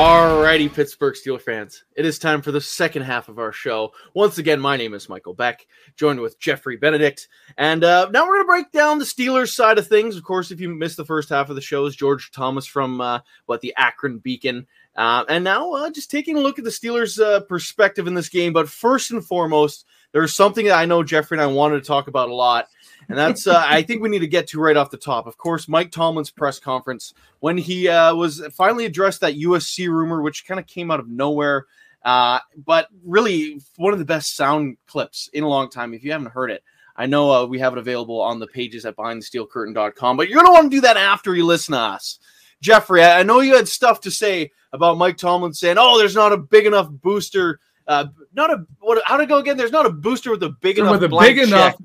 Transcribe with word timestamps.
Alrighty, 0.00 0.72
Pittsburgh 0.72 1.14
Steelers 1.14 1.42
fans. 1.42 1.84
It 1.94 2.06
is 2.06 2.18
time 2.18 2.40
for 2.40 2.52
the 2.52 2.60
second 2.62 3.02
half 3.02 3.28
of 3.28 3.38
our 3.38 3.52
show. 3.52 3.92
Once 4.14 4.38
again, 4.38 4.58
my 4.58 4.78
name 4.78 4.94
is 4.94 5.10
Michael 5.10 5.34
Beck, 5.34 5.66
joined 5.94 6.20
with 6.20 6.40
Jeffrey 6.40 6.78
Benedict. 6.78 7.28
And 7.58 7.84
uh, 7.84 8.08
now 8.10 8.26
we're 8.26 8.36
going 8.36 8.44
to 8.44 8.46
break 8.46 8.72
down 8.72 8.98
the 8.98 9.04
Steelers 9.04 9.52
side 9.52 9.76
of 9.76 9.86
things. 9.86 10.16
Of 10.16 10.24
course, 10.24 10.50
if 10.50 10.58
you 10.58 10.70
missed 10.70 10.96
the 10.96 11.04
first 11.04 11.28
half 11.28 11.50
of 11.50 11.54
the 11.54 11.60
show, 11.60 11.84
is 11.84 11.94
George 11.94 12.30
Thomas 12.32 12.64
from 12.64 13.02
uh, 13.02 13.20
what 13.44 13.60
the 13.60 13.74
Akron 13.76 14.20
Beacon. 14.20 14.66
Uh, 14.96 15.26
and 15.28 15.44
now 15.44 15.70
uh, 15.72 15.90
just 15.90 16.10
taking 16.10 16.38
a 16.38 16.40
look 16.40 16.58
at 16.58 16.64
the 16.64 16.70
Steelers' 16.70 17.22
uh, 17.22 17.40
perspective 17.40 18.06
in 18.06 18.14
this 18.14 18.30
game. 18.30 18.54
But 18.54 18.70
first 18.70 19.10
and 19.10 19.22
foremost, 19.22 19.84
there's 20.12 20.34
something 20.34 20.66
that 20.66 20.78
I 20.78 20.86
know 20.86 21.02
Jeffrey 21.02 21.36
and 21.36 21.42
I 21.42 21.46
wanted 21.46 21.80
to 21.80 21.86
talk 21.86 22.08
about 22.08 22.28
a 22.28 22.34
lot. 22.34 22.68
And 23.08 23.18
that's, 23.18 23.46
uh, 23.46 23.62
I 23.66 23.82
think 23.82 24.02
we 24.02 24.08
need 24.08 24.20
to 24.20 24.26
get 24.26 24.46
to 24.48 24.60
right 24.60 24.76
off 24.76 24.90
the 24.90 24.96
top. 24.96 25.26
Of 25.26 25.36
course, 25.36 25.68
Mike 25.68 25.90
Tomlin's 25.90 26.30
press 26.30 26.58
conference 26.58 27.14
when 27.40 27.58
he 27.58 27.88
uh, 27.88 28.14
was 28.14 28.42
finally 28.52 28.84
addressed 28.84 29.20
that 29.22 29.34
USC 29.34 29.88
rumor, 29.88 30.22
which 30.22 30.46
kind 30.46 30.60
of 30.60 30.66
came 30.66 30.90
out 30.90 31.00
of 31.00 31.08
nowhere. 31.08 31.66
Uh, 32.04 32.38
but 32.64 32.88
really, 33.04 33.60
one 33.76 33.92
of 33.92 33.98
the 33.98 34.04
best 34.04 34.36
sound 34.36 34.76
clips 34.86 35.28
in 35.32 35.44
a 35.44 35.48
long 35.48 35.68
time. 35.68 35.92
If 35.92 36.04
you 36.04 36.12
haven't 36.12 36.30
heard 36.30 36.50
it, 36.50 36.62
I 36.96 37.06
know 37.06 37.30
uh, 37.30 37.46
we 37.46 37.58
have 37.58 37.72
it 37.72 37.78
available 37.78 38.20
on 38.20 38.38
the 38.38 38.46
pages 38.46 38.84
at 38.84 38.96
behindthesteelcurtain.com, 38.96 40.16
but 40.16 40.28
you're 40.28 40.36
going 40.36 40.46
to 40.46 40.52
want 40.52 40.70
to 40.70 40.76
do 40.76 40.82
that 40.82 40.96
after 40.96 41.34
you 41.34 41.46
listen 41.46 41.72
to 41.72 41.78
us. 41.78 42.18
Jeffrey, 42.60 43.02
I 43.02 43.22
know 43.22 43.40
you 43.40 43.56
had 43.56 43.68
stuff 43.68 44.00
to 44.02 44.10
say 44.10 44.50
about 44.72 44.98
Mike 44.98 45.16
Tomlin 45.16 45.54
saying, 45.54 45.76
oh, 45.78 45.98
there's 45.98 46.14
not 46.14 46.32
a 46.32 46.36
big 46.36 46.66
enough 46.66 46.90
booster. 46.90 47.58
Uh, 47.90 48.06
not 48.32 48.52
a 48.52 48.64
what? 48.78 49.02
How 49.04 49.16
to 49.16 49.26
go 49.26 49.38
again? 49.38 49.56
There's 49.56 49.72
not 49.72 49.84
a 49.84 49.90
booster 49.90 50.30
with 50.30 50.44
a 50.44 50.50
big 50.60 50.78
enough 50.78 50.92
with 50.92 51.02
a 51.02 51.08
blank 51.08 51.34
big 51.34 51.48
check. 51.48 51.74
enough, 51.74 51.76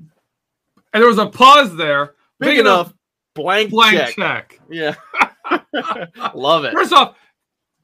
and 0.94 1.02
there 1.02 1.08
was 1.08 1.18
a 1.18 1.26
pause 1.26 1.74
there. 1.74 2.14
big, 2.38 2.60
enough, 2.60 2.94
blank, 3.34 3.70
blank 3.70 3.96
check. 3.96 4.14
check. 4.14 4.60
Yeah, 4.70 4.94
love 6.32 6.64
it. 6.64 6.74
First 6.74 6.92
off, 6.92 7.16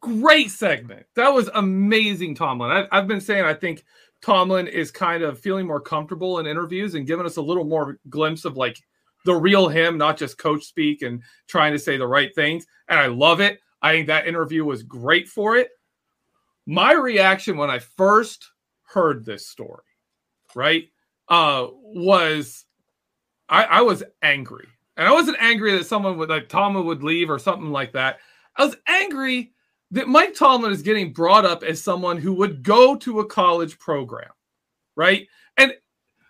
great 0.01 0.53
segment. 0.53 1.05
That 1.17 1.31
was 1.31 1.51
amazing, 1.55 2.37
Tomlin. 2.37 2.71
I, 2.71 2.87
I've 2.97 3.09
been 3.09 3.21
saying 3.21 3.45
I 3.45 3.55
think 3.55 3.83
Tomlin 4.21 4.69
is 4.69 4.93
kind 4.93 5.25
of 5.25 5.41
feeling 5.41 5.67
more 5.67 5.81
comfortable 5.81 6.39
in 6.39 6.47
interviews 6.47 6.95
and 6.95 7.09
giving 7.09 7.27
us 7.27 7.39
a 7.39 7.43
little 7.43 7.65
more 7.65 7.99
glimpse 8.09 8.45
of 8.45 8.57
like 8.57 8.79
the 9.25 9.35
real 9.35 9.67
him, 9.67 9.99
not 9.99 10.17
just 10.17 10.39
coach 10.39 10.63
speak 10.63 11.03
and 11.03 11.25
trying 11.49 11.73
to 11.73 11.79
say 11.79 11.97
the 11.97 12.07
right 12.07 12.33
things. 12.37 12.67
And 12.87 13.01
I 13.01 13.07
love 13.07 13.41
it. 13.41 13.59
I 13.83 13.91
think 13.91 14.07
that 14.07 14.29
interview 14.29 14.65
was 14.65 14.85
great 14.85 15.29
for 15.29 15.57
it. 15.57 15.71
My 16.67 16.93
reaction 16.93 17.57
when 17.57 17.71
I 17.71 17.79
first 17.79 18.51
heard 18.85 19.25
this 19.25 19.47
story, 19.47 19.83
right, 20.55 20.89
uh, 21.29 21.67
was 21.71 22.65
I, 23.49 23.65
I 23.65 23.81
was 23.83 24.03
angry. 24.23 24.67
And 24.97 25.09
I 25.09 25.13
wasn't 25.13 25.39
angry 25.41 25.77
that 25.77 25.87
someone 25.87 26.19
would 26.19 26.29
like 26.29 26.49
Tomlin 26.49 26.87
would 26.87 27.03
leave 27.03 27.31
or 27.31 27.39
something 27.39 27.71
like 27.71 27.93
that. 27.93 28.19
I 28.57 28.65
was 28.65 28.77
angry 28.87 29.53
that 29.91 30.09
Mike 30.09 30.35
Tomlin 30.35 30.73
is 30.73 30.83
getting 30.83 31.13
brought 31.13 31.45
up 31.45 31.63
as 31.63 31.83
someone 31.83 32.17
who 32.19 32.33
would 32.35 32.63
go 32.63 32.97
to 32.97 33.21
a 33.21 33.27
college 33.27 33.79
program, 33.79 34.31
right? 34.97 35.27
And 35.57 35.75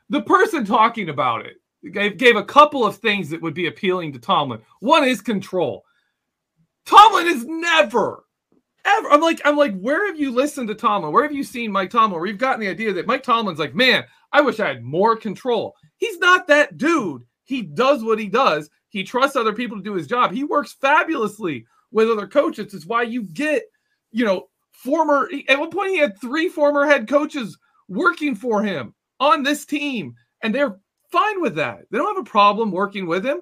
the 0.09 0.23
person 0.23 0.65
talking 0.65 1.09
about 1.09 1.47
it 1.47 1.57
gave, 1.93 2.19
gave 2.19 2.37
a 2.37 2.45
couple 2.45 2.85
of 2.85 2.97
things 2.97 3.31
that 3.31 3.43
would 3.43 3.55
be 3.55 3.67
appealing 3.67 4.13
to 4.13 4.19
Tomlin. 4.19 4.61
One 4.81 5.05
is 5.05 5.21
control. 5.21 5.85
Tomlin 6.87 7.29
is 7.29 7.45
never, 7.45 8.25
ever. 8.85 9.11
I'm 9.11 9.21
like, 9.21 9.41
I'm 9.45 9.57
like, 9.57 9.79
where 9.79 10.07
have 10.07 10.19
you 10.19 10.31
listened 10.31 10.69
to 10.69 10.75
Tomlin? 10.75 11.13
Where 11.13 11.23
have 11.23 11.33
you 11.33 11.45
seen 11.45 11.73
Mike 11.73 11.91
Tomlin? 11.91 12.21
Where 12.21 12.29
you've 12.29 12.39
gotten 12.39 12.61
the 12.61 12.69
idea 12.69 12.93
that 12.93 13.07
Mike 13.07 13.23
Tomlin's 13.23 13.59
like, 13.59 13.75
man, 13.75 14.05
I 14.33 14.41
wish 14.41 14.61
I 14.61 14.69
had 14.69 14.83
more 14.83 15.17
control. 15.17 15.75
He's 15.97 16.19
not 16.19 16.47
that 16.49 16.77
dude. 16.77 17.23
He 17.45 17.63
does 17.63 18.03
what 18.03 18.19
he 18.19 18.29
does. 18.29 18.71
He 18.89 19.05
trusts 19.05 19.37
other 19.37 19.53
people 19.53 19.77
to 19.77 19.83
do 19.83 19.95
his 19.95 20.07
job. 20.07 20.33
He 20.33 20.45
works 20.45 20.75
fabulously 20.81 21.67
with 21.91 22.11
other 22.11 22.27
coaches. 22.27 22.75
It's 22.75 22.87
why 22.87 23.03
you 23.03 23.23
get, 23.23 23.65
you 24.11 24.25
know, 24.25 24.49
former. 24.73 25.29
At 25.49 25.59
one 25.59 25.71
point, 25.71 25.91
he 25.91 25.99
had 25.99 26.21
three 26.21 26.49
former 26.49 26.87
head 26.87 27.09
coaches 27.09 27.59
working 27.89 28.35
for 28.35 28.63
him 28.63 28.95
on 29.21 29.43
this 29.43 29.65
team, 29.65 30.15
and 30.43 30.55
they're 30.55 30.79
fine 31.11 31.41
with 31.41 31.55
that. 31.57 31.81
They 31.91 31.99
don't 31.99 32.17
have 32.17 32.27
a 32.27 32.31
problem 32.31 32.71
working 32.71 33.07
with 33.07 33.25
him. 33.25 33.41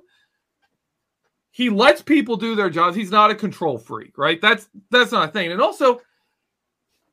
He 1.51 1.69
lets 1.69 2.03
people 2.03 2.37
do 2.37 2.55
their 2.55 2.71
jobs. 2.71 2.97
He's 2.97 3.11
not 3.11 3.31
a 3.31 3.35
control 3.35 3.79
freak, 3.79 4.17
right? 4.17 4.41
That's 4.41 4.69
that's 4.91 5.13
not 5.13 5.29
a 5.29 5.33
thing. 5.33 5.51
And 5.51 5.61
also, 5.61 6.01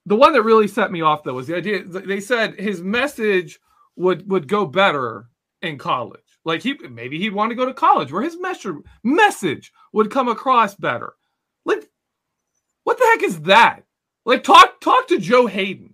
the 0.06 0.16
one 0.16 0.34
that 0.34 0.44
really 0.44 0.68
set 0.68 0.92
me 0.92 1.02
off 1.02 1.24
though 1.24 1.34
was 1.34 1.48
the 1.48 1.56
idea. 1.58 1.84
They 1.84 2.20
said 2.20 2.60
his 2.60 2.82
message 2.82 3.60
would 3.96 4.30
would 4.30 4.48
go 4.48 4.66
better 4.66 5.30
in 5.62 5.78
college. 5.78 6.22
Like 6.46 6.62
he 6.62 6.78
maybe 6.90 7.20
he'd 7.20 7.34
want 7.34 7.50
to 7.50 7.56
go 7.56 7.66
to 7.66 7.74
college 7.74 8.12
where 8.12 8.22
his 8.22 8.40
message 8.40 8.76
message 9.04 9.74
would 9.92 10.12
come 10.12 10.28
across 10.28 10.76
better. 10.76 11.14
Like, 11.66 11.90
what 12.84 12.98
the 12.98 13.06
heck 13.06 13.24
is 13.24 13.42
that? 13.42 13.84
Like, 14.26 14.44
talk 14.44 14.80
talk 14.82 15.08
to 15.08 15.20
Joe 15.20 15.48
Haden, 15.48 15.94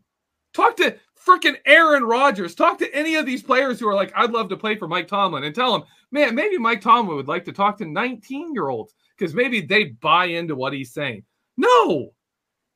talk 0.53 0.75
to 0.77 0.97
freaking 1.25 1.55
Aaron 1.65 2.03
Rodgers, 2.03 2.55
talk 2.55 2.77
to 2.79 2.93
any 2.93 3.15
of 3.15 3.25
these 3.25 3.41
players 3.41 3.79
who 3.79 3.87
are 3.87 3.95
like, 3.95 4.11
I'd 4.15 4.31
love 4.31 4.49
to 4.49 4.57
play 4.57 4.75
for 4.75 4.87
Mike 4.87 5.07
Tomlin, 5.07 5.43
and 5.43 5.55
tell 5.55 5.71
them, 5.71 5.83
man, 6.13 6.35
maybe 6.35 6.57
Mike 6.57 6.79
Tomlin 6.79 7.17
would 7.17 7.27
like 7.27 7.43
to 7.45 7.51
talk 7.51 7.77
to 7.79 7.85
19 7.85 8.53
year 8.53 8.69
olds 8.69 8.93
because 9.17 9.33
maybe 9.33 9.59
they 9.59 9.85
buy 9.85 10.25
into 10.25 10.55
what 10.55 10.71
he's 10.71 10.93
saying. 10.93 11.23
No, 11.57 12.11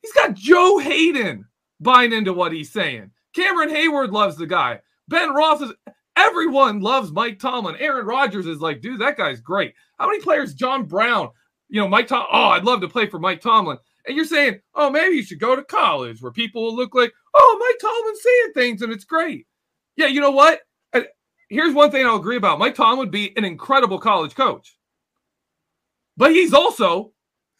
he's 0.02 0.12
got 0.12 0.34
Joe 0.34 0.78
Haden 0.78 1.46
buying 1.80 2.12
into 2.12 2.32
what 2.32 2.52
he's 2.52 2.72
saying. 2.72 3.12
Cameron 3.34 3.70
Heyward 3.70 4.12
loves 4.12 4.36
the 4.36 4.46
guy. 4.46 4.80
Ben 5.06 5.32
Roth 5.32 5.62
is 5.62 5.72
everyone 6.16 6.80
loves 6.80 7.12
Mike 7.12 7.38
Tomlin. 7.38 7.76
Aaron 7.78 8.06
Rodgers 8.06 8.46
is 8.46 8.60
like, 8.60 8.80
dude, 8.80 9.00
that 9.00 9.16
guy's 9.16 9.40
great. 9.40 9.72
How 9.98 10.08
many 10.08 10.20
players? 10.20 10.54
John 10.54 10.84
Brown, 10.84 11.30
you 11.68 11.80
know, 11.80 11.88
Mike 11.88 12.08
Tom. 12.08 12.26
Oh, 12.30 12.48
I'd 12.48 12.64
love 12.64 12.80
to 12.80 12.88
play 12.88 13.06
for 13.06 13.20
Mike 13.20 13.40
Tomlin. 13.40 13.78
And 14.06 14.16
you're 14.16 14.26
saying, 14.26 14.60
oh, 14.74 14.90
maybe 14.90 15.14
you 15.14 15.22
should 15.22 15.38
go 15.38 15.54
to 15.54 15.62
college 15.62 16.20
where 16.20 16.32
people 16.32 16.62
will 16.62 16.74
look 16.74 16.94
like, 16.94 17.12
oh, 17.34 17.56
Mike 17.60 17.78
Tomlin's 17.80 18.22
saying 18.22 18.52
things 18.54 18.82
and 18.82 18.92
it's 18.92 19.04
great. 19.04 19.46
Yeah, 19.96 20.06
you 20.06 20.20
know 20.20 20.30
what? 20.30 20.60
Here's 21.48 21.74
one 21.74 21.90
thing 21.90 22.06
I'll 22.06 22.16
agree 22.16 22.36
about 22.36 22.58
Mike 22.58 22.74
Tom 22.74 22.98
would 22.98 23.10
be 23.10 23.36
an 23.36 23.44
incredible 23.44 23.98
college 23.98 24.34
coach, 24.34 24.76
but 26.16 26.30
he's 26.32 26.52
also 26.52 27.12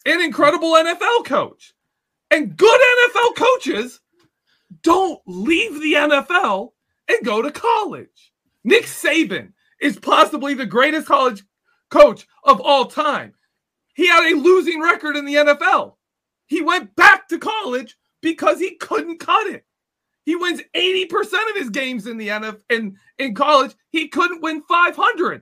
an 0.05 0.21
incredible 0.21 0.73
NFL 0.73 1.25
coach. 1.25 1.73
And 2.31 2.55
good 2.55 2.79
NFL 2.79 3.35
coaches 3.35 3.99
don't 4.83 5.19
leave 5.25 5.81
the 5.81 5.93
NFL 5.93 6.69
and 7.07 7.25
go 7.25 7.41
to 7.41 7.51
college. 7.51 8.31
Nick 8.63 8.83
Saban 8.83 9.53
is 9.81 9.97
possibly 9.97 10.53
the 10.53 10.65
greatest 10.65 11.07
college 11.07 11.43
coach 11.89 12.27
of 12.43 12.61
all 12.61 12.85
time. 12.85 13.33
He 13.95 14.07
had 14.07 14.31
a 14.31 14.37
losing 14.37 14.81
record 14.81 15.15
in 15.15 15.25
the 15.25 15.35
NFL. 15.35 15.95
He 16.45 16.61
went 16.61 16.95
back 16.95 17.27
to 17.29 17.39
college 17.39 17.97
because 18.21 18.59
he 18.59 18.75
couldn't 18.75 19.19
cut 19.19 19.47
it. 19.47 19.65
He 20.25 20.35
wins 20.35 20.61
80% 20.75 21.49
of 21.49 21.55
his 21.55 21.69
games 21.69 22.07
in 22.07 22.17
the 22.17 22.27
NFL 22.27 22.61
in, 22.69 22.97
in 23.17 23.33
college. 23.33 23.73
He 23.89 24.07
couldn't 24.07 24.41
win 24.41 24.63
500% 24.69 25.41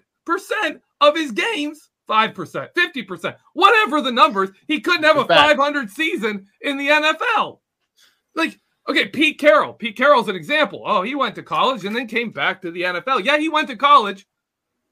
of 1.02 1.16
his 1.16 1.32
games, 1.32 1.90
5%, 2.10 2.70
50%, 2.74 3.36
whatever 3.54 4.02
the 4.02 4.12
numbers. 4.12 4.50
He 4.68 4.80
couldn't 4.80 5.04
have 5.04 5.18
a 5.18 5.26
500 5.26 5.90
season 5.90 6.48
in 6.62 6.78
the 6.78 6.88
NFL. 6.88 7.60
Like, 8.36 8.60
okay, 8.88 9.08
Pete 9.08 9.40
Carroll. 9.40 9.74
Pete 9.74 9.98
Carroll's 9.98 10.30
an 10.30 10.36
example. 10.36 10.84
Oh, 10.86 11.02
he 11.02 11.16
went 11.16 11.36
to 11.36 11.44
college 11.44 11.86
and 11.86 11.96
then 11.96 12.08
came 12.08 12.32
back 12.32 12.62
to 12.62 12.72
the 12.72 12.84
NFL. 12.84 13.26
Yeah, 13.26 13.38
he 13.38 13.50
went 13.50 13.68
to 13.70 13.76
college 13.76 14.28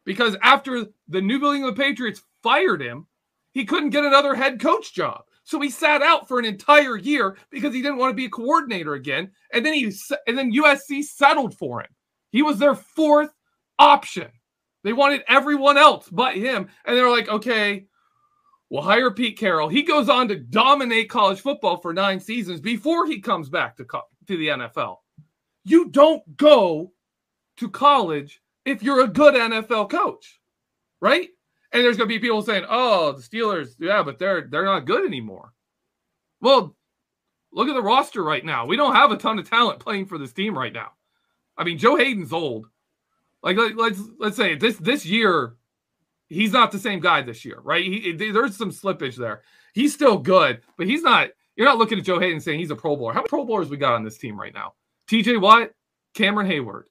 because 0.03 0.35
after 0.41 0.85
the 1.07 1.21
New 1.21 1.35
England 1.53 1.77
Patriots 1.77 2.21
fired 2.43 2.81
him, 2.81 3.07
he 3.51 3.65
couldn't 3.65 3.91
get 3.91 4.03
another 4.03 4.35
head 4.35 4.59
coach 4.59 4.93
job. 4.93 5.23
So 5.45 5.59
he 5.61 5.69
sat 5.69 6.01
out 6.01 6.27
for 6.27 6.39
an 6.39 6.45
entire 6.45 6.97
year 6.97 7.37
because 7.51 7.73
he 7.73 7.81
didn't 7.81 7.99
want 7.99 8.09
to 8.09 8.15
be 8.15 8.25
a 8.25 8.29
coordinator 8.29 8.95
again. 8.95 9.31
And 9.53 9.63
then 9.63 9.75
he 9.75 9.93
and 10.27 10.37
then 10.37 10.51
USC 10.51 11.03
settled 11.03 11.55
for 11.55 11.81
him. 11.81 11.89
He 12.31 12.41
was 12.41 12.57
their 12.57 12.75
fourth 12.75 13.31
option. 13.77 14.27
They 14.83 14.91
wanted 14.91 15.23
everyone 15.27 15.77
else 15.77 16.09
but 16.09 16.35
him. 16.35 16.67
And 16.83 16.97
they're 16.97 17.11
like, 17.11 17.29
okay, 17.29 17.85
we'll 18.69 18.81
hire 18.81 19.11
Pete 19.11 19.37
Carroll. 19.37 19.69
He 19.69 19.83
goes 19.83 20.09
on 20.09 20.27
to 20.29 20.35
dominate 20.35 21.09
college 21.09 21.41
football 21.41 21.77
for 21.77 21.93
nine 21.93 22.19
seasons 22.19 22.59
before 22.59 23.05
he 23.05 23.21
comes 23.21 23.47
back 23.47 23.77
to, 23.77 23.85
co- 23.85 24.01
to 24.27 24.37
the 24.37 24.47
NFL. 24.47 24.97
You 25.63 25.89
don't 25.89 26.37
go 26.37 26.91
to 27.57 27.69
college 27.69 28.41
if 28.65 28.81
you're 28.81 29.03
a 29.03 29.07
good 29.07 29.35
NFL 29.35 29.91
coach, 29.91 30.39
right? 31.01 31.29
And 31.71 31.83
there's 31.83 31.97
going 31.97 32.09
to 32.09 32.15
be 32.15 32.19
people 32.19 32.41
saying, 32.41 32.65
"Oh, 32.69 33.11
the 33.13 33.21
Steelers, 33.21 33.75
yeah, 33.79 34.03
but 34.03 34.17
they're 34.19 34.47
they're 34.49 34.65
not 34.65 34.85
good 34.85 35.05
anymore." 35.05 35.51
Well, 36.41 36.75
look 37.51 37.67
at 37.67 37.73
the 37.73 37.81
roster 37.81 38.23
right 38.23 38.45
now. 38.45 38.65
We 38.65 38.77
don't 38.77 38.95
have 38.95 39.11
a 39.11 39.17
ton 39.17 39.39
of 39.39 39.49
talent 39.49 39.79
playing 39.79 40.05
for 40.05 40.17
this 40.17 40.33
team 40.33 40.57
right 40.57 40.73
now. 40.73 40.91
I 41.57 41.63
mean, 41.63 41.77
Joe 41.77 41.95
Haden's 41.95 42.33
old. 42.33 42.67
Like 43.41 43.57
let's 43.75 43.99
let's 44.19 44.37
say 44.37 44.55
this 44.55 44.77
this 44.77 45.05
year, 45.05 45.55
he's 46.27 46.51
not 46.51 46.71
the 46.71 46.79
same 46.79 46.99
guy 46.99 47.21
this 47.21 47.45
year, 47.45 47.59
right? 47.63 47.83
He, 47.83 48.11
there's 48.11 48.57
some 48.57 48.71
slippage 48.71 49.15
there. 49.15 49.43
He's 49.73 49.93
still 49.93 50.17
good, 50.17 50.61
but 50.77 50.87
he's 50.87 51.03
not. 51.03 51.29
You're 51.55 51.67
not 51.67 51.77
looking 51.77 51.99
at 51.99 52.05
Joe 52.05 52.19
Haden 52.19 52.39
saying 52.39 52.59
he's 52.59 52.71
a 52.71 52.75
Pro 52.75 52.95
Bowler. 52.95 53.13
How 53.13 53.19
many 53.19 53.29
Pro 53.29 53.45
Bowlers 53.45 53.69
we 53.69 53.77
got 53.77 53.93
on 53.93 54.03
this 54.03 54.17
team 54.17 54.39
right 54.39 54.53
now? 54.53 54.73
T.J. 55.07 55.37
Watt, 55.37 55.69
Cameron 56.15 56.47
Heyward, 56.49 56.83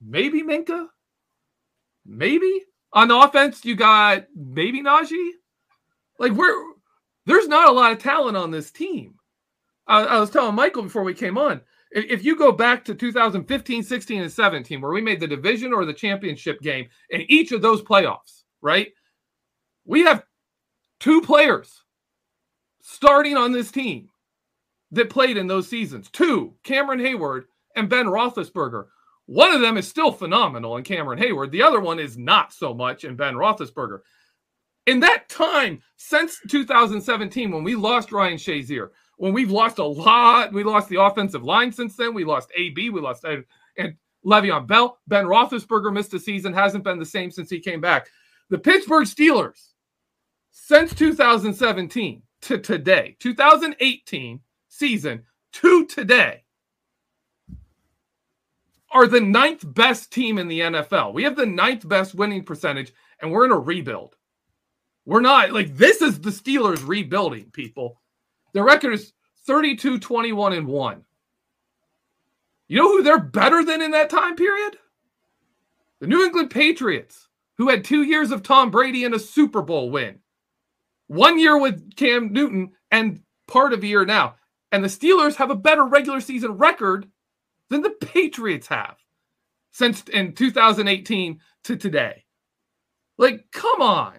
maybe 0.00 0.42
Minkah, 0.42 0.88
maybe 2.04 2.62
on 2.92 3.08
the 3.08 3.16
offense, 3.16 3.64
you 3.64 3.74
got 3.74 4.26
maybe 4.34 4.82
Najee. 4.82 5.30
Like 6.18 6.32
we're 6.32 6.54
there's 7.26 7.48
not 7.48 7.68
a 7.68 7.72
lot 7.72 7.92
of 7.92 7.98
talent 7.98 8.36
on 8.36 8.50
this 8.50 8.70
team. 8.70 9.14
I, 9.86 10.04
I 10.04 10.20
was 10.20 10.30
telling 10.30 10.54
Michael 10.54 10.82
before 10.82 11.02
we 11.02 11.14
came 11.14 11.38
on. 11.38 11.60
If, 11.90 12.04
if 12.10 12.24
you 12.24 12.36
go 12.36 12.52
back 12.52 12.84
to 12.86 12.94
2015, 12.94 13.82
16, 13.82 14.22
and 14.22 14.32
17, 14.32 14.80
where 14.80 14.92
we 14.92 15.00
made 15.00 15.20
the 15.20 15.26
division 15.26 15.72
or 15.72 15.84
the 15.84 15.92
championship 15.92 16.60
game 16.60 16.88
in 17.10 17.22
each 17.28 17.52
of 17.52 17.62
those 17.62 17.82
playoffs, 17.82 18.42
right? 18.60 18.88
We 19.84 20.02
have 20.02 20.24
two 21.00 21.20
players 21.22 21.82
starting 22.82 23.36
on 23.36 23.52
this 23.52 23.70
team 23.70 24.08
that 24.92 25.10
played 25.10 25.36
in 25.36 25.46
those 25.46 25.68
seasons. 25.68 26.10
Two, 26.10 26.54
Cameron 26.62 27.00
Heyward 27.00 27.44
and 27.74 27.88
Ben 27.88 28.06
Roethlisberger. 28.06 28.86
One 29.32 29.54
of 29.54 29.62
them 29.62 29.78
is 29.78 29.88
still 29.88 30.12
phenomenal 30.12 30.76
in 30.76 30.84
Cameron 30.84 31.18
Heyward. 31.18 31.52
The 31.52 31.62
other 31.62 31.80
one 31.80 31.98
is 31.98 32.18
not 32.18 32.52
so 32.52 32.74
much 32.74 33.04
in 33.04 33.16
Ben 33.16 33.32
Roethlisberger. 33.32 34.00
In 34.84 35.00
that 35.00 35.30
time, 35.30 35.80
since 35.96 36.38
2017, 36.48 37.50
when 37.50 37.64
we 37.64 37.74
lost 37.74 38.12
Ryan 38.12 38.36
Shazier, 38.36 38.90
when 39.16 39.32
we've 39.32 39.50
lost 39.50 39.78
a 39.78 39.84
lot, 39.84 40.52
we 40.52 40.62
lost 40.62 40.90
the 40.90 41.00
offensive 41.00 41.44
line 41.44 41.72
since 41.72 41.96
then. 41.96 42.12
We 42.12 42.24
lost 42.24 42.52
AB, 42.54 42.90
we 42.90 43.00
lost 43.00 43.24
and 43.24 43.94
Le'Veon 44.22 44.66
Bell. 44.66 44.98
Ben 45.08 45.24
Roethlisberger 45.24 45.94
missed 45.94 46.12
a 46.12 46.18
season, 46.18 46.52
hasn't 46.52 46.84
been 46.84 46.98
the 46.98 47.06
same 47.06 47.30
since 47.30 47.48
he 47.48 47.58
came 47.58 47.80
back. 47.80 48.08
The 48.50 48.58
Pittsburgh 48.58 49.06
Steelers, 49.06 49.68
since 50.50 50.94
2017 50.94 52.22
to 52.42 52.58
today, 52.58 53.16
2018 53.18 54.40
season 54.68 55.22
to 55.54 55.86
today, 55.86 56.44
are 58.92 59.06
the 59.06 59.20
ninth 59.20 59.64
best 59.74 60.12
team 60.12 60.38
in 60.38 60.48
the 60.48 60.60
NFL. 60.60 61.14
We 61.14 61.24
have 61.24 61.36
the 61.36 61.46
ninth 61.46 61.88
best 61.88 62.14
winning 62.14 62.44
percentage, 62.44 62.92
and 63.20 63.30
we're 63.32 63.44
in 63.44 63.52
a 63.52 63.58
rebuild. 63.58 64.16
We're 65.04 65.20
not 65.20 65.52
like 65.52 65.76
this 65.76 66.00
is 66.00 66.20
the 66.20 66.30
Steelers 66.30 66.86
rebuilding, 66.86 67.50
people. 67.52 68.00
Their 68.52 68.64
record 68.64 68.94
is 68.94 69.12
32 69.46 69.98
21 69.98 70.52
and 70.52 70.66
1. 70.66 71.04
You 72.68 72.78
know 72.78 72.88
who 72.88 73.02
they're 73.02 73.18
better 73.18 73.64
than 73.64 73.82
in 73.82 73.90
that 73.90 74.10
time 74.10 74.36
period? 74.36 74.76
The 76.00 76.06
New 76.06 76.24
England 76.24 76.50
Patriots, 76.50 77.28
who 77.58 77.68
had 77.68 77.84
two 77.84 78.02
years 78.02 78.30
of 78.30 78.42
Tom 78.42 78.70
Brady 78.70 79.04
and 79.04 79.14
a 79.14 79.18
Super 79.18 79.62
Bowl 79.62 79.90
win. 79.90 80.18
One 81.06 81.38
year 81.38 81.58
with 81.58 81.96
Cam 81.96 82.32
Newton 82.32 82.72
and 82.90 83.20
part 83.46 83.72
of 83.72 83.82
a 83.82 83.86
year 83.86 84.04
now. 84.04 84.36
And 84.70 84.82
the 84.82 84.88
Steelers 84.88 85.36
have 85.36 85.50
a 85.50 85.56
better 85.56 85.84
regular 85.84 86.20
season 86.20 86.52
record 86.52 87.06
than 87.72 87.82
the 87.82 87.90
Patriots 87.90 88.68
have 88.68 88.96
since 89.72 90.02
in 90.04 90.34
2018 90.34 91.40
to 91.64 91.76
today. 91.76 92.24
Like, 93.18 93.46
come 93.50 93.80
on. 93.80 94.18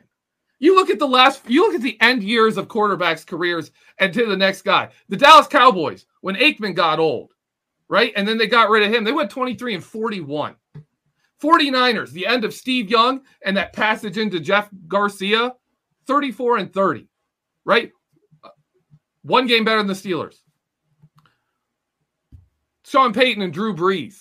You 0.60 0.76
look 0.76 0.90
at 0.90 1.00
the 1.00 1.08
last, 1.08 1.42
you 1.48 1.62
look 1.62 1.76
at 1.76 1.82
the 1.82 2.00
end 2.02 2.24
years 2.24 2.58
of 2.58 2.68
quarterbacks' 2.68 3.28
careers 3.28 3.72
and 4.00 4.14
to 4.14 4.26
the 4.26 4.36
next 4.36 4.64
guy. 4.64 4.90
The 5.10 5.18
Dallas 5.18 5.48
Cowboys, 5.48 6.06
when 6.22 6.36
Aikman 6.36 6.74
got 6.74 7.00
old, 7.00 7.34
right? 7.90 8.14
And 8.16 8.28
then 8.28 8.38
they 8.38 8.48
got 8.48 8.70
rid 8.70 8.84
of 8.84 8.94
him, 8.94 9.04
they 9.04 9.12
went 9.12 9.30
23 9.30 9.76
and 9.76 9.84
41. 9.84 10.56
49ers, 11.42 12.12
the 12.12 12.26
end 12.26 12.46
of 12.46 12.54
Steve 12.54 12.90
Young 12.90 13.22
and 13.46 13.58
that 13.58 13.74
passage 13.74 14.18
into 14.18 14.40
Jeff 14.40 14.70
Garcia, 14.88 15.54
34 16.08 16.58
and 16.58 16.74
30, 16.74 17.08
right? 17.66 17.92
One 19.24 19.46
game 19.46 19.66
better 19.66 19.80
than 19.80 19.88
the 19.88 19.94
Steelers. 19.94 20.43
Sean 22.86 23.14
Payton 23.14 23.42
and 23.42 23.54
Drew 23.54 23.76
Brees. 23.76 24.16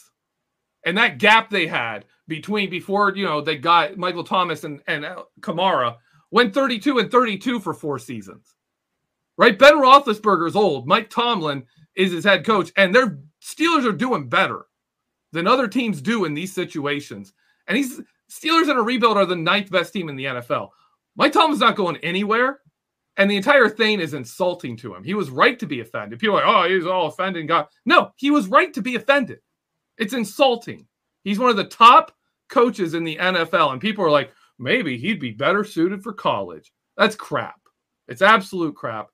And 0.85 0.97
that 0.99 1.19
gap 1.19 1.51
they 1.51 1.67
had 1.67 2.05
between 2.29 2.71
before, 2.71 3.15
you 3.15 3.25
know, 3.25 3.41
they 3.41 3.57
got 3.57 3.97
Michael 3.97 4.25
Thomas 4.25 4.65
and, 4.65 4.81
and 4.87 5.07
Kamara 5.41 5.97
went 6.31 6.55
32 6.55 6.99
and 6.99 7.11
32 7.11 7.61
for 7.61 7.75
four 7.75 7.99
seasons. 7.99 8.55
Right? 9.39 9.59
Ben 9.59 9.75
Roethlisberger's 9.75 10.57
old. 10.57 10.87
Mike 10.87 11.09
Tomlin 11.09 11.65
is 11.95 12.13
his 12.13 12.25
head 12.25 12.45
coach, 12.45 12.73
and 12.77 12.95
their 12.95 13.19
Steelers 13.43 13.87
are 13.87 13.93
doing 13.93 14.29
better 14.29 14.67
than 15.33 15.47
other 15.47 15.67
teams 15.69 16.01
do 16.01 16.25
in 16.25 16.35
these 16.35 16.53
situations. 16.53 17.33
And 17.67 17.77
he's 17.77 18.01
Steelers 18.31 18.71
in 18.71 18.77
a 18.77 18.83
rebuild 18.83 19.17
are 19.17 19.27
the 19.27 19.37
ninth 19.37 19.71
best 19.71 19.93
team 19.93 20.09
in 20.09 20.17
the 20.17 20.25
NFL. 20.25 20.71
Mike 21.17 21.33
Tomlin's 21.33 21.61
not 21.61 21.77
going 21.77 21.97
anywhere. 21.99 22.61
And 23.17 23.31
the 23.31 23.37
entire 23.37 23.69
thing 23.69 24.01
is 24.01 24.15
insulting 24.15 24.77
to 24.79 24.95
him. 24.95 25.05
He 25.05 25.15
was 25.15 25.31
right 25.31 25.59
to 25.59 25.67
be 25.67 25.81
offended. 25.81 26.19
People 26.19 26.39
are 26.39 26.47
like, 26.47 26.71
oh, 26.71 26.75
he's 26.75 26.87
all 26.87 27.09
offended. 27.09 27.47
God. 27.47 27.67
No, 27.85 28.13
he 28.17 28.31
was 28.31 28.49
right 28.49 28.73
to 28.73 28.81
be 28.81 28.95
offended. 28.95 29.41
It's 29.99 30.15
insulting. 30.15 30.87
He's 31.23 31.39
one 31.39 31.51
of 31.51 31.57
the 31.57 31.65
top 31.65 32.13
coaches 32.49 32.95
in 32.95 33.05
the 33.05 33.17
NFL. 33.17 33.73
And 33.73 33.81
people 33.81 34.05
are 34.05 34.11
like, 34.11 34.33
maybe 34.59 34.97
he'd 34.97 35.21
be 35.21 35.31
better 35.31 35.63
suited 35.63 36.03
for 36.03 36.13
college. 36.13 36.73
That's 36.97 37.15
crap. 37.15 37.61
It's 38.09 38.23
absolute 38.23 38.75
crap. 38.75 39.09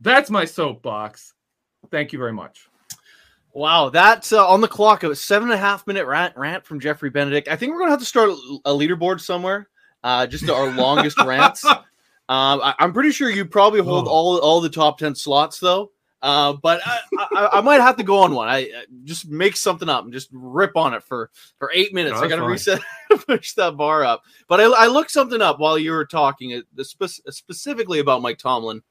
That's 0.00 0.30
my 0.30 0.44
soapbox. 0.44 1.34
Thank 1.90 2.12
you 2.12 2.18
very 2.18 2.32
much. 2.32 2.68
Wow, 3.54 3.88
that's 3.88 4.32
uh, 4.32 4.46
on 4.46 4.60
the 4.60 4.68
clock. 4.68 5.02
It 5.02 5.08
was 5.08 5.20
seven 5.20 5.48
and 5.48 5.58
a 5.58 5.60
half 5.60 5.86
minute 5.86 6.06
rant, 6.06 6.36
rant 6.36 6.64
from 6.64 6.80
Jeffrey 6.80 7.10
Benedict. 7.10 7.48
I 7.48 7.56
think 7.56 7.72
we're 7.72 7.80
gonna 7.80 7.90
have 7.90 8.00
to 8.00 8.04
start 8.04 8.30
a 8.64 8.70
leaderboard 8.70 9.20
somewhere. 9.20 9.68
Uh, 10.04 10.26
just 10.26 10.48
our 10.48 10.70
longest 10.70 11.18
rants. 11.24 11.64
Um, 12.28 12.60
I, 12.62 12.74
am 12.80 12.92
pretty 12.92 13.10
sure 13.10 13.30
you 13.30 13.44
probably 13.46 13.80
hold 13.80 14.06
Oh. 14.06 14.10
all 14.10 14.38
all 14.38 14.60
the 14.60 14.68
top 14.68 14.98
ten 14.98 15.14
slots 15.14 15.58
though. 15.58 15.90
Uh, 16.20 16.52
but 16.54 16.80
I, 16.84 16.98
I, 17.16 17.48
I 17.54 17.60
might 17.60 17.80
have 17.80 17.96
to 17.96 18.02
go 18.02 18.18
on 18.18 18.34
one. 18.34 18.48
I 18.48 18.64
uh, 18.64 18.82
just 19.04 19.28
make 19.28 19.56
something 19.56 19.88
up 19.88 20.02
and 20.02 20.12
just 20.12 20.28
rip 20.32 20.76
on 20.76 20.92
it 20.94 21.02
for 21.04 21.30
for 21.58 21.70
eight 21.72 21.94
minutes. 21.94 22.16
No, 22.16 22.22
I 22.22 22.28
got 22.28 22.36
to 22.36 22.42
reset, 22.42 22.80
push 23.26 23.52
that 23.52 23.76
bar 23.76 24.04
up. 24.04 24.24
But 24.48 24.60
I, 24.60 24.64
I 24.64 24.86
looked 24.88 25.12
something 25.12 25.40
up 25.40 25.60
while 25.60 25.78
you 25.78 25.92
were 25.92 26.04
talking, 26.04 26.54
uh, 26.54 26.60
the 26.74 26.84
specifically 26.84 28.00
about 28.00 28.20
Mike 28.20 28.38
Tomlin. 28.38 28.82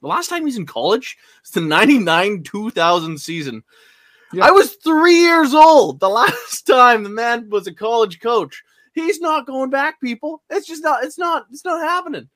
The 0.00 0.08
last 0.08 0.28
time 0.28 0.46
he's 0.46 0.56
in 0.56 0.66
college 0.66 1.18
was 1.42 1.50
the 1.50 1.60
'99 1.60 2.42
2000 2.42 3.18
season. 3.18 3.62
Yeah. 4.32 4.46
I 4.46 4.50
was 4.50 4.74
three 4.76 5.20
years 5.20 5.54
old 5.54 6.00
the 6.00 6.08
last 6.10 6.66
time 6.66 7.04
the 7.04 7.10
man 7.10 7.50
was 7.50 7.66
a 7.66 7.74
college 7.74 8.20
coach. 8.20 8.64
He's 8.94 9.20
not 9.20 9.46
going 9.46 9.70
back, 9.70 10.00
people. 10.00 10.42
It's 10.48 10.66
just 10.66 10.82
not. 10.82 11.04
It's 11.04 11.18
not. 11.18 11.46
It's 11.50 11.64
not 11.64 11.82
happening. 11.82 12.28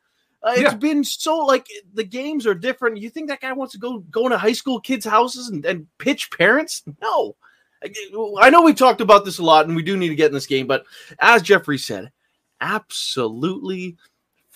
Uh, 0.42 0.52
it's 0.52 0.62
Yeah. 0.62 0.74
been 0.76 1.02
so 1.04 1.38
like 1.38 1.66
the 1.94 2.04
games 2.04 2.46
are 2.46 2.54
different. 2.54 2.98
You 2.98 3.10
think 3.10 3.28
that 3.28 3.40
guy 3.40 3.52
wants 3.52 3.72
to 3.72 3.78
go 3.78 3.98
go 4.10 4.24
into 4.26 4.38
high 4.38 4.52
school 4.52 4.80
kids' 4.80 5.04
houses 5.04 5.48
and, 5.48 5.64
and 5.66 5.86
pitch 5.98 6.30
parents? 6.30 6.82
No. 7.02 7.36
I- 7.82 7.92
I 8.40 8.50
know 8.50 8.62
we 8.62 8.72
talked 8.74 9.00
about 9.00 9.24
this 9.24 9.38
a 9.38 9.44
lot, 9.44 9.66
and 9.66 9.74
we 9.76 9.82
do 9.82 9.96
need 9.96 10.08
to 10.08 10.14
get 10.16 10.28
in 10.28 10.34
this 10.34 10.46
game. 10.46 10.66
But 10.66 10.84
as 11.20 11.42
Jeffrey 11.42 11.78
said, 11.78 12.10
absolutely 12.60 13.96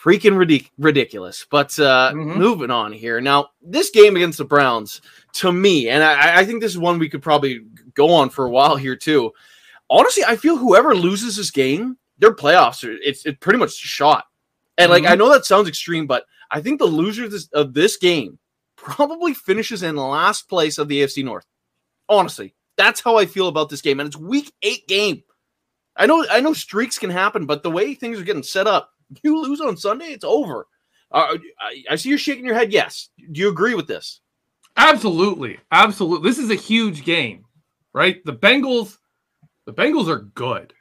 freaking 0.00 0.32
ridic- 0.34 0.70
ridiculous. 0.78 1.46
But 1.50 1.78
uh, 1.78 2.12
Mhm. 2.14 2.36
moving 2.36 2.70
on 2.70 2.92
here 2.92 3.20
now, 3.20 3.50
this 3.60 3.90
game 3.90 4.16
against 4.16 4.38
the 4.38 4.44
Browns, 4.44 5.00
to 5.34 5.52
me, 5.52 5.88
and 5.88 6.02
I, 6.02 6.40
I 6.40 6.44
think 6.44 6.60
this 6.60 6.72
is 6.72 6.78
one 6.78 6.98
we 6.98 7.08
could 7.08 7.22
probably 7.22 7.60
go 7.94 8.10
on 8.12 8.30
for 8.30 8.44
a 8.44 8.50
while 8.50 8.76
here 8.76 8.96
too. 8.96 9.32
Honestly, 9.88 10.24
I 10.26 10.36
feel 10.36 10.56
whoever 10.56 10.94
loses 10.94 11.36
this 11.36 11.50
game, 11.50 11.96
their 12.18 12.34
playoffs 12.34 12.82
are 12.88 12.92
it's 13.02 13.24
it's 13.26 13.38
pretty 13.40 13.58
much 13.58 13.72
shot. 13.74 14.24
And 14.82 14.90
like 14.90 15.06
I 15.06 15.14
know 15.14 15.30
that 15.30 15.44
sounds 15.44 15.68
extreme, 15.68 16.06
but 16.06 16.24
I 16.50 16.60
think 16.60 16.78
the 16.78 16.86
loser 16.86 17.24
of 17.24 17.30
this, 17.30 17.48
of 17.52 17.74
this 17.74 17.96
game 17.96 18.38
probably 18.76 19.34
finishes 19.34 19.82
in 19.82 19.96
last 19.96 20.48
place 20.48 20.78
of 20.78 20.88
the 20.88 21.02
AFC 21.02 21.24
North. 21.24 21.46
Honestly, 22.08 22.54
that's 22.76 23.00
how 23.00 23.16
I 23.16 23.26
feel 23.26 23.48
about 23.48 23.68
this 23.68 23.80
game, 23.82 24.00
and 24.00 24.06
it's 24.06 24.16
Week 24.16 24.52
Eight 24.62 24.86
game. 24.88 25.22
I 25.96 26.06
know 26.06 26.26
I 26.30 26.40
know 26.40 26.52
streaks 26.52 26.98
can 26.98 27.10
happen, 27.10 27.46
but 27.46 27.62
the 27.62 27.70
way 27.70 27.94
things 27.94 28.18
are 28.20 28.24
getting 28.24 28.42
set 28.42 28.66
up, 28.66 28.90
you 29.22 29.40
lose 29.40 29.60
on 29.60 29.76
Sunday, 29.76 30.06
it's 30.06 30.24
over. 30.24 30.66
Uh, 31.10 31.36
I, 31.60 31.84
I 31.90 31.96
see 31.96 32.08
you're 32.08 32.18
shaking 32.18 32.46
your 32.46 32.54
head. 32.54 32.72
Yes, 32.72 33.10
do 33.18 33.40
you 33.40 33.48
agree 33.48 33.74
with 33.74 33.86
this? 33.86 34.20
Absolutely, 34.76 35.58
absolutely. 35.70 36.28
This 36.28 36.38
is 36.38 36.50
a 36.50 36.54
huge 36.54 37.04
game, 37.04 37.44
right? 37.92 38.24
The 38.24 38.32
Bengals, 38.32 38.96
the 39.66 39.74
Bengals 39.74 40.08
are 40.08 40.20
good. 40.34 40.72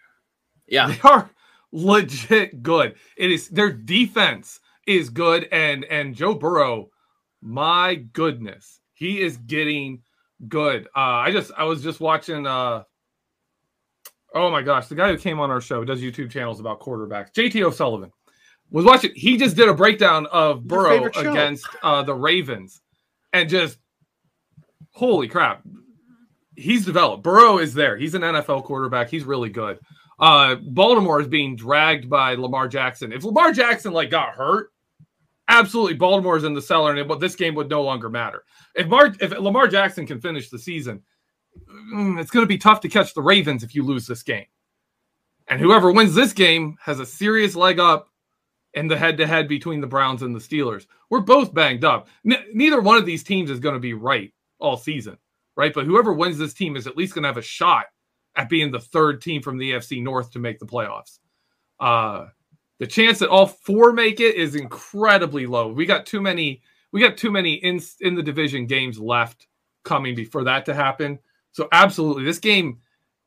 Yeah, 0.67 0.87
They 0.87 0.99
are 1.03 1.29
legit 1.71 2.63
good. 2.63 2.95
It 3.17 3.31
is 3.31 3.49
their 3.49 3.71
defense 3.71 4.59
is 4.87 5.09
good, 5.09 5.47
and 5.51 5.85
and 5.85 6.15
Joe 6.15 6.33
Burrow, 6.33 6.89
my 7.41 7.95
goodness, 7.95 8.79
he 8.93 9.21
is 9.21 9.37
getting 9.37 10.01
good. 10.47 10.87
Uh, 10.95 10.99
I 10.99 11.31
just 11.31 11.51
I 11.57 11.63
was 11.63 11.83
just 11.83 11.99
watching. 11.99 12.45
Uh, 12.45 12.83
oh 14.33 14.49
my 14.49 14.61
gosh, 14.61 14.87
the 14.87 14.95
guy 14.95 15.09
who 15.09 15.17
came 15.17 15.39
on 15.39 15.51
our 15.51 15.61
show 15.61 15.83
does 15.83 16.01
YouTube 16.01 16.31
channels 16.31 16.59
about 16.59 16.79
quarterbacks. 16.79 17.31
JT 17.33 17.61
O'Sullivan 17.63 18.11
was 18.69 18.85
watching. 18.85 19.11
He 19.15 19.37
just 19.37 19.55
did 19.55 19.69
a 19.69 19.73
breakdown 19.73 20.27
of 20.27 20.65
Burrow 20.65 21.05
against 21.05 21.67
uh, 21.83 22.03
the 22.03 22.15
Ravens, 22.15 22.81
and 23.33 23.49
just 23.49 23.77
holy 24.91 25.27
crap, 25.27 25.63
he's 26.55 26.85
developed. 26.85 27.23
Burrow 27.23 27.57
is 27.57 27.73
there. 27.73 27.97
He's 27.97 28.13
an 28.13 28.21
NFL 28.21 28.63
quarterback. 28.63 29.09
He's 29.09 29.23
really 29.23 29.49
good. 29.49 29.79
Uh, 30.21 30.55
Baltimore 30.55 31.19
is 31.19 31.27
being 31.27 31.55
dragged 31.55 32.07
by 32.07 32.35
Lamar 32.35 32.67
Jackson. 32.67 33.11
If 33.11 33.23
Lamar 33.23 33.51
Jackson 33.51 33.91
like 33.91 34.11
got 34.11 34.35
hurt, 34.35 34.71
absolutely 35.47 35.95
Baltimore 35.95 36.37
is 36.37 36.43
in 36.43 36.53
the 36.53 36.61
cellar, 36.61 36.91
and 36.95 36.99
it, 37.11 37.19
this 37.19 37.35
game 37.35 37.55
would 37.55 37.69
no 37.69 37.81
longer 37.81 38.07
matter. 38.07 38.43
If 38.75 38.87
Mar 38.87 39.15
if 39.19 39.31
Lamar 39.31 39.67
Jackson 39.67 40.05
can 40.05 40.21
finish 40.21 40.49
the 40.49 40.59
season, 40.59 41.01
mm, 41.93 42.21
it's 42.21 42.29
going 42.29 42.43
to 42.43 42.47
be 42.47 42.59
tough 42.59 42.81
to 42.81 42.89
catch 42.89 43.15
the 43.15 43.21
Ravens 43.21 43.63
if 43.63 43.73
you 43.73 43.83
lose 43.83 44.05
this 44.05 44.21
game. 44.21 44.45
And 45.47 45.59
whoever 45.59 45.91
wins 45.91 46.13
this 46.13 46.33
game 46.33 46.77
has 46.81 46.99
a 46.99 47.05
serious 47.05 47.55
leg 47.55 47.79
up 47.79 48.09
in 48.75 48.87
the 48.87 48.97
head 48.97 49.17
to 49.17 49.27
head 49.27 49.47
between 49.47 49.81
the 49.81 49.87
Browns 49.87 50.21
and 50.21 50.35
the 50.35 50.39
Steelers. 50.39 50.85
We're 51.09 51.21
both 51.21 51.53
banged 51.53 51.83
up. 51.83 52.07
N- 52.25 52.45
neither 52.53 52.79
one 52.79 52.97
of 52.97 53.07
these 53.07 53.23
teams 53.23 53.49
is 53.49 53.59
going 53.59 53.73
to 53.73 53.79
be 53.79 53.95
right 53.95 54.31
all 54.59 54.77
season, 54.77 55.17
right? 55.57 55.73
But 55.73 55.85
whoever 55.85 56.13
wins 56.13 56.37
this 56.37 56.53
team 56.53 56.75
is 56.75 56.85
at 56.85 56.95
least 56.95 57.15
going 57.15 57.23
to 57.23 57.29
have 57.29 57.37
a 57.37 57.41
shot 57.41 57.87
at 58.35 58.49
being 58.49 58.71
the 58.71 58.79
third 58.79 59.21
team 59.21 59.41
from 59.41 59.57
the 59.57 59.71
AFC 59.71 60.01
North 60.01 60.31
to 60.31 60.39
make 60.39 60.59
the 60.59 60.65
playoffs. 60.65 61.19
Uh, 61.79 62.27
the 62.79 62.87
chance 62.87 63.19
that 63.19 63.29
all 63.29 63.45
four 63.45 63.93
make 63.93 64.19
it 64.19 64.35
is 64.35 64.55
incredibly 64.55 65.45
low. 65.45 65.71
We 65.71 65.85
got 65.85 66.05
too 66.05 66.21
many. 66.21 66.61
We 66.91 67.01
got 67.01 67.17
too 67.17 67.31
many 67.31 67.53
in 67.55 67.79
in 67.99 68.15
the 68.15 68.23
division 68.23 68.65
games 68.65 68.99
left 68.99 69.47
coming 69.83 70.15
before 70.15 70.43
that 70.45 70.65
to 70.65 70.73
happen. 70.73 71.19
So 71.51 71.67
absolutely, 71.71 72.23
this 72.23 72.39
game 72.39 72.79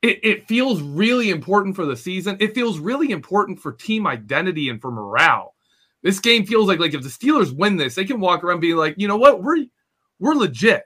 it, 0.05 0.21
it 0.23 0.49
feels 0.49 0.83
really 0.83 1.31
important 1.31 1.75
for 1.75 1.87
the 1.87 1.97
season. 1.97 2.37
It 2.39 2.55
feels 2.55 2.79
really 2.79 3.11
important 3.11 3.59
for 3.59 3.73
team 3.73 4.07
identity 4.07 4.69
and 4.69 4.79
for 4.79 4.91
morale. 4.91 5.55
This 6.03 6.21
game 6.21 6.45
feels 6.45 6.69
like 6.69 6.79
like 6.79 6.93
if 6.93 7.03
the 7.03 7.09
Steelers 7.09 7.57
win 7.57 7.77
this, 7.77 7.95
they 7.95 8.05
can 8.05 8.21
walk 8.21 8.45
around 8.45 8.61
being 8.61 8.77
like, 8.77 8.97
you 8.99 9.09
know 9.09 9.17
what, 9.17 9.43
we're 9.43 9.65
we're 10.19 10.35
legit, 10.35 10.83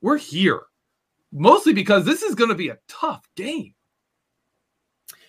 we're 0.00 0.16
here. 0.16 0.60
Mostly 1.32 1.72
because 1.72 2.04
this 2.04 2.22
is 2.22 2.34
going 2.34 2.50
to 2.50 2.54
be 2.54 2.68
a 2.68 2.78
tough 2.88 3.26
game. 3.36 3.74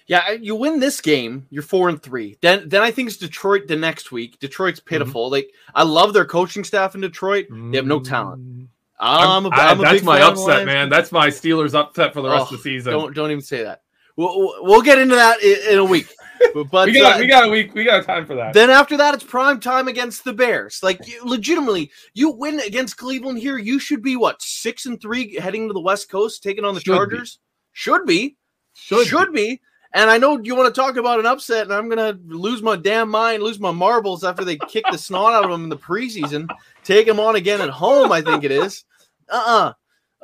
Yeah, 0.05 0.31
you 0.31 0.55
win 0.55 0.79
this 0.81 0.99
game, 0.99 1.47
you're 1.49 1.63
four 1.63 1.87
and 1.87 2.01
three. 2.01 2.37
Then 2.41 2.67
then 2.67 2.81
I 2.81 2.91
think 2.91 3.07
it's 3.07 3.17
Detroit 3.17 3.67
the 3.67 3.77
next 3.77 4.11
week. 4.11 4.37
Detroit's 4.39 4.79
Mm-hmm. 4.81 4.89
pitiful. 4.89 5.29
Like 5.29 5.49
I 5.73 5.83
love 5.83 6.13
their 6.13 6.25
coaching 6.25 6.65
staff 6.65 6.93
in 6.95 7.01
Detroit. 7.01 7.47
They 7.49 7.77
have 7.77 7.85
no 7.85 8.01
talent. 8.01 8.43
Mm. 8.45 8.67
I'm, 8.99 9.45
a, 9.45 9.49
I- 9.49 9.71
I'm 9.71 9.79
a 9.79 9.83
that's 9.83 10.03
my 10.03 10.19
fan 10.19 10.29
of 10.31 10.35
the 10.35 10.41
upset, 10.43 10.65
man. 10.65 10.89
That's 10.89 11.11
my 11.11 11.27
Steelers 11.29 11.73
upset 11.73 12.13
for 12.13 12.21
the 12.21 12.29
rest 12.29 12.41
Oh, 12.41 12.43
of 12.45 12.51
the 12.51 12.57
season. 12.57 12.91
Don't 12.93 13.15
don't 13.15 13.31
even 13.31 13.41
say 13.41 13.63
that. 13.63 13.81
We'll, 14.17 14.37
we'll- 14.39 14.55
we'll 14.61 14.81
get 14.81 14.99
into 14.99 15.15
that 15.15 15.41
in, 15.41 15.73
in 15.73 15.79
a 15.79 15.85
week. 15.85 16.07
But, 16.53 16.69
but, 16.69 16.87
we 16.87 16.99
got 16.99 17.17
uh, 17.17 17.19
we 17.19 17.27
got 17.27 17.47
a 17.47 17.49
week. 17.49 17.73
We 17.73 17.83
got 17.83 18.05
time 18.05 18.25
for 18.25 18.35
that. 18.35 18.53
then 18.53 18.69
after 18.69 18.97
that, 18.97 19.13
it's 19.13 19.23
prime 19.23 19.59
time 19.59 19.87
against 19.87 20.23
the 20.23 20.33
Bears. 20.33 20.81
Like 20.83 21.07
you, 21.07 21.23
legitimately, 21.23 21.91
you 22.13 22.31
win 22.31 22.59
against 22.59 22.97
Cleveland 22.97 23.39
here. 23.39 23.57
You 23.57 23.79
should 23.79 24.01
be 24.01 24.15
what 24.15 24.41
six 24.41 24.85
and 24.85 25.01
three 25.01 25.35
heading 25.35 25.67
to 25.67 25.73
the 25.73 25.81
West 25.81 26.09
Coast, 26.09 26.43
taking 26.43 26.65
on 26.65 26.73
the 26.73 26.81
Should 26.81 26.91
be. 26.91 26.97
Chargers. 26.97 27.39
Should 27.71 28.05
be, 28.05 28.37
Should 28.73 29.07
should, 29.07 29.33
be. 29.33 29.61
And 29.95 30.09
I 30.09 30.17
know 30.17 30.39
you 30.43 30.55
want 30.55 30.73
to 30.73 30.81
talk 30.81 30.95
about 30.95 31.19
an 31.19 31.25
upset, 31.25 31.63
and 31.65 31.73
I'm 31.73 31.89
gonna 31.89 32.17
lose 32.25 32.61
my 32.61 32.75
damn 32.75 33.09
mind, 33.09 33.43
lose 33.43 33.59
my 33.59 33.71
marbles 33.71 34.23
after 34.23 34.43
they 34.43 34.57
kick 34.57 34.85
the 34.91 34.97
snot 34.97 35.33
out 35.33 35.45
of 35.45 35.51
them 35.51 35.63
in 35.63 35.69
the 35.69 35.77
preseason. 35.77 36.49
Take 36.83 37.05
them 37.05 37.19
on 37.19 37.35
again 37.35 37.61
at 37.61 37.69
home. 37.69 38.11
I 38.11 38.21
think 38.21 38.43
it 38.43 38.51
is. 38.51 38.85
Uh 39.29 39.43
uh 39.45 39.73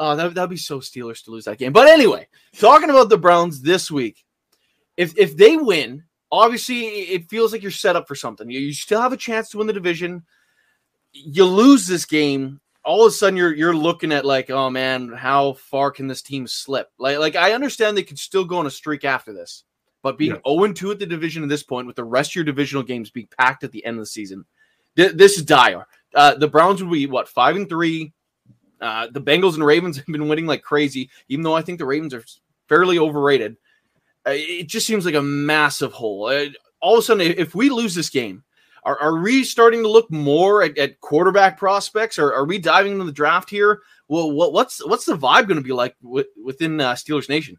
Oh, 0.01 0.15
that, 0.15 0.33
that'd 0.33 0.49
be 0.49 0.55
so 0.55 0.79
Steelers 0.79 1.23
to 1.25 1.31
lose 1.31 1.43
that 1.43 1.57
game. 1.57 1.73
But 1.73 1.89
anyway, 1.89 2.27
talking 2.57 2.89
about 2.89 3.09
the 3.09 3.17
Browns 3.17 3.61
this 3.61 3.91
week, 3.91 4.23
if 4.95 5.17
if 5.17 5.35
they 5.35 5.57
win, 5.57 6.03
obviously 6.31 6.85
it 6.85 7.29
feels 7.29 7.51
like 7.51 7.61
you're 7.61 7.71
set 7.71 7.95
up 7.95 8.07
for 8.07 8.15
something. 8.15 8.49
You, 8.49 8.59
you 8.59 8.73
still 8.73 9.01
have 9.01 9.13
a 9.13 9.17
chance 9.17 9.49
to 9.49 9.57
win 9.57 9.67
the 9.67 9.73
division. 9.73 10.23
You 11.11 11.45
lose 11.45 11.87
this 11.87 12.05
game, 12.05 12.59
all 12.85 13.05
of 13.05 13.09
a 13.09 13.11
sudden 13.11 13.37
you're 13.37 13.53
you're 13.53 13.75
looking 13.75 14.11
at 14.11 14.25
like, 14.25 14.49
oh 14.49 14.69
man, 14.69 15.11
how 15.11 15.53
far 15.53 15.91
can 15.91 16.07
this 16.07 16.21
team 16.21 16.47
slip? 16.47 16.89
Like 16.97 17.17
like 17.17 17.35
I 17.35 17.53
understand 17.53 17.97
they 17.97 18.03
could 18.03 18.19
still 18.19 18.45
go 18.45 18.57
on 18.57 18.67
a 18.67 18.71
streak 18.71 19.05
after 19.05 19.33
this, 19.33 19.63
but 20.01 20.17
being 20.17 20.31
Yeah. 20.45 20.53
0 20.55 20.73
2 20.73 20.91
at 20.91 20.99
the 20.99 21.05
division 21.05 21.43
at 21.43 21.49
this 21.49 21.63
point, 21.63 21.87
with 21.87 21.95
the 21.95 22.03
rest 22.03 22.31
of 22.31 22.35
your 22.35 22.45
divisional 22.45 22.83
games 22.83 23.09
being 23.09 23.27
packed 23.37 23.63
at 23.63 23.71
the 23.71 23.83
end 23.85 23.97
of 23.97 24.01
the 24.03 24.07
season, 24.07 24.45
th- 24.95 25.13
this 25.13 25.37
is 25.37 25.43
dire. 25.45 25.85
Uh, 26.15 26.35
the 26.35 26.47
Browns 26.47 26.83
would 26.83 26.91
be 26.91 27.05
what 27.05 27.27
five 27.27 27.55
and 27.55 27.67
three. 27.67 28.13
Uh, 28.81 29.07
the 29.11 29.21
Bengals 29.21 29.55
and 29.55 29.65
Ravens 29.65 29.97
have 29.97 30.05
been 30.05 30.27
winning 30.27 30.45
like 30.45 30.61
crazy, 30.61 31.09
even 31.27 31.43
though 31.43 31.55
I 31.55 31.61
think 31.61 31.79
the 31.79 31.85
Ravens 31.85 32.13
are 32.13 32.23
fairly 32.67 32.97
overrated. 32.97 33.57
It 34.35 34.67
just 34.67 34.87
seems 34.87 35.05
like 35.05 35.15
a 35.15 35.21
massive 35.21 35.93
hole. 35.93 36.27
Uh, 36.27 36.47
all 36.81 36.95
of 36.95 36.99
a 36.99 37.01
sudden, 37.03 37.33
if 37.37 37.55
we 37.55 37.69
lose 37.69 37.95
this 37.95 38.09
game, 38.09 38.43
are, 38.83 38.97
are 38.99 39.19
we 39.19 39.43
starting 39.43 39.81
to 39.83 39.89
look 39.89 40.09
more 40.11 40.63
at, 40.63 40.77
at 40.77 40.99
quarterback 41.01 41.57
prospects, 41.57 42.17
or 42.17 42.33
are 42.33 42.45
we 42.45 42.57
diving 42.57 42.93
into 42.93 43.03
the 43.03 43.11
draft 43.11 43.49
here? 43.49 43.81
Well, 44.07 44.31
what, 44.31 44.53
what's 44.53 44.85
what's 44.85 45.05
the 45.05 45.17
vibe 45.17 45.47
going 45.47 45.57
to 45.57 45.61
be 45.61 45.73
like 45.73 45.95
wi- 46.01 46.25
within 46.43 46.79
uh, 46.79 46.93
Steelers 46.93 47.29
Nation? 47.29 47.57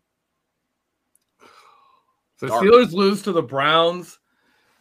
So 2.39 2.49
Dark. 2.49 2.65
Steelers 2.65 2.93
lose 2.93 3.23
to 3.23 3.33
the 3.33 3.43
Browns. 3.43 4.19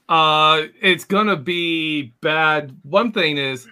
Uh, 0.07 0.63
it's 0.81 1.05
gonna 1.05 1.35
be 1.35 2.13
bad. 2.21 2.75
One 2.83 3.11
thing 3.11 3.37
is 3.37 3.67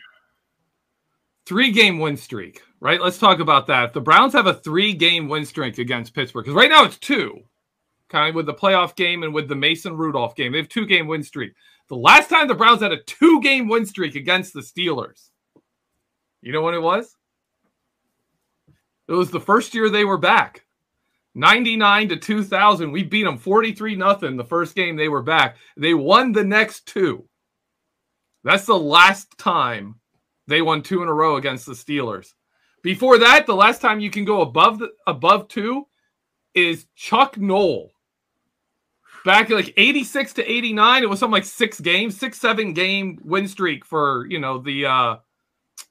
three 1.48 1.72
game 1.72 1.98
win 1.98 2.18
streak, 2.18 2.62
right? 2.80 3.02
Let's 3.02 3.18
talk 3.18 3.40
about 3.40 3.66
that. 3.68 3.86
If 3.86 3.94
the 3.94 4.02
Browns 4.02 4.34
have 4.34 4.46
a 4.46 4.54
three 4.54 4.94
game 4.94 5.30
win 5.30 5.46
streak 5.46 5.80
against 5.80 6.14
Pittsburgh, 6.14 6.46
because 6.46 6.56
right 6.56 6.70
now 6.70 6.84
it's 6.84 7.00
two, 7.00 7.40
kind 8.10 8.30
of 8.30 8.36
with 8.36 8.46
the 8.46 8.54
playoff 8.54 8.96
game 8.96 9.24
and 9.24 9.34
with 9.34 9.48
the 9.48 9.56
Mason 9.56 9.96
Rudolph 9.96 10.36
game. 10.36 10.52
They 10.52 10.60
have 10.60 10.70
two 10.70 10.86
game 10.86 11.08
win 11.08 11.24
streak. 11.24 11.54
The 11.90 11.96
last 11.96 12.30
time 12.30 12.48
the 12.48 12.56
Browns 12.56 12.82
had 12.82 12.92
a 12.92 13.04
two 13.04 13.42
game 13.42 13.68
win 13.68 13.86
streak 13.86 14.16
against 14.16 14.54
the 14.54 14.62
Steelers, 14.62 15.30
you 16.42 16.52
know 16.52 16.62
when 16.62 16.74
it 16.74 16.82
was? 16.82 17.16
It 19.08 19.14
was 19.14 19.32
the 19.32 19.40
first 19.40 19.74
year 19.74 19.90
they 19.90 20.06
were 20.06 20.18
back. 20.18 20.64
99 21.36 22.10
to 22.10 22.18
2000 22.18 22.92
we 22.92 23.04
beat 23.04 23.22
them 23.22 23.38
43 23.38 23.96
nothing 23.96 24.38
the 24.38 24.44
first 24.44 24.74
game 24.74 24.96
they 24.96 25.08
were 25.08 25.22
back 25.22 25.58
they 25.76 25.94
won 25.94 26.32
the 26.32 26.44
next 26.44 26.88
two 26.88 27.30
That's 28.44 28.66
the 28.66 28.80
last 28.80 29.38
time 29.38 30.00
they 30.48 30.62
won 30.62 30.82
two 30.82 31.04
in 31.04 31.10
a 31.10 31.14
row 31.14 31.36
against 31.36 31.66
the 31.66 31.74
Steelers. 31.74 32.34
Before 32.82 33.18
that, 33.18 33.46
the 33.46 33.56
last 33.56 33.82
time 33.82 34.00
you 34.00 34.10
can 34.10 34.24
go 34.24 34.42
above 34.42 34.80
the, 34.80 34.92
above 35.06 35.48
two 35.50 35.88
is 36.54 36.88
Chuck 36.96 37.38
Noll. 37.38 37.92
Back 39.28 39.50
like 39.50 39.74
86 39.76 40.32
to 40.34 40.50
89, 40.50 41.04
it 41.04 41.10
was 41.10 41.20
something 41.20 41.34
like 41.34 41.44
six 41.44 41.82
games, 41.82 42.18
six, 42.18 42.40
seven 42.40 42.72
game 42.72 43.20
win 43.26 43.46
streak 43.46 43.84
for, 43.84 44.26
you 44.30 44.40
know, 44.40 44.58
the 44.58 44.86
uh 44.86 45.18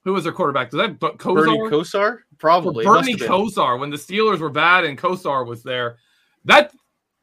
who 0.03 0.13
was 0.13 0.23
their 0.23 0.33
quarterback? 0.33 0.71
Was 0.73 0.81
that 0.81 0.99
Kosar? 0.99 1.35
Bernie 1.35 1.57
Kosar? 1.69 2.17
Probably. 2.39 2.83
For 2.83 2.95
Bernie 2.95 3.13
Kosar 3.13 3.79
when 3.79 3.91
the 3.91 3.97
Steelers 3.97 4.39
were 4.39 4.49
bad 4.49 4.85
and 4.85 4.97
Kosar 4.97 5.45
was 5.45 5.61
there. 5.61 5.97
That 6.45 6.73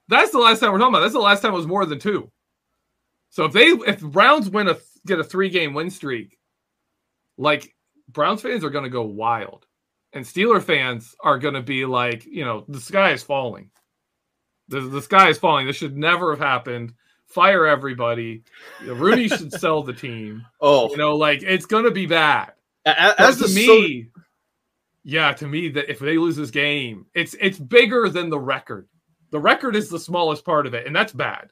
that's 0.07 0.31
the 0.31 0.39
last 0.39 0.61
time 0.61 0.71
we're 0.71 0.79
talking 0.79 0.95
about. 0.95 1.01
That's 1.01 1.15
the 1.15 1.19
last 1.19 1.41
time 1.41 1.53
it 1.53 1.57
was 1.57 1.67
more 1.67 1.85
than 1.85 1.99
two. 1.99 2.31
So 3.31 3.47
if 3.47 3.53
they 3.53 3.65
if 3.65 4.01
Browns 4.01 4.49
win 4.49 4.69
a 4.69 4.77
get 5.07 5.19
a 5.19 5.25
three 5.25 5.49
game 5.49 5.75
win 5.75 5.91
streak, 5.91 6.39
like 7.37 7.75
Browns 8.09 8.41
fans 8.41 8.63
are 8.63 8.71
going 8.71 8.85
to 8.85 8.89
go 8.89 9.03
wild, 9.03 9.67
and 10.13 10.25
Steeler 10.25 10.63
fans 10.63 11.17
are 11.25 11.41
going 11.41 11.55
to 11.55 11.63
be 11.63 11.85
like, 11.87 12.25
you 12.25 12.45
know, 12.45 12.65
the 12.69 12.81
sky 12.81 13.11
is 13.11 13.25
falling. 13.25 13.73
The, 14.69 14.81
the 14.81 15.03
sky 15.03 15.29
is 15.29 15.39
falling. 15.39 15.67
This 15.67 15.77
should 15.77 15.97
never 15.97 16.31
have 16.31 16.41
happened. 16.41 16.95
Fire 17.27 17.67
everybody. 17.67 18.45
Rooney 18.85 19.29
should 19.29 19.53
sell 19.53 19.83
the 19.83 19.93
team. 19.93 20.47
Oh, 20.61 20.91
you 20.91 20.97
know, 20.97 21.17
like 21.17 21.43
it's 21.43 21.67
going 21.67 21.85
to 21.85 21.91
be 21.91 22.07
bad. 22.07 22.53
As, 22.87 23.15
as 23.19 23.39
to 23.39 23.49
me, 23.55 24.05
so- 24.15 24.21
yeah, 25.03 25.33
to 25.35 25.47
me 25.47 25.69
that 25.71 25.91
if 25.91 25.99
they 25.99 26.17
lose 26.17 26.37
this 26.37 26.51
game, 26.51 27.07
it's 27.15 27.35
it's 27.41 27.59
bigger 27.59 28.09
than 28.09 28.31
the 28.31 28.39
record. 28.39 28.89
The 29.31 29.41
record 29.41 29.77
is 29.77 29.89
the 29.89 29.99
smallest 29.99 30.45
part 30.45 30.67
of 30.67 30.75
it, 30.75 30.87
and 30.87 30.95
that's 30.95 31.13
bad. 31.13 31.51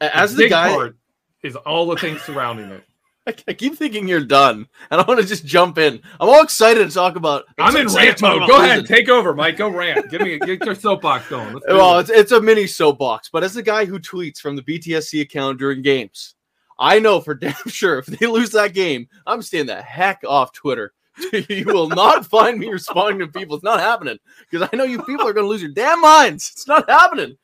As 0.00 0.34
the, 0.34 0.44
the 0.44 0.48
guy 0.48 0.70
part 0.70 0.96
is 1.42 1.54
all 1.54 1.86
the 1.86 1.96
things 1.96 2.20
surrounding 2.22 2.70
it. 2.70 2.84
I 3.48 3.52
keep 3.52 3.76
thinking 3.76 4.08
you're 4.08 4.24
done, 4.24 4.66
and 4.90 5.00
I 5.00 5.04
want 5.04 5.20
to 5.20 5.26
just 5.26 5.44
jump 5.44 5.78
in. 5.78 6.00
I'm 6.20 6.28
all 6.28 6.42
excited 6.42 6.88
to 6.88 6.92
talk 6.92 7.16
about. 7.16 7.44
I'm 7.58 7.76
in 7.76 7.86
rant 7.88 8.20
mode. 8.20 8.48
Go 8.48 8.62
ahead, 8.62 8.86
take 8.86 9.08
over, 9.08 9.34
Mike. 9.34 9.56
Go 9.56 9.68
rant. 9.68 10.10
Give 10.10 10.22
me 10.22 10.38
get 10.38 10.64
your 10.64 10.74
soapbox 10.74 11.28
going. 11.28 11.60
well, 11.68 11.98
it's, 12.00 12.10
it's 12.10 12.32
a 12.32 12.40
mini 12.40 12.66
soapbox, 12.66 13.28
but 13.32 13.44
as 13.44 13.56
a 13.56 13.62
guy 13.62 13.84
who 13.84 13.98
tweets 14.00 14.38
from 14.38 14.56
the 14.56 14.62
BTSC 14.62 15.20
account 15.20 15.58
during 15.58 15.82
games, 15.82 16.34
I 16.78 16.98
know 16.98 17.20
for 17.20 17.34
damn 17.36 17.54
sure 17.68 17.98
if 17.98 18.06
they 18.06 18.26
lose 18.26 18.50
that 18.50 18.74
game, 18.74 19.08
I'm 19.26 19.42
staying 19.42 19.66
the 19.66 19.80
heck 19.80 20.22
off 20.26 20.52
Twitter. 20.52 20.92
you 21.48 21.64
will 21.66 21.88
not 21.88 22.26
find 22.26 22.58
me 22.58 22.68
responding 22.68 23.18
to 23.20 23.28
people. 23.28 23.54
It's 23.54 23.64
not 23.64 23.80
happening 23.80 24.18
because 24.50 24.68
I 24.72 24.76
know 24.76 24.84
you 24.84 25.02
people 25.02 25.28
are 25.28 25.34
going 25.34 25.44
to 25.44 25.50
lose 25.50 25.62
your 25.62 25.72
damn 25.72 26.00
minds. 26.00 26.50
It's 26.54 26.66
not 26.66 26.88
happening. 26.88 27.36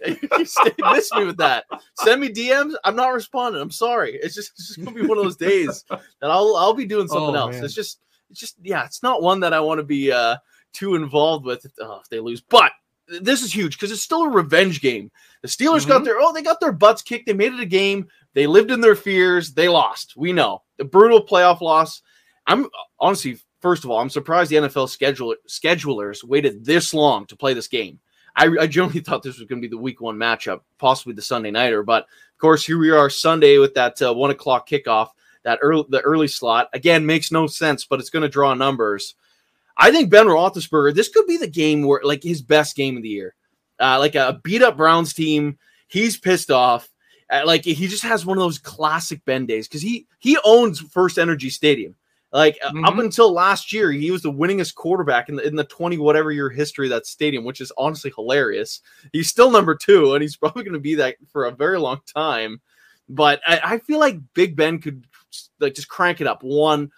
you 0.06 0.28
miss 0.92 1.12
me 1.14 1.24
with 1.24 1.36
that. 1.38 1.64
Send 1.98 2.20
me 2.20 2.28
DMs. 2.28 2.74
I'm 2.84 2.96
not 2.96 3.12
responding. 3.12 3.60
I'm 3.60 3.70
sorry. 3.70 4.18
It's 4.22 4.34
just 4.34 4.52
it's 4.58 4.68
just 4.68 4.84
gonna 4.84 4.94
be 4.94 5.06
one 5.06 5.18
of 5.18 5.24
those 5.24 5.36
days 5.36 5.84
that 5.88 6.30
I'll 6.30 6.56
I'll 6.56 6.74
be 6.74 6.86
doing 6.86 7.08
something 7.08 7.34
oh, 7.34 7.38
else. 7.38 7.56
Man. 7.56 7.64
It's 7.64 7.74
just 7.74 8.00
it's 8.30 8.40
just 8.40 8.56
yeah. 8.62 8.84
It's 8.84 9.02
not 9.02 9.22
one 9.22 9.40
that 9.40 9.52
I 9.52 9.60
want 9.60 9.78
to 9.78 9.84
be 9.84 10.12
uh 10.12 10.36
too 10.72 10.94
involved 10.94 11.44
with 11.44 11.66
oh, 11.80 12.00
if 12.02 12.08
they 12.08 12.20
lose. 12.20 12.40
But 12.40 12.72
this 13.20 13.42
is 13.42 13.54
huge 13.54 13.76
because 13.76 13.92
it's 13.92 14.02
still 14.02 14.24
a 14.24 14.28
revenge 14.28 14.80
game. 14.80 15.10
The 15.42 15.48
Steelers 15.48 15.80
mm-hmm. 15.80 15.88
got 15.88 16.04
their 16.04 16.20
oh 16.20 16.32
they 16.32 16.42
got 16.42 16.60
their 16.60 16.72
butts 16.72 17.02
kicked. 17.02 17.26
They 17.26 17.34
made 17.34 17.52
it 17.52 17.60
a 17.60 17.66
game. 17.66 18.08
They 18.34 18.46
lived 18.46 18.70
in 18.70 18.80
their 18.80 18.96
fears. 18.96 19.52
They 19.52 19.68
lost. 19.68 20.16
We 20.16 20.32
know 20.32 20.62
the 20.78 20.84
brutal 20.84 21.24
playoff 21.24 21.60
loss. 21.60 22.02
I'm 22.46 22.68
honestly 22.98 23.38
first 23.60 23.84
of 23.84 23.90
all 23.90 24.00
I'm 24.00 24.10
surprised 24.10 24.50
the 24.50 24.56
NFL 24.56 24.88
schedule 24.88 25.34
schedulers 25.48 26.24
waited 26.24 26.64
this 26.64 26.92
long 26.92 27.26
to 27.26 27.36
play 27.36 27.54
this 27.54 27.68
game. 27.68 28.00
I, 28.36 28.48
I 28.60 28.66
generally 28.66 29.00
thought 29.00 29.22
this 29.22 29.38
was 29.38 29.48
going 29.48 29.60
to 29.60 29.68
be 29.68 29.70
the 29.70 29.80
week 29.80 30.00
one 30.00 30.16
matchup, 30.16 30.60
possibly 30.78 31.14
the 31.14 31.22
Sunday 31.22 31.50
nighter. 31.50 31.82
But 31.82 32.04
of 32.04 32.38
course, 32.38 32.64
here 32.64 32.78
we 32.78 32.90
are 32.90 33.08
Sunday 33.08 33.58
with 33.58 33.74
that 33.74 34.00
uh, 34.02 34.12
one 34.12 34.30
o'clock 34.30 34.68
kickoff. 34.68 35.10
That 35.44 35.58
early, 35.60 35.84
the 35.90 36.00
early 36.00 36.28
slot 36.28 36.70
again 36.72 37.04
makes 37.04 37.30
no 37.30 37.46
sense, 37.46 37.84
but 37.84 38.00
it's 38.00 38.08
going 38.08 38.22
to 38.22 38.30
draw 38.30 38.54
numbers. 38.54 39.14
I 39.76 39.90
think 39.90 40.10
Ben 40.10 40.26
Roethlisberger, 40.26 40.94
this 40.94 41.08
could 41.10 41.26
be 41.26 41.36
the 41.36 41.46
game 41.46 41.82
where 41.82 42.00
like 42.02 42.22
his 42.22 42.40
best 42.40 42.76
game 42.76 42.96
of 42.96 43.02
the 43.02 43.10
year, 43.10 43.34
uh, 43.78 43.98
like 43.98 44.14
a 44.14 44.40
beat 44.42 44.62
up 44.62 44.76
Browns 44.76 45.12
team. 45.12 45.58
He's 45.86 46.16
pissed 46.16 46.50
off. 46.50 46.90
Uh, 47.30 47.42
like 47.44 47.64
he 47.64 47.86
just 47.88 48.04
has 48.04 48.24
one 48.24 48.38
of 48.38 48.42
those 48.42 48.58
classic 48.58 49.24
Ben 49.24 49.46
days 49.46 49.68
because 49.68 49.82
he 49.82 50.06
he 50.18 50.38
owns 50.44 50.80
First 50.80 51.18
Energy 51.18 51.50
Stadium. 51.50 51.94
Like 52.34 52.58
uh, 52.64 52.70
mm-hmm. 52.70 52.84
up 52.84 52.98
until 52.98 53.32
last 53.32 53.72
year, 53.72 53.92
he 53.92 54.10
was 54.10 54.22
the 54.22 54.32
winningest 54.32 54.74
quarterback 54.74 55.28
in 55.28 55.36
the 55.36 55.46
in 55.46 55.54
the 55.54 55.62
twenty 55.62 55.98
whatever 55.98 56.32
year 56.32 56.50
history 56.50 56.86
of 56.86 56.90
that 56.90 57.06
stadium, 57.06 57.44
which 57.44 57.60
is 57.60 57.72
honestly 57.78 58.12
hilarious. 58.14 58.80
He's 59.12 59.28
still 59.28 59.52
number 59.52 59.76
two, 59.76 60.14
and 60.14 60.20
he's 60.20 60.36
probably 60.36 60.64
going 60.64 60.74
to 60.74 60.80
be 60.80 60.96
that 60.96 61.14
for 61.30 61.44
a 61.44 61.52
very 61.52 61.78
long 61.78 62.00
time. 62.12 62.60
But 63.08 63.40
I, 63.46 63.60
I, 63.62 63.78
feel 63.78 64.00
like 64.00 64.18
Big 64.32 64.56
Ben 64.56 64.80
could 64.80 65.06
like 65.60 65.74
just 65.74 65.88
crank 65.88 66.20
it 66.20 66.26
up 66.26 66.42
one. 66.42 66.90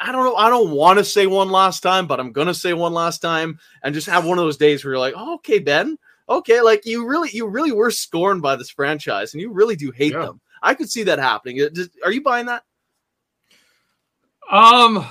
I 0.00 0.12
don't 0.12 0.24
know. 0.24 0.36
I 0.36 0.50
don't 0.50 0.72
want 0.72 0.98
to 0.98 1.04
say 1.04 1.26
one 1.26 1.48
last 1.48 1.80
time, 1.80 2.06
but 2.06 2.20
I'm 2.20 2.32
gonna 2.32 2.52
say 2.52 2.74
one 2.74 2.92
last 2.92 3.20
time 3.20 3.58
and 3.82 3.94
just 3.94 4.08
have 4.08 4.26
one 4.26 4.38
of 4.38 4.44
those 4.44 4.58
days 4.58 4.84
where 4.84 4.92
you're 4.92 5.00
like, 5.00 5.14
oh, 5.16 5.36
okay, 5.36 5.60
Ben, 5.60 5.96
okay, 6.28 6.60
like 6.60 6.84
you 6.84 7.06
really, 7.06 7.30
you 7.32 7.46
really 7.46 7.72
were 7.72 7.90
scorned 7.90 8.42
by 8.42 8.54
this 8.56 8.68
franchise, 8.68 9.32
and 9.32 9.40
you 9.40 9.50
really 9.50 9.76
do 9.76 9.90
hate 9.92 10.12
yeah. 10.12 10.26
them. 10.26 10.42
I 10.62 10.74
could 10.74 10.90
see 10.90 11.04
that 11.04 11.18
happening. 11.18 11.66
Are 12.04 12.12
you 12.12 12.22
buying 12.22 12.46
that? 12.46 12.64
Um, 14.50 15.06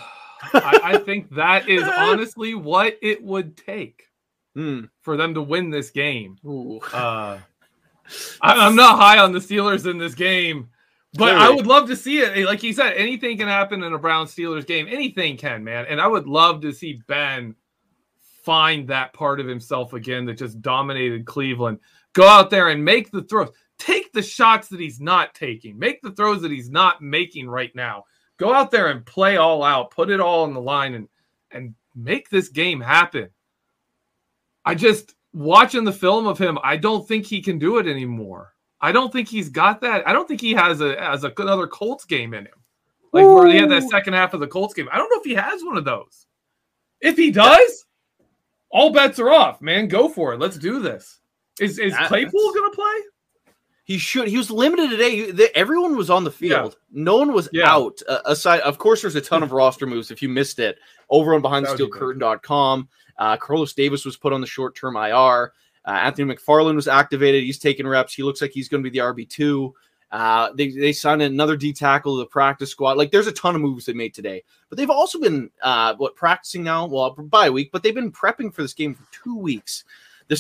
I, 0.54 0.80
I, 0.84 0.98
think 1.06 1.34
that 1.36 1.68
is 1.68 1.84
honestly 1.84 2.54
what 2.54 2.98
it 3.02 3.24
would 3.24 3.58
take 3.58 4.04
mm. 4.56 4.90
for 5.02 5.18
them 5.18 5.34
to 5.34 5.42
win 5.42 5.70
this 5.70 5.90
game. 5.90 6.38
Uh, 6.46 7.40
I, 8.42 8.68
am 8.68 8.76
not 8.76 8.98
high 8.98 9.20
on 9.20 9.32
the 9.32 9.40
Steelers 9.40 9.90
in 9.90 9.98
this 9.98 10.16
game, 10.16 10.70
but 11.14 11.26
Clearly. 11.32 11.42
I 11.42 11.50
would 11.50 11.68
love 11.68 11.88
to 11.88 11.96
see 11.96 12.20
it. 12.20 12.46
Like 12.46 12.64
you 12.64 12.74
said, 12.74 12.94
anything 12.94 13.38
can 13.38 13.48
happen 13.48 13.84
in 13.84 13.94
a 13.94 14.00
Brown 14.00 14.28
Steelers 14.28 14.66
game. 14.66 14.88
Anything 14.90 15.38
can, 15.38 15.64
man. 15.64 15.86
And 15.88 16.02
I 16.02 16.08
would 16.08 16.28
love 16.28 16.62
to 16.62 16.72
see 16.72 17.02
Ben 17.08 17.56
find 18.44 18.88
that 18.90 19.14
part 19.14 19.40
of 19.40 19.48
himself 19.48 19.94
again 19.94 20.26
that 20.26 20.38
just 20.38 20.62
dominated 20.62 21.26
Cleveland. 21.26 21.80
Go 22.14 22.28
out 22.28 22.50
there 22.50 22.70
and 22.70 22.84
make 22.84 23.12
the 23.12 23.24
throws. 23.24 23.50
Take 23.80 24.12
the 24.14 24.22
shots 24.22 24.68
that 24.70 24.80
he's 24.80 25.00
not 25.00 25.34
taking. 25.34 25.78
Make 25.78 26.02
the 26.02 26.12
throws 26.12 26.42
that 26.42 26.52
he's 26.52 26.70
not 26.70 27.02
making 27.02 27.50
right 27.50 27.74
now 27.76 28.04
Go 28.38 28.54
out 28.54 28.72
there 28.72 28.88
and 28.88 29.06
play 29.06 29.38
all 29.38 29.64
out, 29.64 29.92
put 29.92 30.10
it 30.10 30.20
all 30.20 30.44
on 30.44 30.54
the 30.54 30.62
line, 30.62 30.96
and 30.96 31.08
and 31.52 31.76
make 31.96 32.30
this 32.30 32.50
game 32.50 32.82
happen. 32.82 33.30
I 34.66 34.76
just 34.76 35.16
watching 35.34 35.84
the 35.84 35.92
film 35.92 36.28
of 36.28 36.38
him, 36.38 36.58
I 36.64 36.78
don't 36.78 37.08
think 37.08 37.26
he 37.26 37.42
can 37.42 37.60
do 37.60 37.78
it 37.78 37.88
anymore. 37.88 38.54
I 38.82 38.92
don't 38.92 39.14
think 39.14 39.28
he's 39.28 39.50
got 39.50 39.82
that. 39.82 40.08
I 40.08 40.14
don't 40.14 40.28
think 40.28 40.42
he 40.42 40.54
has 40.54 40.82
a 40.82 41.02
as 41.02 41.24
a, 41.24 41.34
another 41.38 41.68
Colts 41.68 42.06
game 42.06 42.34
in 42.34 42.46
him. 42.46 42.64
Like 43.12 43.26
Ooh. 43.26 43.36
where 43.36 43.48
he 43.48 43.58
had 43.58 43.70
that 43.70 43.90
second 43.90 44.14
half 44.14 44.34
of 44.34 44.40
the 44.40 44.48
Colts 44.48 44.74
game. 44.74 44.90
I 44.92 44.98
don't 44.98 45.10
know 45.10 45.20
if 45.20 45.26
he 45.26 45.36
has 45.36 45.64
one 45.64 45.78
of 45.78 45.86
those. 45.86 46.26
If 47.00 47.16
he 47.16 47.32
does, 47.32 47.86
all 48.70 48.92
bets 48.92 49.20
are 49.20 49.30
off, 49.30 49.62
man. 49.62 49.88
Go 49.88 50.10
for 50.10 50.34
it. 50.34 50.40
Let's 50.40 50.58
do 50.58 50.80
this. 50.80 51.20
Is 51.60 51.78
is 51.78 51.96
Claypool 52.08 52.54
gonna 52.54 52.72
play? 52.72 52.96
He 53.86 53.98
should. 53.98 54.30
He 54.30 54.38
was 54.38 54.50
limited 54.50 54.90
today. 54.90 55.50
Everyone 55.56 55.98
was 55.98 56.10
on 56.10 56.24
the 56.24 56.32
field. 56.32 56.78
Yeah. 56.94 57.04
No 57.04 57.18
one 57.18 57.34
was 57.34 57.50
yeah. 57.52 57.70
out. 57.70 58.02
Uh, 58.08 58.20
aside, 58.26 58.62
of 58.62 58.78
course, 58.78 59.02
there's 59.02 59.16
a 59.16 59.22
ton 59.22 59.44
of 59.44 59.52
roster 59.54 59.86
moves. 59.86 60.10
If 60.10 60.22
you 60.22 60.30
missed 60.30 60.60
it, 60.60 60.78
over 61.10 61.36
on 61.36 61.42
BehindTheSteelCurtain.com, 61.42 62.88
uh, 63.18 63.38
Carlos 63.38 63.74
Davis 63.74 64.06
was 64.06 64.16
put 64.16 64.32
on 64.32 64.42
the 64.42 64.48
short-term 64.48 64.96
IR. 64.96 65.54
Uh, 65.86 65.92
Anthony 65.92 66.34
McFarland 66.34 66.76
was 66.76 66.88
activated. 66.88 67.44
He's 67.44 67.60
taking 67.60 67.86
reps. 67.86 68.14
He 68.14 68.24
looks 68.24 68.42
like 68.42 68.52
he's 68.52 68.70
going 68.70 68.82
to 68.82 68.90
be 68.90 68.98
the 68.98 69.04
RB 69.04 69.28
two. 69.28 69.76
Uh, 70.14 70.54
they 70.54 70.70
they 70.70 70.94
signed 70.94 71.24
another 71.24 71.58
D 71.58 71.74
tackle 71.74 72.16
to 72.16 72.20
the 72.20 72.28
practice 72.28 72.70
squad. 72.70 72.98
Like 72.98 73.12
there's 73.12 73.28
a 73.28 73.32
ton 73.32 73.56
of 73.56 73.62
moves 73.62 73.86
they 73.86 73.94
made 73.94 74.14
today, 74.14 74.44
but 74.70 74.78
they've 74.78 74.90
also 74.90 75.20
been 75.20 75.50
uh, 75.64 75.96
what 75.96 76.16
practicing 76.16 76.64
now. 76.64 76.86
Well, 76.86 77.10
by 77.10 77.50
week, 77.50 77.72
but 77.72 77.82
they've 77.82 77.96
been 77.96 78.12
prepping 78.12 78.54
for 78.54 78.62
this 78.62 78.76
game 78.76 78.94
for 78.94 79.04
two 79.12 79.36
weeks. 79.36 79.84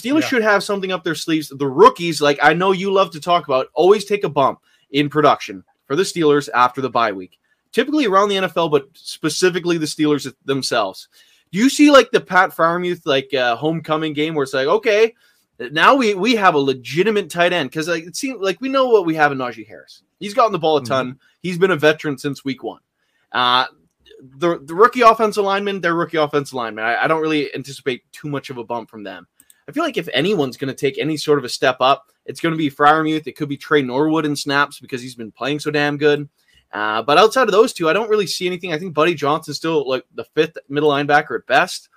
The 0.01 0.10
Steelers 0.10 0.21
yeah. 0.21 0.27
should 0.27 0.41
have 0.41 0.63
something 0.63 0.91
up 0.91 1.03
their 1.03 1.15
sleeves. 1.15 1.49
The 1.49 1.67
rookies, 1.67 2.21
like 2.21 2.39
I 2.41 2.53
know 2.53 2.71
you 2.71 2.91
love 2.91 3.12
to 3.12 3.19
talk 3.19 3.47
about, 3.47 3.67
always 3.73 4.06
take 4.06 4.23
a 4.23 4.29
bump 4.29 4.60
in 4.91 5.10
production 5.10 5.63
for 5.86 5.95
the 5.95 6.03
Steelers 6.03 6.49
after 6.53 6.82
the 6.82 6.89
bye 6.89 7.12
week. 7.12 7.39
Typically 7.71 8.06
around 8.06 8.29
the 8.29 8.36
NFL, 8.36 8.71
but 8.71 8.88
specifically 8.93 9.77
the 9.77 9.86
Steelers 9.86 10.32
themselves. 10.45 11.08
Do 11.51 11.60
you 11.60 11.69
see 11.69 11.91
like 11.91 12.12
the 12.12 12.21
Pat 12.21 12.51
Freiermuth 12.51 13.01
like 13.06 13.34
uh, 13.34 13.56
homecoming 13.56 14.13
game 14.13 14.34
where 14.34 14.43
it's 14.43 14.53
like, 14.53 14.67
okay, 14.67 15.13
now 15.71 15.95
we 15.95 16.15
we 16.15 16.36
have 16.36 16.56
a 16.56 16.60
legitimate 16.60 17.29
tight 17.29 17.53
end 17.53 17.69
because 17.69 17.88
like 17.88 18.06
it 18.06 18.15
seems 18.15 18.41
like 18.41 18.60
we 18.62 18.69
know 18.69 18.88
what 18.88 19.06
we 19.06 19.15
have 19.15 19.32
in 19.32 19.38
Najee 19.38 19.67
Harris. 19.67 20.01
He's 20.19 20.34
gotten 20.34 20.51
the 20.51 20.60
ball 20.60 20.77
a 20.77 20.82
mm-hmm. 20.82 20.88
ton. 20.88 21.08
Mm-hmm. 21.10 21.17
He's 21.41 21.58
been 21.58 21.71
a 21.71 21.75
veteran 21.75 22.17
since 22.17 22.43
week 22.43 22.63
one. 22.63 22.82
Uh, 23.32 23.65
the 24.38 24.60
the 24.63 24.73
rookie 24.73 25.01
offensive 25.01 25.43
lineman, 25.43 25.82
they're 25.82 25.95
rookie 25.95 26.17
offensive 26.17 26.53
lineman. 26.53 26.86
I, 26.86 27.03
I, 27.03 27.08
don't 27.08 27.21
really 27.21 27.53
anticipate 27.53 28.10
too 28.12 28.29
much 28.29 28.49
of 28.49 28.58
a 28.58 28.63
bump 28.63 28.89
from 28.89 29.03
them. 29.03 29.27
I 29.67 29.71
feel 29.71 29.84
like 29.84 29.97
if 29.97 30.10
anyone's 30.13 30.58
going 30.58 30.73
to 30.73 30.80
take 30.80 30.97
any 30.97 31.17
sort 31.17 31.39
of 31.39 31.45
a 31.45 31.49
step 31.49 31.78
up, 31.80 32.08
it's 32.26 32.39
going 32.39 32.54
to 32.54 32.58
be 32.58 32.69
Freiermuth. 32.69 33.28
It 33.28 33.36
could 33.36 33.49
be 33.49 33.58
Tre 33.58 33.82
Norwood 33.82 34.26
in 34.26 34.36
snaps 34.36 34.80
because 34.80 35.02
he's 35.02 35.15
been 35.15 35.32
playing 35.32 35.60
so 35.60 35.71
damn 35.71 35.97
good. 35.97 36.28
Uh, 36.71 37.02
but 37.04 37.17
outside 37.17 37.43
of 37.43 37.52
those 37.52 37.71
two, 37.71 37.88
I 37.89 37.93
don't 37.93 38.10
really 38.10 38.26
see 38.28 38.47
anything. 38.47 38.73
I 38.73 38.80
think 38.80 38.93
Buddy 38.93 39.13
Johnson's 39.13 39.58
still 39.58 39.88
like 39.88 40.06
the 40.15 40.23
fifth 40.23 40.58
middle 40.69 40.89
linebacker 40.89 41.38
at 41.38 41.45
best. 41.47 41.89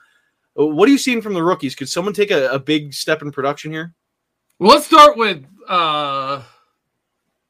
Uh, 0.59 0.66
what 0.66 0.88
are 0.88 0.92
you 0.92 0.98
seeing 0.98 1.22
from 1.22 1.35
the 1.35 1.42
rookies? 1.42 1.74
Could 1.74 1.88
someone 1.88 2.12
take 2.14 2.31
a, 2.31 2.48
a 2.50 2.59
big 2.59 2.92
step 2.92 3.22
in 3.22 3.33
production 3.33 3.72
here? 3.72 3.94
Well, 4.59 4.70
let's 4.74 4.87
start 4.87 5.16
with 5.16 5.44
uh, 5.68 6.42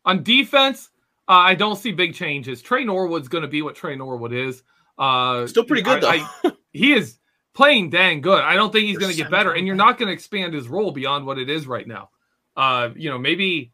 on 0.04 0.22
defense. 0.22 0.90
Uh, 1.28 1.32
I 1.32 1.54
don't 1.56 1.76
see 1.76 1.90
big 1.92 2.14
changes. 2.14 2.62
Tre 2.62 2.84
Norwood's 2.84 3.28
going 3.28 3.42
to 3.42 3.48
be 3.48 3.62
what 3.62 3.74
Tre 3.74 3.96
Norwood 3.96 4.32
is. 4.32 4.62
Uh, 4.98 5.46
Still 5.46 5.64
pretty 5.64 5.82
good, 5.82 6.04
I- 6.04 6.18
though. 6.42 6.50
I- 6.50 6.52
he 6.72 6.92
is 6.94 7.18
playing 7.56 7.90
dang 7.90 8.20
good. 8.20 8.44
I 8.44 8.54
don't 8.54 8.70
think 8.70 8.86
he's 8.86 8.98
going 8.98 9.10
to 9.10 9.16
get 9.16 9.30
better, 9.30 9.52
and 9.52 9.66
you're 9.66 9.74
not 9.74 9.98
going 9.98 10.08
to 10.08 10.12
expand 10.12 10.54
his 10.54 10.68
role 10.68 10.92
beyond 10.92 11.26
what 11.26 11.38
it 11.38 11.50
is 11.50 11.66
right 11.66 11.86
now. 11.88 12.10
Uh, 12.54 12.90
you 12.94 13.10
know, 13.10 13.18
maybe 13.18 13.72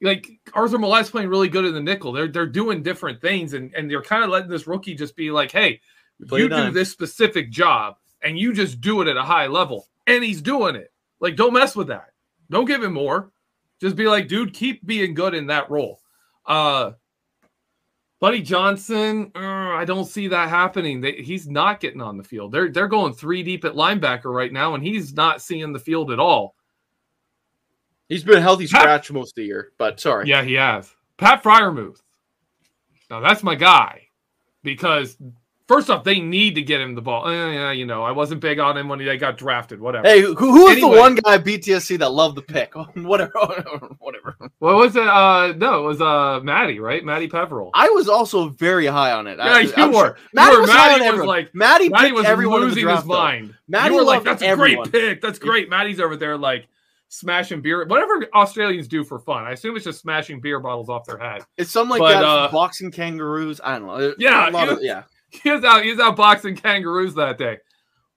like 0.00 0.28
Arthur 0.54 0.78
Maulet's 0.78 1.10
playing 1.10 1.28
really 1.28 1.48
good 1.48 1.64
in 1.64 1.74
the 1.74 1.80
nickel. 1.80 2.12
They're 2.12 2.28
they're 2.28 2.46
doing 2.46 2.82
different 2.82 3.20
things, 3.20 3.52
and 3.52 3.74
and 3.74 3.90
they're 3.90 4.02
kind 4.02 4.24
of 4.24 4.30
letting 4.30 4.48
this 4.48 4.66
rookie 4.66 4.94
just 4.94 5.16
be 5.16 5.30
like, 5.30 5.50
hey, 5.52 5.80
play 6.26 6.40
you 6.40 6.48
do 6.48 6.56
dime. 6.56 6.72
this 6.72 6.90
specific 6.90 7.50
job, 7.50 7.96
and 8.22 8.38
you 8.38 8.52
just 8.52 8.80
do 8.80 9.02
it 9.02 9.08
at 9.08 9.16
a 9.16 9.22
high 9.22 9.48
level, 9.48 9.88
and 10.06 10.24
he's 10.24 10.40
doing 10.40 10.76
it. 10.76 10.92
Like, 11.20 11.36
don't 11.36 11.52
mess 11.52 11.76
with 11.76 11.88
that. 11.88 12.10
Don't 12.50 12.66
give 12.66 12.82
him 12.82 12.94
more. 12.94 13.32
Just 13.80 13.96
be 13.96 14.06
like, 14.06 14.28
dude, 14.28 14.54
keep 14.54 14.84
being 14.86 15.14
good 15.14 15.34
in 15.34 15.48
that 15.48 15.70
role. 15.70 16.00
Uh, 16.46 16.92
Buddy 18.24 18.40
Johnson, 18.40 19.30
uh, 19.34 19.38
I 19.38 19.84
don't 19.84 20.06
see 20.06 20.28
that 20.28 20.48
happening. 20.48 21.02
They, 21.02 21.12
he's 21.12 21.46
not 21.46 21.78
getting 21.78 22.00
on 22.00 22.16
the 22.16 22.24
field. 22.24 22.52
They're 22.52 22.70
they're 22.70 22.88
going 22.88 23.12
three 23.12 23.42
deep 23.42 23.66
at 23.66 23.74
linebacker 23.74 24.32
right 24.32 24.50
now, 24.50 24.74
and 24.74 24.82
he's 24.82 25.12
not 25.12 25.42
seeing 25.42 25.74
the 25.74 25.78
field 25.78 26.10
at 26.10 26.18
all. 26.18 26.54
He's 28.08 28.24
been 28.24 28.38
a 28.38 28.40
healthy 28.40 28.66
Pat- 28.66 28.80
scratch 28.80 29.12
most 29.12 29.32
of 29.32 29.34
the 29.34 29.44
year, 29.44 29.72
but 29.76 30.00
sorry. 30.00 30.26
Yeah, 30.26 30.42
he 30.42 30.54
has. 30.54 30.90
Pat 31.18 31.42
Freiermuth. 31.42 31.98
Now 33.10 33.20
that's 33.20 33.42
my 33.42 33.56
guy 33.56 34.08
because 34.62 35.18
first 35.68 35.90
off, 35.90 36.04
they 36.04 36.20
need 36.20 36.54
to 36.56 36.62
get 36.62 36.80
him 36.80 36.94
the 36.94 37.02
ball. 37.02 37.28
Eh, 37.28 37.32
yeah, 37.52 37.70
you 37.72 37.86
know, 37.86 38.02
I 38.02 38.12
wasn't 38.12 38.40
big 38.40 38.58
on 38.58 38.76
him 38.76 38.88
when 38.88 39.00
he 39.00 39.16
got 39.16 39.36
drafted. 39.38 39.80
Whatever. 39.80 40.06
Hey, 40.06 40.20
who, 40.20 40.34
who 40.34 40.64
was 40.64 40.72
Anyway. 40.72 40.94
the 40.94 41.00
one 41.00 41.14
guy 41.16 41.34
at 41.34 41.44
BTSC 41.44 41.98
that 41.98 42.10
loved 42.12 42.36
the 42.36 42.42
pick? 42.42 42.74
whatever, 42.94 43.32
whatever. 43.98 44.36
What 44.58 44.76
was 44.76 44.96
it? 44.96 45.06
Uh, 45.06 45.52
no, 45.56 45.80
it 45.84 45.86
was 45.86 46.00
uh 46.00 46.40
Maddie, 46.42 46.80
right? 46.80 47.04
Maddie 47.04 47.28
Pepperell. 47.28 47.70
I 47.74 47.88
was 47.90 48.08
also 48.08 48.48
very 48.50 48.86
high 48.86 49.12
on 49.12 49.26
it. 49.26 49.38
Yeah, 49.38 49.44
I, 49.44 49.60
you 49.60 49.72
I'm 49.76 49.88
were. 49.92 49.94
sure- 49.94 50.16
You 50.18 50.28
Maddie 50.34 50.54
were. 50.56 50.60
was 50.62 50.70
Maddie 50.70 51.00
was 51.00 51.06
everyone. 51.08 51.26
like- 51.28 51.54
Maddie, 51.54 51.88
Maddie 51.88 52.12
was 52.12 52.24
everyone 52.26 52.60
losing 52.60 52.82
draft, 52.84 53.02
his 53.02 53.08
though. 53.08 53.14
mind. 53.18 53.54
Maddie 53.68 53.94
you 53.94 54.00
were 54.00 54.04
like, 54.04 54.24
"That's 54.24 54.42
a 54.42 54.54
great 54.56 54.78
pick. 54.92 55.20
That's 55.20 55.38
great." 55.38 55.68
Maddie's 55.70 56.00
over 56.00 56.16
there 56.16 56.36
like 56.36 56.68
smashing 57.08 57.60
beer, 57.62 57.86
whatever 57.86 58.26
Australians 58.34 58.88
do 58.88 59.04
for 59.04 59.18
fun. 59.20 59.44
I 59.44 59.52
assume 59.52 59.76
it's 59.76 59.84
just 59.84 60.00
smashing 60.00 60.40
beer 60.40 60.58
bottles 60.58 60.88
off 60.88 61.04
their 61.06 61.18
head. 61.18 61.42
It's 61.56 61.70
something 61.70 61.90
like 61.90 62.00
But, 62.00 62.12
that. 62.20 62.24
uh, 62.24 62.50
boxing 62.50 62.90
kangaroos. 62.90 63.60
I 63.62 63.78
don't 63.78 63.86
know. 63.86 64.14
Yeah, 64.18 64.48
you- 64.48 64.70
of, 64.72 64.78
yeah. 64.82 65.04
He 65.42 65.50
was 65.50 65.64
out. 65.64 65.82
He 65.84 65.90
was 65.90 66.00
out 66.00 66.16
boxing 66.16 66.56
kangaroos 66.56 67.14
that 67.16 67.38
day. 67.38 67.58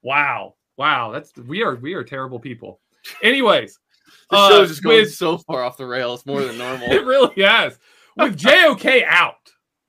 Wow, 0.04 0.56
wow. 0.78 1.12
That's 1.12 1.36
we 1.38 1.64
are 1.64 1.76
we 1.76 1.94
are 1.94 2.04
terrible 2.04 2.40
people. 2.40 2.80
Anyways, 3.24 3.80
The 4.30 4.38
uh, 4.38 4.50
show's 4.50 4.70
just 4.70 4.84
going 4.84 4.98
with- 5.02 5.14
so 5.14 5.38
far 5.40 5.64
off 5.64 5.78
the 5.78 5.86
rails, 5.86 6.26
more 6.26 6.44
than 6.44 6.58
normal. 6.58 6.88
it 6.92 7.06
really 7.06 7.42
has. 7.44 7.78
With 8.16 8.38
JOK 8.38 9.04
out 9.06 9.36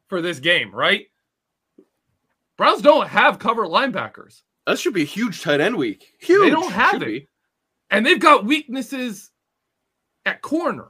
for 0.09 0.21
this 0.23 0.39
game, 0.39 0.75
right? 0.75 1.07
Browns 2.57 2.83
don't 2.83 3.07
have 3.09 3.39
cover 3.39 3.67
linebackers. 3.67 4.43
that 4.67 4.79
should 4.79 4.95
be 4.95 5.03
a 5.03 5.07
huge 5.07 5.43
tight 5.43 5.61
end 5.61 5.77
week. 5.77 6.13
Huge. 6.21 6.45
They 6.45 6.51
don't 6.51 6.73
have 6.73 6.93
Should 6.93 7.03
it. 7.03 7.07
be. 7.07 7.29
and 7.91 8.05
they've 8.05 8.19
got 8.21 8.45
weaknesses 8.45 9.31
at 10.27 10.43
corner, 10.43 10.89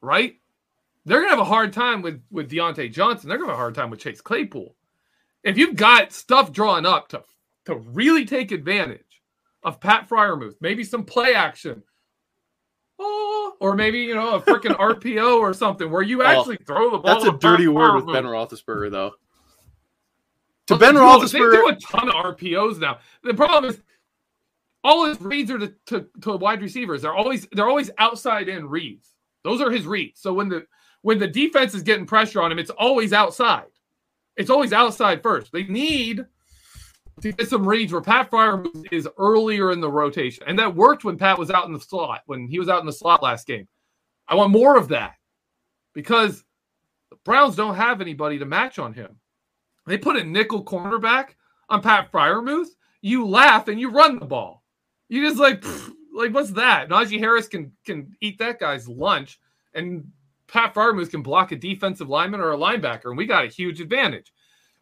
right? 0.00 0.34
They're 1.04 1.20
gonna 1.20 1.30
have 1.30 1.38
a 1.38 1.44
hard 1.44 1.72
time 1.72 2.02
with 2.02 2.22
with 2.30 2.50
Diontae 2.50 2.92
Johnson. 2.92 3.28
They're 3.28 3.38
gonna 3.38 3.50
have 3.52 3.56
a 3.58 3.60
hard 3.62 3.74
time 3.74 3.88
with 3.90 4.00
Chase 4.00 4.20
Claypool. 4.20 4.74
If 5.44 5.56
you've 5.56 5.76
got 5.76 6.12
stuff 6.12 6.52
drawn 6.52 6.86
up 6.86 7.08
to 7.08 7.22
to 7.66 7.76
really 7.76 8.24
take 8.24 8.50
advantage 8.52 9.22
of 9.62 9.80
Pat 9.80 10.08
Freiermuth, 10.08 10.54
maybe 10.60 10.84
some 10.84 11.04
play 11.04 11.34
action, 11.34 11.82
oh, 12.98 13.54
or 13.60 13.74
maybe 13.74 14.00
you 14.00 14.14
know 14.14 14.34
a 14.34 14.40
freaking 14.40 14.76
RPO 14.78 15.38
or 15.38 15.54
something 15.54 15.90
where 15.90 16.02
you 16.02 16.22
oh, 16.22 16.26
actually 16.26 16.58
throw 16.66 16.90
the 16.90 16.98
ball. 16.98 17.10
Oh, 17.10 17.14
That's 17.14 17.26
a 17.26 17.38
dirty 17.38 17.66
Pat 17.66 17.74
word 17.74 17.94
with 17.96 18.06
Ben 18.06 18.24
Roethlisberger, 18.24 18.90
though. 18.90 19.12
To 20.68 20.74
Well, 20.74 20.80
Ben 20.80 20.94
no, 20.94 21.24
They 21.24 21.38
do 21.38 21.68
a 21.68 21.76
ton 21.76 22.08
of 22.08 22.14
RPOs 22.14 22.78
now. 22.78 22.98
The 23.22 23.32
problem 23.32 23.72
is 23.72 23.80
all 24.84 25.06
his 25.06 25.20
reads 25.20 25.50
are 25.50 25.58
to, 25.58 25.74
to, 25.86 26.06
to 26.22 26.36
wide 26.36 26.62
receivers. 26.62 27.02
They're 27.02 27.14
always 27.14 27.46
they're 27.52 27.68
always 27.68 27.90
outside 27.98 28.48
in 28.48 28.68
reads. 28.68 29.14
Those 29.44 29.60
are 29.60 29.70
his 29.70 29.86
reads. 29.86 30.20
So 30.20 30.32
when 30.32 30.48
the 30.48 30.66
when 31.02 31.18
the 31.18 31.26
defense 31.26 31.74
is 31.74 31.82
getting 31.82 32.06
pressure 32.06 32.42
on 32.42 32.52
him, 32.52 32.58
it's 32.58 32.70
always 32.70 33.12
outside. 33.12 33.66
It's 34.38 34.50
always 34.50 34.72
outside 34.72 35.22
first. 35.22 35.52
They 35.52 35.64
need 35.64 36.24
to 37.20 37.32
get 37.32 37.48
some 37.48 37.68
reads 37.68 37.92
where 37.92 38.00
Pat 38.00 38.30
Fryer 38.30 38.64
is 38.92 39.08
earlier 39.18 39.72
in 39.72 39.80
the 39.80 39.90
rotation. 39.90 40.44
And 40.46 40.58
that 40.58 40.74
worked 40.74 41.04
when 41.04 41.18
Pat 41.18 41.38
was 41.38 41.50
out 41.50 41.66
in 41.66 41.72
the 41.72 41.80
slot, 41.80 42.22
when 42.26 42.46
he 42.46 42.58
was 42.58 42.68
out 42.68 42.80
in 42.80 42.86
the 42.86 42.92
slot 42.92 43.22
last 43.22 43.46
game. 43.46 43.66
I 44.28 44.36
want 44.36 44.52
more 44.52 44.76
of 44.76 44.88
that 44.88 45.14
because 45.92 46.44
the 47.10 47.16
Browns 47.24 47.56
don't 47.56 47.74
have 47.74 48.00
anybody 48.00 48.38
to 48.38 48.46
match 48.46 48.78
on 48.78 48.94
him. 48.94 49.16
They 49.86 49.98
put 49.98 50.16
a 50.16 50.24
nickel 50.24 50.64
cornerback 50.64 51.30
on 51.68 51.82
Pat 51.82 52.12
Freiermuth. 52.12 52.68
You 53.00 53.26
laugh 53.26 53.68
and 53.68 53.80
you 53.80 53.90
run 53.90 54.18
the 54.18 54.26
ball. 54.26 54.62
You 55.08 55.26
just 55.26 55.40
like, 55.40 55.64
like 56.14 56.32
what's 56.32 56.52
that? 56.52 56.88
Najee 56.88 57.18
Harris 57.18 57.48
can 57.48 57.72
can 57.86 58.14
eat 58.20 58.38
that 58.38 58.60
guy's 58.60 58.86
lunch, 58.88 59.40
and 59.72 60.04
Pat 60.48 60.74
Freiermuth 60.74 61.10
can 61.10 61.22
block 61.22 61.52
a 61.52 61.56
defensive 61.56 62.08
lineman 62.08 62.40
or 62.40 62.52
a 62.52 62.58
linebacker, 62.58 63.06
and 63.06 63.16
we 63.16 63.26
got 63.26 63.44
a 63.44 63.48
huge 63.48 63.80
advantage. 63.80 64.32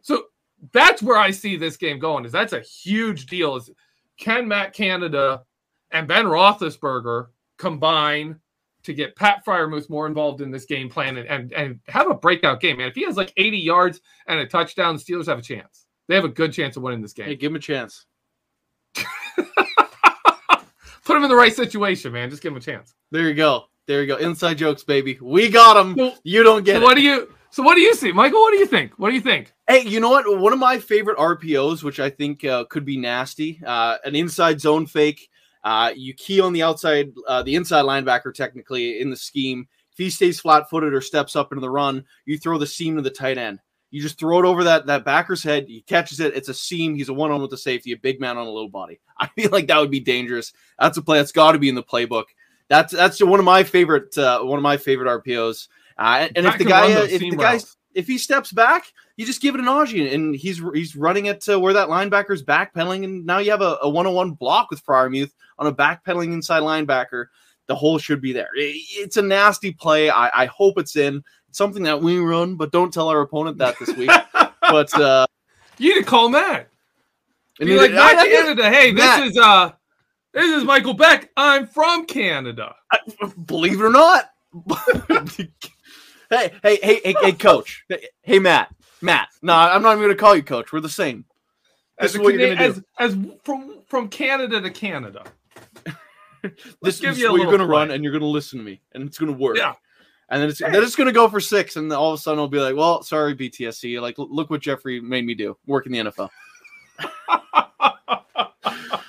So 0.00 0.26
that's 0.72 1.02
where 1.02 1.18
I 1.18 1.30
see 1.30 1.56
this 1.56 1.76
game 1.76 1.98
going. 1.98 2.24
Is 2.24 2.32
that's 2.32 2.52
a 2.52 2.60
huge 2.60 3.26
deal. 3.26 3.56
Is 3.56 3.70
can 4.18 4.48
Matt 4.48 4.72
Canada 4.72 5.42
and 5.90 6.08
Ben 6.08 6.24
Roethlisberger 6.24 7.26
combine 7.58 8.38
to 8.84 8.94
get 8.94 9.16
Pat 9.16 9.44
Freiermuth 9.44 9.90
more 9.90 10.06
involved 10.06 10.40
in 10.40 10.50
this 10.50 10.64
game 10.64 10.88
plan 10.88 11.16
and, 11.16 11.28
and 11.28 11.52
and 11.52 11.80
have 11.88 12.08
a 12.10 12.14
breakout 12.14 12.60
game? 12.60 12.78
Man, 12.78 12.88
if 12.88 12.94
he 12.94 13.04
has 13.04 13.16
like 13.16 13.32
80 13.36 13.58
yards 13.58 14.00
and 14.28 14.38
a 14.38 14.46
touchdown, 14.46 14.96
the 14.96 15.02
Steelers 15.02 15.26
have 15.26 15.38
a 15.38 15.42
chance. 15.42 15.86
They 16.08 16.14
have 16.14 16.24
a 16.24 16.28
good 16.28 16.52
chance 16.52 16.76
of 16.76 16.84
winning 16.84 17.02
this 17.02 17.12
game. 17.12 17.26
hey, 17.26 17.34
give 17.34 17.50
him 17.50 17.56
a 17.56 17.60
chance. 17.60 18.06
Put 21.04 21.16
him 21.16 21.24
in 21.24 21.28
the 21.28 21.36
right 21.36 21.54
situation, 21.54 22.12
man. 22.12 22.30
Just 22.30 22.42
give 22.42 22.52
him 22.52 22.56
a 22.56 22.60
chance. 22.60 22.94
There 23.10 23.28
you 23.28 23.34
go. 23.34 23.66
There 23.86 24.00
you 24.00 24.06
go. 24.06 24.16
Inside 24.16 24.58
jokes, 24.58 24.82
baby. 24.84 25.18
We 25.20 25.48
got 25.48 25.74
them. 25.74 25.96
So- 25.96 26.14
You 26.24 26.42
don't 26.42 26.64
get 26.64 26.76
So 26.76 26.80
it. 26.82 26.84
what 26.84 26.94
do 26.96 27.02
you? 27.02 27.32
So 27.50 27.62
what 27.62 27.74
do 27.76 27.80
you 27.80 27.94
see, 27.94 28.12
Michael? 28.12 28.40
What 28.40 28.50
do 28.50 28.58
you 28.58 28.66
think? 28.66 28.92
What 28.98 29.08
do 29.08 29.14
you 29.14 29.20
think? 29.20 29.52
Hey, 29.66 29.80
you 29.82 29.98
know 30.00 30.10
what? 30.10 30.38
One 30.38 30.52
of 30.52 30.58
my 30.58 30.78
favorite 30.78 31.16
RPOs, 31.16 31.82
which 31.82 32.00
I 32.00 32.10
think 32.10 32.44
uh, 32.44 32.64
could 32.64 32.84
be 32.84 32.98
nasty, 32.98 33.62
uh, 33.64 33.96
an 34.04 34.14
inside 34.14 34.60
zone 34.60 34.86
fake. 34.86 35.30
Uh, 35.64 35.90
you 35.96 36.12
key 36.12 36.40
on 36.40 36.52
the 36.52 36.62
outside, 36.62 37.12
uh, 37.26 37.42
the 37.42 37.54
inside 37.54 37.84
linebacker, 37.84 38.34
technically 38.34 39.00
in 39.00 39.08
the 39.10 39.16
scheme. 39.16 39.66
If 39.92 39.98
he 39.98 40.10
stays 40.10 40.38
flat-footed 40.38 40.92
or 40.92 41.00
steps 41.00 41.34
up 41.34 41.50
into 41.50 41.62
the 41.62 41.70
run, 41.70 42.04
you 42.26 42.36
throw 42.36 42.58
the 42.58 42.66
seam 42.66 42.96
to 42.96 43.02
the 43.02 43.10
tight 43.10 43.38
end. 43.38 43.60
You 43.90 44.02
just 44.02 44.18
throw 44.18 44.38
it 44.38 44.44
over 44.44 44.64
that 44.64 44.86
that 44.86 45.04
backer's 45.06 45.42
head. 45.42 45.64
He 45.68 45.80
catches 45.80 46.20
it. 46.20 46.36
It's 46.36 46.50
a 46.50 46.54
seam. 46.54 46.94
He's 46.94 47.08
a 47.08 47.14
one-on 47.14 47.40
with 47.40 47.50
the 47.50 47.56
safety. 47.56 47.92
A 47.92 47.96
big 47.96 48.20
man 48.20 48.36
on 48.36 48.46
a 48.46 48.50
little 48.50 48.68
body. 48.68 49.00
I 49.18 49.28
feel 49.28 49.50
like 49.50 49.68
that 49.68 49.78
would 49.80 49.90
be 49.90 50.00
dangerous. 50.00 50.52
That's 50.78 50.98
a 50.98 51.02
play 51.02 51.18
that's 51.18 51.32
got 51.32 51.52
to 51.52 51.58
be 51.58 51.70
in 51.70 51.74
the 51.74 51.82
playbook. 51.82 52.24
That's 52.68 52.92
that's 52.92 53.22
one 53.22 53.38
of 53.38 53.44
my 53.44 53.62
favorite 53.64 54.16
uh, 54.18 54.40
one 54.40 54.58
of 54.58 54.62
my 54.62 54.76
favorite 54.76 55.22
RPOs. 55.24 55.68
Uh, 55.98 56.18
and 56.28 56.36
and 56.38 56.46
if 56.46 56.58
the 56.58 56.64
guy 56.64 56.92
uh, 56.92 57.04
if 57.04 57.20
the 57.20 57.30
guy 57.36 57.60
if 57.94 58.06
he 58.06 58.18
steps 58.18 58.52
back, 58.52 58.92
you 59.16 59.24
just 59.24 59.40
give 59.40 59.54
it 59.54 59.60
an 59.60 59.66
Najee, 59.66 60.12
and 60.12 60.34
he's 60.34 60.60
he's 60.74 60.94
running 60.96 61.26
it 61.26 61.40
to 61.42 61.58
where 61.58 61.72
that 61.72 61.88
linebacker's 61.88 62.42
backpedaling, 62.42 63.04
and 63.04 63.24
now 63.24 63.38
you 63.38 63.50
have 63.50 63.62
a, 63.62 63.78
a 63.82 63.88
one-on-one 63.88 64.32
block 64.32 64.70
with 64.70 64.84
Freiermuth 64.84 65.30
on 65.58 65.66
a 65.66 65.72
backpedaling 65.72 66.32
inside 66.32 66.62
linebacker. 66.62 67.26
The 67.68 67.74
hole 67.74 67.98
should 67.98 68.20
be 68.20 68.32
there. 68.32 68.50
It's 68.54 69.16
a 69.16 69.22
nasty 69.22 69.72
play. 69.72 70.10
I, 70.10 70.42
I 70.42 70.46
hope 70.46 70.78
it's 70.78 70.94
in. 70.96 71.22
It's 71.48 71.58
something 71.58 71.82
that 71.84 72.00
we 72.00 72.18
run, 72.18 72.56
but 72.56 72.70
don't 72.70 72.92
tell 72.92 73.08
our 73.08 73.22
opponent 73.22 73.58
that 73.58 73.76
this 73.80 73.96
week. 73.96 74.10
but 74.60 74.92
uh, 75.00 75.26
You 75.78 75.94
need 75.94 76.00
to 76.00 76.06
call 76.06 76.28
Matt. 76.28 76.68
and 77.58 77.66
Be 77.68 77.76
like 77.76 77.90
Matt 77.92 78.18
I- 78.18 78.28
Canada. 78.28 78.70
Hey, 78.70 78.92
Matt. 78.92 79.20
this 79.20 79.30
is 79.32 79.38
uh, 79.38 79.72
this 80.36 80.54
is 80.54 80.64
Michael 80.64 80.92
Beck. 80.92 81.30
I'm 81.36 81.66
from 81.66 82.04
Canada. 82.04 82.74
believe 83.46 83.80
it 83.80 83.84
or 83.84 83.90
not. 83.90 84.30
hey, 86.28 86.52
hey, 86.62 86.78
hey, 86.82 87.00
hey, 87.02 87.14
hey, 87.22 87.32
coach. 87.32 87.84
Hey, 88.22 88.38
Matt. 88.38 88.74
Matt. 89.00 89.28
No, 89.40 89.54
I'm 89.54 89.82
not 89.82 89.92
even 89.92 90.04
going 90.04 90.14
to 90.14 90.20
call 90.20 90.36
you 90.36 90.42
coach. 90.42 90.72
We're 90.72 90.80
the 90.80 90.88
same. 90.90 91.24
This 91.98 92.10
As, 92.10 92.14
is 92.16 92.20
what 92.20 92.34
you're 92.34 92.48
Cana- 92.48 92.56
going 92.56 92.74
to 92.74 92.80
do. 92.80 92.86
as, 92.98 93.14
as 93.14 93.18
from 93.44 93.80
from 93.86 94.08
Canada 94.08 94.60
to 94.60 94.70
Canada. 94.70 95.24
this 96.82 97.00
give 97.00 97.12
is 97.12 97.18
you 97.18 97.32
what 97.32 97.40
you're 97.40 97.46
going 97.46 97.60
to 97.60 97.66
run, 97.66 97.90
and 97.90 98.04
you're 98.04 98.12
going 98.12 98.20
to 98.20 98.26
listen 98.26 98.58
to 98.58 98.64
me, 98.64 98.82
and 98.92 99.04
it's 99.04 99.16
going 99.16 99.32
to 99.32 99.38
work. 99.38 99.56
Yeah. 99.56 99.72
And 100.28 100.42
then 100.42 100.50
it's 100.50 100.58
then 100.58 100.74
it's 100.74 100.96
going 100.96 101.06
to 101.06 101.12
go 101.12 101.30
for 101.30 101.40
six, 101.40 101.76
and 101.76 101.90
all 101.92 102.12
of 102.12 102.18
a 102.18 102.22
sudden 102.22 102.40
I'll 102.40 102.48
be 102.48 102.60
like, 102.60 102.76
"Well, 102.76 103.02
sorry, 103.02 103.34
BTSC. 103.34 104.00
Like, 104.02 104.16
look 104.18 104.50
what 104.50 104.60
Jeffrey 104.60 105.00
made 105.00 105.24
me 105.24 105.34
do. 105.34 105.56
Work 105.66 105.86
in 105.86 105.92
the 105.92 105.98
NFL." 105.98 106.28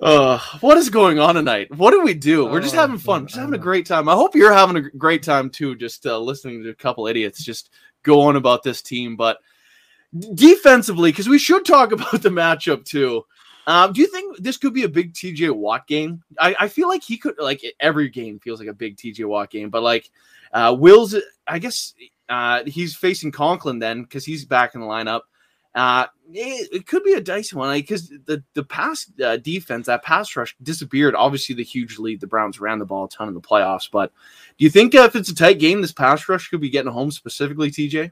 Uh, 0.00 0.38
what 0.60 0.76
is 0.78 0.90
going 0.90 1.18
on 1.18 1.34
tonight? 1.34 1.74
What 1.76 1.90
do 1.90 2.02
we 2.02 2.14
do? 2.14 2.46
We're 2.46 2.60
just 2.60 2.74
Oh, 2.76 2.78
having 2.80 2.98
fun. 2.98 3.26
Just 3.26 3.38
having 3.38 3.54
a 3.54 3.58
great 3.58 3.84
time. 3.84 4.08
I 4.08 4.14
hope 4.14 4.34
you're 4.36 4.52
having 4.52 4.76
a 4.76 4.90
great 4.90 5.22
time 5.24 5.50
too. 5.50 5.74
Just 5.74 6.06
uh, 6.06 6.18
listening 6.18 6.62
to 6.62 6.68
a 6.70 6.74
couple 6.74 7.06
idiots 7.08 7.42
just 7.44 7.70
go 8.04 8.20
on 8.20 8.36
about 8.36 8.62
this 8.62 8.80
team, 8.80 9.16
but 9.16 9.38
defensively, 10.34 11.10
because 11.10 11.28
we 11.28 11.38
should 11.38 11.64
talk 11.64 11.90
about 11.92 12.22
the 12.22 12.28
matchup 12.28 12.84
too. 12.84 13.24
Um, 13.66 13.92
do 13.92 14.00
you 14.00 14.06
think 14.06 14.38
this 14.38 14.56
could 14.56 14.72
be 14.72 14.84
a 14.84 14.88
big 14.88 15.12
TJ 15.12 15.50
Watt 15.54 15.86
game? 15.86 16.22
I, 16.38 16.54
I 16.60 16.68
feel 16.68 16.88
like 16.88 17.02
he 17.02 17.18
could 17.18 17.34
like 17.38 17.60
every 17.80 18.08
game 18.08 18.38
feels 18.38 18.60
like 18.60 18.68
a 18.68 18.72
big 18.72 18.96
TJ 18.96 19.26
Watt 19.26 19.50
game, 19.50 19.68
but 19.68 19.82
like 19.82 20.10
uh, 20.52 20.74
Will's, 20.78 21.14
I 21.46 21.58
guess 21.58 21.92
Uh, 22.28 22.62
he's 22.66 22.94
facing 22.94 23.32
Conklin 23.32 23.78
then 23.78 24.02
because 24.02 24.24
he's 24.24 24.44
back 24.44 24.74
in 24.74 24.80
the 24.80 24.86
lineup. 24.86 25.22
Uh, 25.78 26.06
it, 26.32 26.68
it 26.72 26.86
could 26.88 27.04
be 27.04 27.12
a 27.12 27.20
dicey 27.20 27.54
one 27.54 27.72
because 27.78 28.10
like, 28.10 28.26
the 28.26 28.42
the 28.54 28.64
pass 28.64 29.10
uh, 29.24 29.36
defense, 29.36 29.86
that 29.86 30.02
pass 30.02 30.34
rush 30.34 30.56
disappeared. 30.60 31.14
Obviously, 31.14 31.54
the 31.54 31.62
huge 31.62 31.98
lead. 31.98 32.20
The 32.20 32.26
Browns 32.26 32.60
ran 32.60 32.80
the 32.80 32.84
ball 32.84 33.04
a 33.04 33.08
ton 33.08 33.28
in 33.28 33.34
the 33.34 33.40
playoffs. 33.40 33.88
But 33.90 34.12
do 34.58 34.64
you 34.64 34.70
think 34.70 34.94
uh, 34.96 35.02
if 35.02 35.14
it's 35.14 35.28
a 35.28 35.34
tight 35.34 35.60
game, 35.60 35.80
this 35.80 35.92
pass 35.92 36.28
rush 36.28 36.48
could 36.48 36.60
be 36.60 36.68
getting 36.68 36.90
home 36.90 37.12
specifically, 37.12 37.70
TJ? 37.70 38.10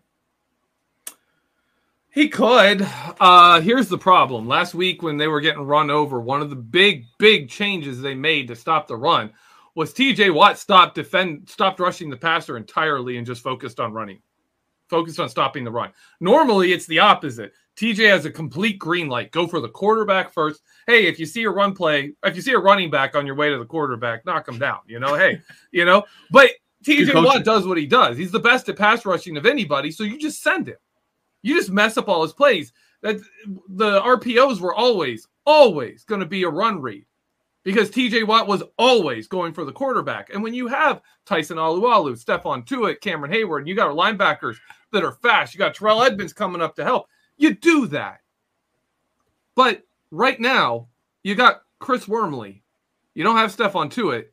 He 2.11 2.29
could. 2.29 2.87
Uh, 3.21 3.61
here's 3.61 3.89
the 3.89 3.99
problem. 3.99 4.47
Last 4.47 4.73
week, 4.73 5.03
when 5.03 5.17
they 5.17 5.29
were 5.29 5.41
getting 5.41 5.67
run 5.67 5.91
over, 5.91 6.21
one 6.21 6.43
of 6.43 6.51
the 6.51 6.57
big, 6.57 7.05
big 7.19 7.51
changes 7.51 8.01
they 8.01 8.15
made 8.15 8.47
to 8.49 8.57
stop 8.57 8.87
the 8.87 8.97
run 8.97 9.33
was 9.75 9.93
TJ 9.93 10.33
Watt 10.33 10.57
stopped 10.57 10.95
defend 10.95 11.49
stopped 11.49 11.81
rushing 11.81 12.09
the 12.09 12.17
passer 12.17 12.57
entirely 12.57 13.19
and 13.19 13.27
just 13.27 13.43
focused 13.43 13.81
on 13.81 13.93
running. 13.93 14.21
Focused 14.89 15.19
on 15.19 15.29
stopping 15.29 15.65
the 15.65 15.71
run. 15.71 15.91
Normally 16.21 16.73
it's 16.73 16.87
the 16.87 17.01
opposite. 17.01 17.53
TJ 17.77 18.09
has 18.09 18.25
a 18.25 18.31
complete 18.31 18.79
green 18.79 19.09
light. 19.09 19.33
Go 19.33 19.47
for 19.47 19.61
the 19.61 19.69
quarterback 19.69 20.33
first. 20.33 20.63
Hey, 20.87 21.07
if 21.07 21.19
you 21.19 21.27
see 21.27 21.43
a 21.45 21.51
run 21.51 21.75
play, 21.75 22.13
if 22.25 22.35
you 22.35 22.43
see 22.43 22.53
a 22.53 22.59
running 22.59 22.91
back 22.91 23.15
on 23.15 23.27
your 23.27 23.35
way 23.35 23.51
to 23.51 23.59
the 23.59 23.67
quarterback, 23.67 24.25
knock 24.25 24.49
him 24.49 24.59
down. 24.59 24.79
You 24.87 24.99
know, 25.01 25.15
hey, 25.15 25.41
you 25.73 25.85
know, 25.85 26.05
but 26.31 26.51
TJ 26.85 27.23
Watt 27.25 27.45
does 27.45 27.67
what 27.67 27.79
he 27.79 27.87
does. 27.87 28.17
He's 28.17 28.33
the 28.33 28.39
best 28.41 28.69
at 28.69 28.77
pass 28.77 29.05
rushing 29.05 29.37
of 29.37 29.45
anybody, 29.45 29.91
so 29.91 30.05
you 30.05 30.19
just 30.19 30.43
send 30.43 30.69
him. 30.69 30.77
You 31.43 31.57
just 31.57 31.71
mess 31.71 31.97
up 31.97 32.09
all 32.09 32.23
his 32.23 32.33
plays. 32.33 32.73
That 33.03 33.19
the 33.69 34.01
RPOs 34.01 34.61
were 34.61 34.75
always, 34.75 35.29
always 35.45 36.05
going 36.05 36.21
to 36.21 36.27
be 36.27 36.45
a 36.45 36.49
run 36.49 36.81
read 36.81 37.05
because 37.67 37.91
TJ 37.91 38.25
Watt 38.25 38.47
was 38.47 38.63
always 38.79 39.27
going 39.27 39.53
for 39.53 39.65
the 39.65 39.73
quarterback. 39.73 40.33
And 40.33 40.41
when 40.41 40.55
you 40.55 40.69
have 40.69 41.03
Tyson 41.25 41.57
Alualu, 41.57 42.13
Stephon 42.13 42.65
Tuitt, 42.65 43.01
Cameron 43.01 43.33
Heyward, 43.33 43.59
and 43.59 43.69
you 43.69 43.75
got 43.75 43.91
linebackers 43.91 44.55
that 44.93 45.03
are 45.03 45.11
fast, 45.11 45.53
you 45.53 45.59
got 45.59 45.75
Terrell 45.75 46.01
Edmunds 46.01 46.33
coming 46.33 46.63
up 46.63 46.77
to 46.77 46.85
help, 46.85 47.09
you 47.37 47.57
do 47.57 47.89
that. 47.89 48.21
But 49.57 49.83
right 50.13 50.39
now, 50.39 50.87
you 51.25 51.35
got 51.35 51.63
Chris 51.81 52.07
Wormley. 52.07 52.63
You 53.15 53.25
don't 53.25 53.37
have 53.37 53.55
Stephon 53.55 53.91
Tuitt, 53.91 54.27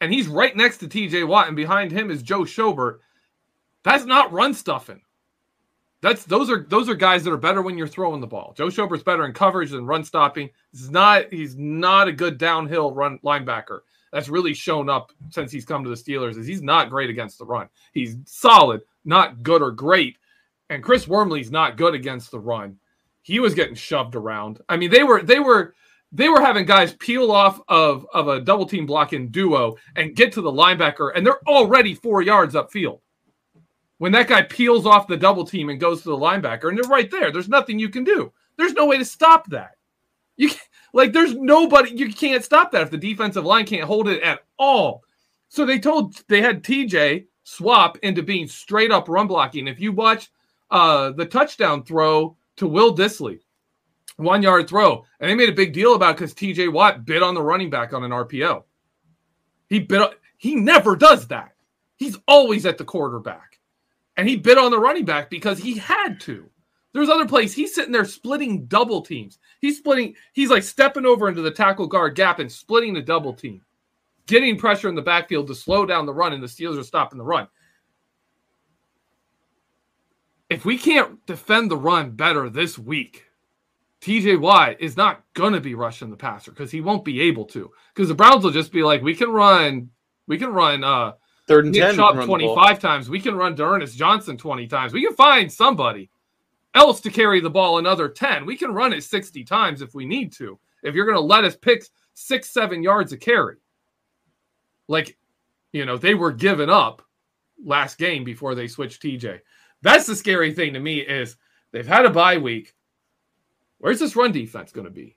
and 0.00 0.12
he's 0.12 0.28
right 0.28 0.54
next 0.56 0.78
to 0.78 0.86
TJ 0.86 1.26
Watt, 1.26 1.48
and 1.48 1.56
behind 1.56 1.90
him 1.90 2.08
is 2.08 2.22
Joe 2.22 2.42
Schobert. 2.42 2.98
That's 3.82 4.04
not 4.04 4.32
run 4.32 4.54
stuffing. 4.54 5.00
That's 6.02 6.24
those 6.24 6.50
are 6.50 6.66
those 6.68 6.88
are 6.88 6.94
guys 6.94 7.24
that 7.24 7.32
are 7.32 7.38
better 7.38 7.62
when 7.62 7.78
you're 7.78 7.88
throwing 7.88 8.20
the 8.20 8.26
ball. 8.26 8.54
Joe 8.56 8.68
Schobert's 8.68 9.02
better 9.02 9.24
in 9.24 9.32
coverage 9.32 9.70
than 9.70 9.86
run 9.86 10.04
stopping. 10.04 10.50
He's 10.72 10.90
not 10.90 11.32
he's 11.32 11.56
not 11.56 12.08
a 12.08 12.12
good 12.12 12.38
downhill 12.38 12.92
run 12.92 13.18
linebacker. 13.24 13.80
That's 14.12 14.28
really 14.28 14.54
shown 14.54 14.88
up 14.88 15.10
since 15.30 15.50
he's 15.50 15.64
come 15.64 15.82
to 15.84 15.90
the 15.90 15.96
Steelers. 15.96 16.38
Is 16.38 16.46
he's 16.46 16.62
not 16.62 16.90
great 16.90 17.10
against 17.10 17.38
the 17.38 17.46
run. 17.46 17.68
He's 17.92 18.16
solid, 18.26 18.82
not 19.04 19.42
good 19.42 19.62
or 19.62 19.70
great. 19.70 20.18
And 20.68 20.82
Chris 20.82 21.06
Wormley's 21.06 21.50
not 21.50 21.76
good 21.76 21.94
against 21.94 22.30
the 22.30 22.40
run. 22.40 22.76
He 23.22 23.40
was 23.40 23.54
getting 23.54 23.74
shoved 23.74 24.14
around. 24.14 24.60
I 24.68 24.76
mean, 24.76 24.90
they 24.90 25.02
were 25.02 25.22
they 25.22 25.40
were 25.40 25.74
they 26.12 26.28
were 26.28 26.40
having 26.40 26.66
guys 26.66 26.92
peel 26.94 27.32
off 27.32 27.60
of 27.68 28.06
of 28.12 28.28
a 28.28 28.40
double 28.40 28.66
team 28.66 28.84
blocking 28.84 29.28
duo 29.28 29.76
and 29.96 30.14
get 30.14 30.32
to 30.32 30.42
the 30.42 30.52
linebacker, 30.52 31.12
and 31.14 31.26
they're 31.26 31.46
already 31.48 31.94
four 31.94 32.20
yards 32.20 32.54
upfield 32.54 33.00
when 33.98 34.12
that 34.12 34.28
guy 34.28 34.42
peels 34.42 34.86
off 34.86 35.06
the 35.06 35.16
double 35.16 35.44
team 35.44 35.68
and 35.68 35.80
goes 35.80 36.02
to 36.02 36.10
the 36.10 36.16
linebacker, 36.16 36.68
and 36.68 36.76
they're 36.76 36.90
right 36.90 37.10
there. 37.10 37.30
There's 37.30 37.48
nothing 37.48 37.78
you 37.78 37.88
can 37.88 38.04
do. 38.04 38.32
There's 38.56 38.74
no 38.74 38.86
way 38.86 38.98
to 38.98 39.04
stop 39.04 39.48
that. 39.50 39.72
You 40.36 40.50
like 40.92 41.12
there's 41.12 41.34
nobody 41.34 41.92
you 41.92 42.12
can't 42.12 42.44
stop 42.44 42.72
that 42.72 42.82
if 42.82 42.90
the 42.90 42.98
defensive 42.98 43.44
line 43.44 43.66
can't 43.66 43.84
hold 43.84 44.08
it 44.08 44.22
at 44.22 44.40
all. 44.58 45.02
So 45.48 45.64
they 45.64 45.78
told 45.78 46.14
they 46.28 46.42
had 46.42 46.62
TJ 46.62 47.26
swap 47.44 47.98
into 48.02 48.22
being 48.22 48.48
straight 48.48 48.90
up 48.90 49.08
run 49.08 49.26
blocking. 49.26 49.66
If 49.66 49.80
you 49.80 49.92
watch 49.92 50.30
uh 50.70 51.12
the 51.12 51.26
touchdown 51.26 51.84
throw 51.84 52.36
to 52.56 52.66
Will 52.66 52.94
disley 52.94 53.40
one 54.16 54.42
yard 54.42 54.68
throw, 54.68 55.04
and 55.20 55.30
they 55.30 55.34
made 55.34 55.48
a 55.48 55.52
big 55.52 55.72
deal 55.72 55.94
about 55.94 56.16
because 56.16 56.34
TJ 56.34 56.72
Watt 56.72 57.04
bit 57.04 57.22
on 57.22 57.34
the 57.34 57.42
running 57.42 57.70
back 57.70 57.92
on 57.92 58.04
an 58.04 58.10
RPO. 58.10 58.64
He 59.68 59.80
bit 59.80 60.18
he 60.38 60.54
never 60.54 60.96
does 60.96 61.28
that. 61.28 61.52
He's 61.96 62.18
always 62.28 62.66
at 62.66 62.78
the 62.78 62.84
quarterback 62.84 63.55
and 64.16 64.28
he 64.28 64.36
bit 64.36 64.58
on 64.58 64.70
the 64.70 64.78
running 64.78 65.04
back 65.04 65.30
because 65.30 65.58
he 65.58 65.76
had 65.76 66.20
to. 66.20 66.48
There's 66.92 67.10
other 67.10 67.26
plays. 67.26 67.52
He's 67.52 67.74
sitting 67.74 67.92
there 67.92 68.06
splitting 68.06 68.66
double 68.66 69.02
teams. 69.02 69.38
He's 69.60 69.76
splitting, 69.76 70.14
he's 70.32 70.48
like 70.48 70.62
stepping 70.62 71.04
over 71.04 71.28
into 71.28 71.42
the 71.42 71.50
tackle 71.50 71.86
guard 71.86 72.14
gap 72.14 72.38
and 72.38 72.50
splitting 72.50 72.94
the 72.94 73.02
double 73.02 73.34
team, 73.34 73.60
getting 74.26 74.56
pressure 74.56 74.88
in 74.88 74.94
the 74.94 75.02
backfield 75.02 75.46
to 75.48 75.54
slow 75.54 75.84
down 75.84 76.06
the 76.06 76.14
run, 76.14 76.32
and 76.32 76.42
the 76.42 76.46
Steelers 76.46 76.80
are 76.80 76.84
stopping 76.84 77.18
the 77.18 77.24
run. 77.24 77.48
If 80.48 80.64
we 80.64 80.78
can't 80.78 81.24
defend 81.26 81.70
the 81.70 81.76
run 81.76 82.12
better 82.12 82.48
this 82.48 82.78
week, 82.78 83.24
TJ 84.00 84.40
Watt 84.40 84.80
is 84.80 84.96
not 84.96 85.24
going 85.34 85.52
to 85.52 85.60
be 85.60 85.74
rushing 85.74 86.10
the 86.10 86.16
passer 86.16 86.52
because 86.52 86.70
he 86.70 86.80
won't 86.80 87.04
be 87.04 87.20
able 87.22 87.44
to. 87.46 87.70
Because 87.94 88.08
the 88.08 88.14
Browns 88.14 88.44
will 88.44 88.52
just 88.52 88.72
be 88.72 88.82
like, 88.82 89.02
we 89.02 89.14
can 89.14 89.30
run, 89.30 89.90
we 90.28 90.38
can 90.38 90.50
run 90.50 90.84
uh 90.84 91.12
Third 91.46 91.66
and 91.66 91.74
ten. 91.74 91.94
Shot 91.94 92.24
25 92.24 92.78
times. 92.80 93.08
We 93.08 93.20
can 93.20 93.36
run 93.36 93.54
D'Ernest 93.54 93.96
Johnson 93.96 94.36
20 94.36 94.66
times. 94.66 94.92
We 94.92 95.04
can 95.04 95.14
find 95.14 95.52
somebody 95.52 96.10
else 96.74 97.00
to 97.02 97.10
carry 97.10 97.40
the 97.40 97.50
ball 97.50 97.78
another 97.78 98.08
10. 98.08 98.44
We 98.44 98.56
can 98.56 98.72
run 98.72 98.92
it 98.92 99.04
60 99.04 99.44
times 99.44 99.80
if 99.80 99.94
we 99.94 100.04
need 100.04 100.32
to. 100.34 100.58
If 100.82 100.94
you're 100.94 101.06
going 101.06 101.16
to 101.16 101.20
let 101.20 101.44
us 101.44 101.56
pick 101.56 101.84
six, 102.14 102.50
seven 102.50 102.82
yards 102.82 103.12
of 103.12 103.20
carry. 103.20 103.56
Like, 104.88 105.16
you 105.72 105.84
know, 105.84 105.96
they 105.96 106.14
were 106.14 106.32
given 106.32 106.70
up 106.70 107.02
last 107.64 107.98
game 107.98 108.24
before 108.24 108.54
they 108.54 108.68
switched 108.68 109.02
TJ. 109.02 109.40
That's 109.82 110.06
the 110.06 110.16
scary 110.16 110.52
thing 110.52 110.74
to 110.74 110.80
me 110.80 110.98
is 110.98 111.36
they've 111.72 111.86
had 111.86 112.06
a 112.06 112.10
bye 112.10 112.38
week. 112.38 112.74
Where's 113.78 114.00
this 114.00 114.16
run 114.16 114.32
defense 114.32 114.72
going 114.72 114.86
to 114.86 114.90
be? 114.90 115.16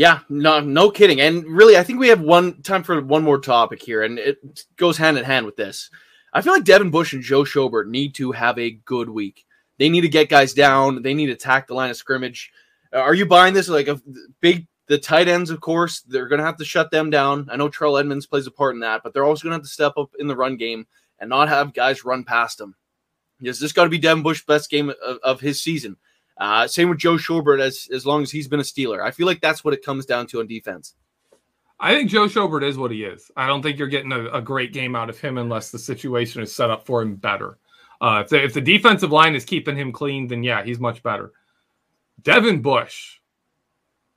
Yeah, 0.00 0.20
no, 0.30 0.60
no 0.60 0.90
kidding. 0.90 1.20
And 1.20 1.44
really, 1.44 1.76
I 1.76 1.82
think 1.82 1.98
we 1.98 2.08
have 2.08 2.22
one 2.22 2.62
time 2.62 2.82
for 2.82 3.02
one 3.02 3.22
more 3.22 3.38
topic 3.38 3.82
here, 3.82 4.02
and 4.02 4.18
it 4.18 4.38
goes 4.76 4.96
hand 4.96 5.18
in 5.18 5.24
hand 5.24 5.44
with 5.44 5.56
this. 5.56 5.90
I 6.32 6.40
feel 6.40 6.54
like 6.54 6.64
Devin 6.64 6.88
Bush 6.88 7.12
and 7.12 7.22
Joe 7.22 7.42
Schobert 7.42 7.86
need 7.86 8.14
to 8.14 8.32
have 8.32 8.58
a 8.58 8.70
good 8.70 9.10
week. 9.10 9.44
They 9.76 9.90
need 9.90 10.00
to 10.00 10.08
get 10.08 10.30
guys 10.30 10.54
down. 10.54 11.02
They 11.02 11.12
need 11.12 11.26
to 11.26 11.32
attack 11.32 11.66
the 11.66 11.74
line 11.74 11.90
of 11.90 11.98
scrimmage. 11.98 12.50
Uh, 12.90 13.00
are 13.00 13.12
you 13.12 13.26
buying 13.26 13.52
this? 13.52 13.68
Like 13.68 13.88
a 13.88 14.00
big, 14.40 14.68
the 14.86 14.96
tight 14.96 15.28
ends, 15.28 15.50
of 15.50 15.60
course, 15.60 16.00
they're 16.00 16.28
going 16.28 16.40
to 16.40 16.46
have 16.46 16.56
to 16.56 16.64
shut 16.64 16.90
them 16.90 17.10
down. 17.10 17.46
I 17.52 17.56
know 17.56 17.68
Terrell 17.68 17.98
Edmunds 17.98 18.26
plays 18.26 18.46
a 18.46 18.50
part 18.50 18.74
in 18.74 18.80
that, 18.80 19.02
but 19.04 19.12
they're 19.12 19.26
also 19.26 19.42
going 19.42 19.50
to 19.50 19.56
have 19.56 19.64
to 19.64 19.68
step 19.68 19.92
up 19.98 20.12
in 20.18 20.28
the 20.28 20.34
run 20.34 20.56
game 20.56 20.86
and 21.18 21.28
not 21.28 21.50
have 21.50 21.74
guys 21.74 22.06
run 22.06 22.24
past 22.24 22.56
them. 22.56 22.74
Yes, 23.38 23.58
this 23.58 23.74
got 23.74 23.84
to 23.84 23.90
be 23.90 23.98
Devin 23.98 24.22
Bush's 24.22 24.46
best 24.46 24.70
game 24.70 24.88
of, 24.88 25.18
of 25.22 25.40
his 25.42 25.62
season. 25.62 25.98
Uh, 26.40 26.66
same 26.66 26.88
with 26.88 26.98
Joe 26.98 27.16
Schobert 27.16 27.60
as 27.60 27.88
as 27.92 28.06
long 28.06 28.22
as 28.22 28.30
he's 28.30 28.48
been 28.48 28.60
a 28.60 28.64
Steeler. 28.64 29.02
I 29.02 29.10
feel 29.10 29.26
like 29.26 29.42
that's 29.42 29.62
what 29.62 29.74
it 29.74 29.84
comes 29.84 30.06
down 30.06 30.26
to 30.28 30.40
on 30.40 30.46
defense. 30.46 30.94
I 31.78 31.94
think 31.94 32.10
Joe 32.10 32.26
Schobert 32.26 32.62
is 32.62 32.78
what 32.78 32.90
he 32.90 33.04
is. 33.04 33.30
I 33.36 33.46
don't 33.46 33.62
think 33.62 33.78
you're 33.78 33.88
getting 33.88 34.12
a, 34.12 34.26
a 34.30 34.42
great 34.42 34.72
game 34.72 34.96
out 34.96 35.08
of 35.08 35.18
him 35.18 35.38
unless 35.38 35.70
the 35.70 35.78
situation 35.78 36.42
is 36.42 36.54
set 36.54 36.70
up 36.70 36.84
for 36.84 37.00
him 37.00 37.16
better. 37.16 37.58
Uh, 38.02 38.22
if, 38.24 38.30
the, 38.30 38.42
if 38.42 38.54
the 38.54 38.60
defensive 38.60 39.12
line 39.12 39.34
is 39.34 39.44
keeping 39.44 39.76
him 39.76 39.92
clean, 39.92 40.26
then 40.26 40.42
yeah, 40.42 40.62
he's 40.62 40.78
much 40.78 41.02
better. 41.02 41.32
Devin 42.22 42.60
Bush, 42.60 43.18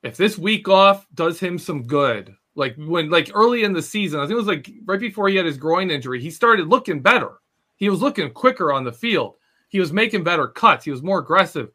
if 0.02 0.16
this 0.16 0.36
week 0.36 0.68
off 0.68 1.06
does 1.14 1.40
him 1.40 1.58
some 1.58 1.86
good, 1.86 2.34
like 2.54 2.76
when 2.76 3.10
like 3.10 3.30
early 3.34 3.64
in 3.64 3.72
the 3.72 3.82
season, 3.82 4.20
I 4.20 4.24
think 4.24 4.32
it 4.32 4.36
was 4.36 4.46
like 4.46 4.70
right 4.84 5.00
before 5.00 5.28
he 5.28 5.36
had 5.36 5.46
his 5.46 5.56
groin 5.56 5.90
injury, 5.90 6.20
he 6.20 6.30
started 6.30 6.68
looking 6.68 7.00
better. 7.00 7.32
He 7.76 7.88
was 7.88 8.02
looking 8.02 8.30
quicker 8.30 8.72
on 8.72 8.84
the 8.84 8.92
field. 8.92 9.36
He 9.68 9.80
was 9.80 9.92
making 9.92 10.22
better 10.22 10.48
cuts. 10.48 10.84
He 10.84 10.90
was 10.90 11.02
more 11.02 11.18
aggressive. 11.18 11.70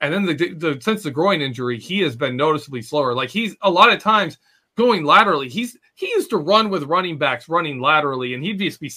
And 0.00 0.12
then 0.12 0.24
the, 0.24 0.54
the 0.54 0.78
since 0.80 1.02
the 1.02 1.10
groin 1.10 1.40
injury, 1.42 1.78
he 1.78 2.00
has 2.00 2.16
been 2.16 2.36
noticeably 2.36 2.82
slower. 2.82 3.14
Like 3.14 3.30
he's 3.30 3.54
a 3.62 3.70
lot 3.70 3.92
of 3.92 4.00
times 4.00 4.38
going 4.76 5.04
laterally. 5.04 5.48
He's 5.48 5.76
he 5.94 6.08
used 6.08 6.30
to 6.30 6.38
run 6.38 6.70
with 6.70 6.84
running 6.84 7.18
backs 7.18 7.48
running 7.48 7.80
laterally, 7.80 8.34
and 8.34 8.42
he'd 8.42 8.58
just 8.58 8.80
be 8.80 8.90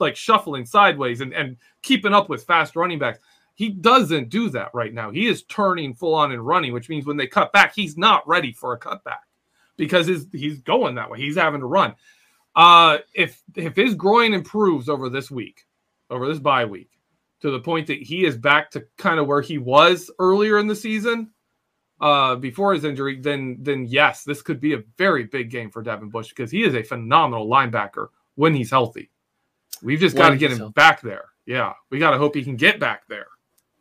like 0.00 0.16
shuffling 0.16 0.66
sideways 0.66 1.20
and, 1.20 1.32
and 1.32 1.56
keeping 1.82 2.12
up 2.12 2.28
with 2.28 2.44
fast 2.44 2.74
running 2.74 2.98
backs. 2.98 3.20
He 3.54 3.70
doesn't 3.70 4.28
do 4.28 4.50
that 4.50 4.70
right 4.72 4.92
now. 4.92 5.10
He 5.10 5.26
is 5.26 5.42
turning 5.44 5.94
full 5.94 6.14
on 6.14 6.32
and 6.32 6.44
running, 6.44 6.72
which 6.72 6.88
means 6.88 7.06
when 7.06 7.16
they 7.16 7.26
cut 7.26 7.52
back, 7.52 7.74
he's 7.74 7.96
not 7.96 8.26
ready 8.26 8.52
for 8.52 8.72
a 8.72 8.78
cutback 8.78 9.26
because 9.76 10.06
his, 10.06 10.26
he's 10.32 10.60
going 10.60 10.94
that 10.94 11.10
way. 11.10 11.18
He's 11.18 11.36
having 11.36 11.60
to 11.60 11.66
run. 11.66 11.94
Uh, 12.54 12.98
if 13.14 13.40
if 13.54 13.76
his 13.76 13.94
groin 13.94 14.34
improves 14.34 14.88
over 14.88 15.08
this 15.08 15.30
week, 15.30 15.66
over 16.10 16.26
this 16.26 16.40
bye 16.40 16.64
week, 16.64 16.97
to 17.40 17.50
the 17.50 17.60
point 17.60 17.86
that 17.86 18.02
he 18.02 18.24
is 18.24 18.36
back 18.36 18.70
to 18.72 18.84
kind 18.96 19.20
of 19.20 19.26
where 19.26 19.42
he 19.42 19.58
was 19.58 20.10
earlier 20.18 20.58
in 20.58 20.66
the 20.66 20.76
season 20.76 21.30
uh, 22.00 22.36
before 22.36 22.74
his 22.74 22.84
injury, 22.84 23.20
then 23.20 23.58
then 23.60 23.86
yes, 23.86 24.24
this 24.24 24.42
could 24.42 24.60
be 24.60 24.74
a 24.74 24.82
very 24.96 25.24
big 25.24 25.50
game 25.50 25.70
for 25.70 25.82
Devin 25.82 26.10
Bush 26.10 26.28
because 26.28 26.50
he 26.50 26.62
is 26.62 26.74
a 26.74 26.82
phenomenal 26.82 27.48
linebacker 27.48 28.08
when 28.34 28.54
he's 28.54 28.70
healthy. 28.70 29.10
We've 29.82 30.00
just 30.00 30.16
got 30.16 30.30
to 30.30 30.36
get 30.36 30.52
him 30.52 30.58
healthy. 30.58 30.72
back 30.74 31.00
there. 31.00 31.26
Yeah, 31.46 31.74
we 31.90 31.98
got 31.98 32.10
to 32.10 32.18
hope 32.18 32.34
he 32.34 32.44
can 32.44 32.56
get 32.56 32.78
back 32.78 33.02
there. 33.08 33.26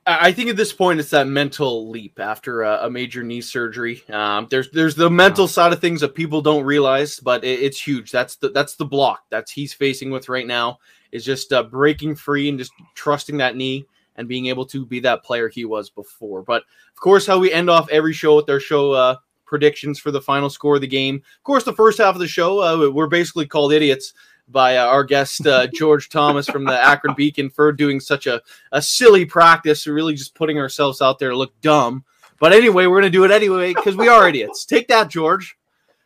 I 0.10 0.32
think 0.32 0.50
at 0.50 0.56
this 0.56 0.72
point 0.72 1.02
it's 1.02 1.10
that 1.10 1.28
mental 1.28 1.90
leap 1.90 2.18
after 2.18 2.64
a, 2.64 2.86
a 2.86 2.90
major 2.90 3.24
knee 3.24 3.42
surgery. 3.42 4.02
Um, 4.10 4.48
there's 4.50 4.72
there's 4.72 4.96
the 4.96 5.10
mental 5.10 5.50
side 5.50 5.74
of 5.74 5.82
things 5.82 6.00
that 6.00 6.16
people 6.16 6.42
don't 6.42 6.64
realize, 6.64 7.20
but 7.20 7.44
it, 7.44 7.60
it's 7.60 7.80
huge. 7.80 8.10
That's 8.12 8.38
the 8.38 8.50
that's 8.50 8.76
the 8.76 8.86
block 8.86 9.24
that's 9.30 9.52
he's 9.52 9.74
facing 9.74 10.10
with 10.10 10.30
right 10.30 10.48
now. 10.48 10.80
Is 11.12 11.26
just 11.26 11.54
uh, 11.54 11.64
breaking 11.64 12.16
free 12.16 12.50
and 12.50 12.58
just 12.58 12.72
trusting 12.96 13.38
that 13.38 13.56
knee 13.56 13.86
and 14.16 14.28
being 14.28 14.48
able 14.48 14.66
to 14.66 14.86
be 14.86 15.00
that 15.02 15.24
player 15.24 15.48
he 15.48 15.66
was 15.66 15.90
before. 15.90 16.42
But 16.42 16.64
of 16.92 17.00
course, 17.00 17.26
how 17.26 17.40
we 17.40 17.52
end 17.52 17.70
off 17.70 17.90
every 17.90 18.14
show 18.14 18.36
with 18.36 18.50
our 18.50 18.60
show 18.60 18.92
uh, 18.92 19.16
predictions 19.48 19.98
for 19.98 20.12
the 20.12 20.22
final 20.22 20.50
score 20.50 20.76
of 20.76 20.82
the 20.82 20.88
game. 20.88 21.16
Of 21.16 21.44
course, 21.44 21.64
the 21.64 21.74
first 21.74 21.98
half 21.98 22.14
of 22.14 22.20
the 22.20 22.28
show, 22.28 22.62
uh, 22.62 22.92
we're 22.92 23.08
basically 23.08 23.48
called 23.48 23.74
idiots 23.74 24.14
by 24.50 24.78
uh, 24.78 24.86
our 24.86 25.04
guest 25.04 25.48
uh, 25.48 25.68
George 25.74 26.10
Thomas 26.10 26.48
from 26.48 26.66
the 26.66 26.80
Akron 26.80 27.16
Beacon 27.16 27.50
for 27.50 27.72
doing 27.72 28.00
such 28.00 28.28
a, 28.28 28.42
a 28.72 28.82
silly 28.82 29.26
practice, 29.26 29.88
really 29.88 30.14
just 30.14 30.36
putting 30.36 30.60
ourselves 30.60 31.02
out 31.02 31.18
there 31.18 31.30
to 31.30 31.38
look 31.38 31.60
dumb. 31.62 32.04
But 32.40 32.54
anyway, 32.54 32.86
we're 32.86 33.02
going 33.02 33.12
to 33.12 33.18
do 33.18 33.24
it 33.24 33.32
anyway 33.32 33.74
because 33.74 33.96
we 33.96 34.10
are 34.10 34.28
idiots. 34.28 34.66
Take 34.66 34.88
that, 34.90 35.10
George. 35.10 35.58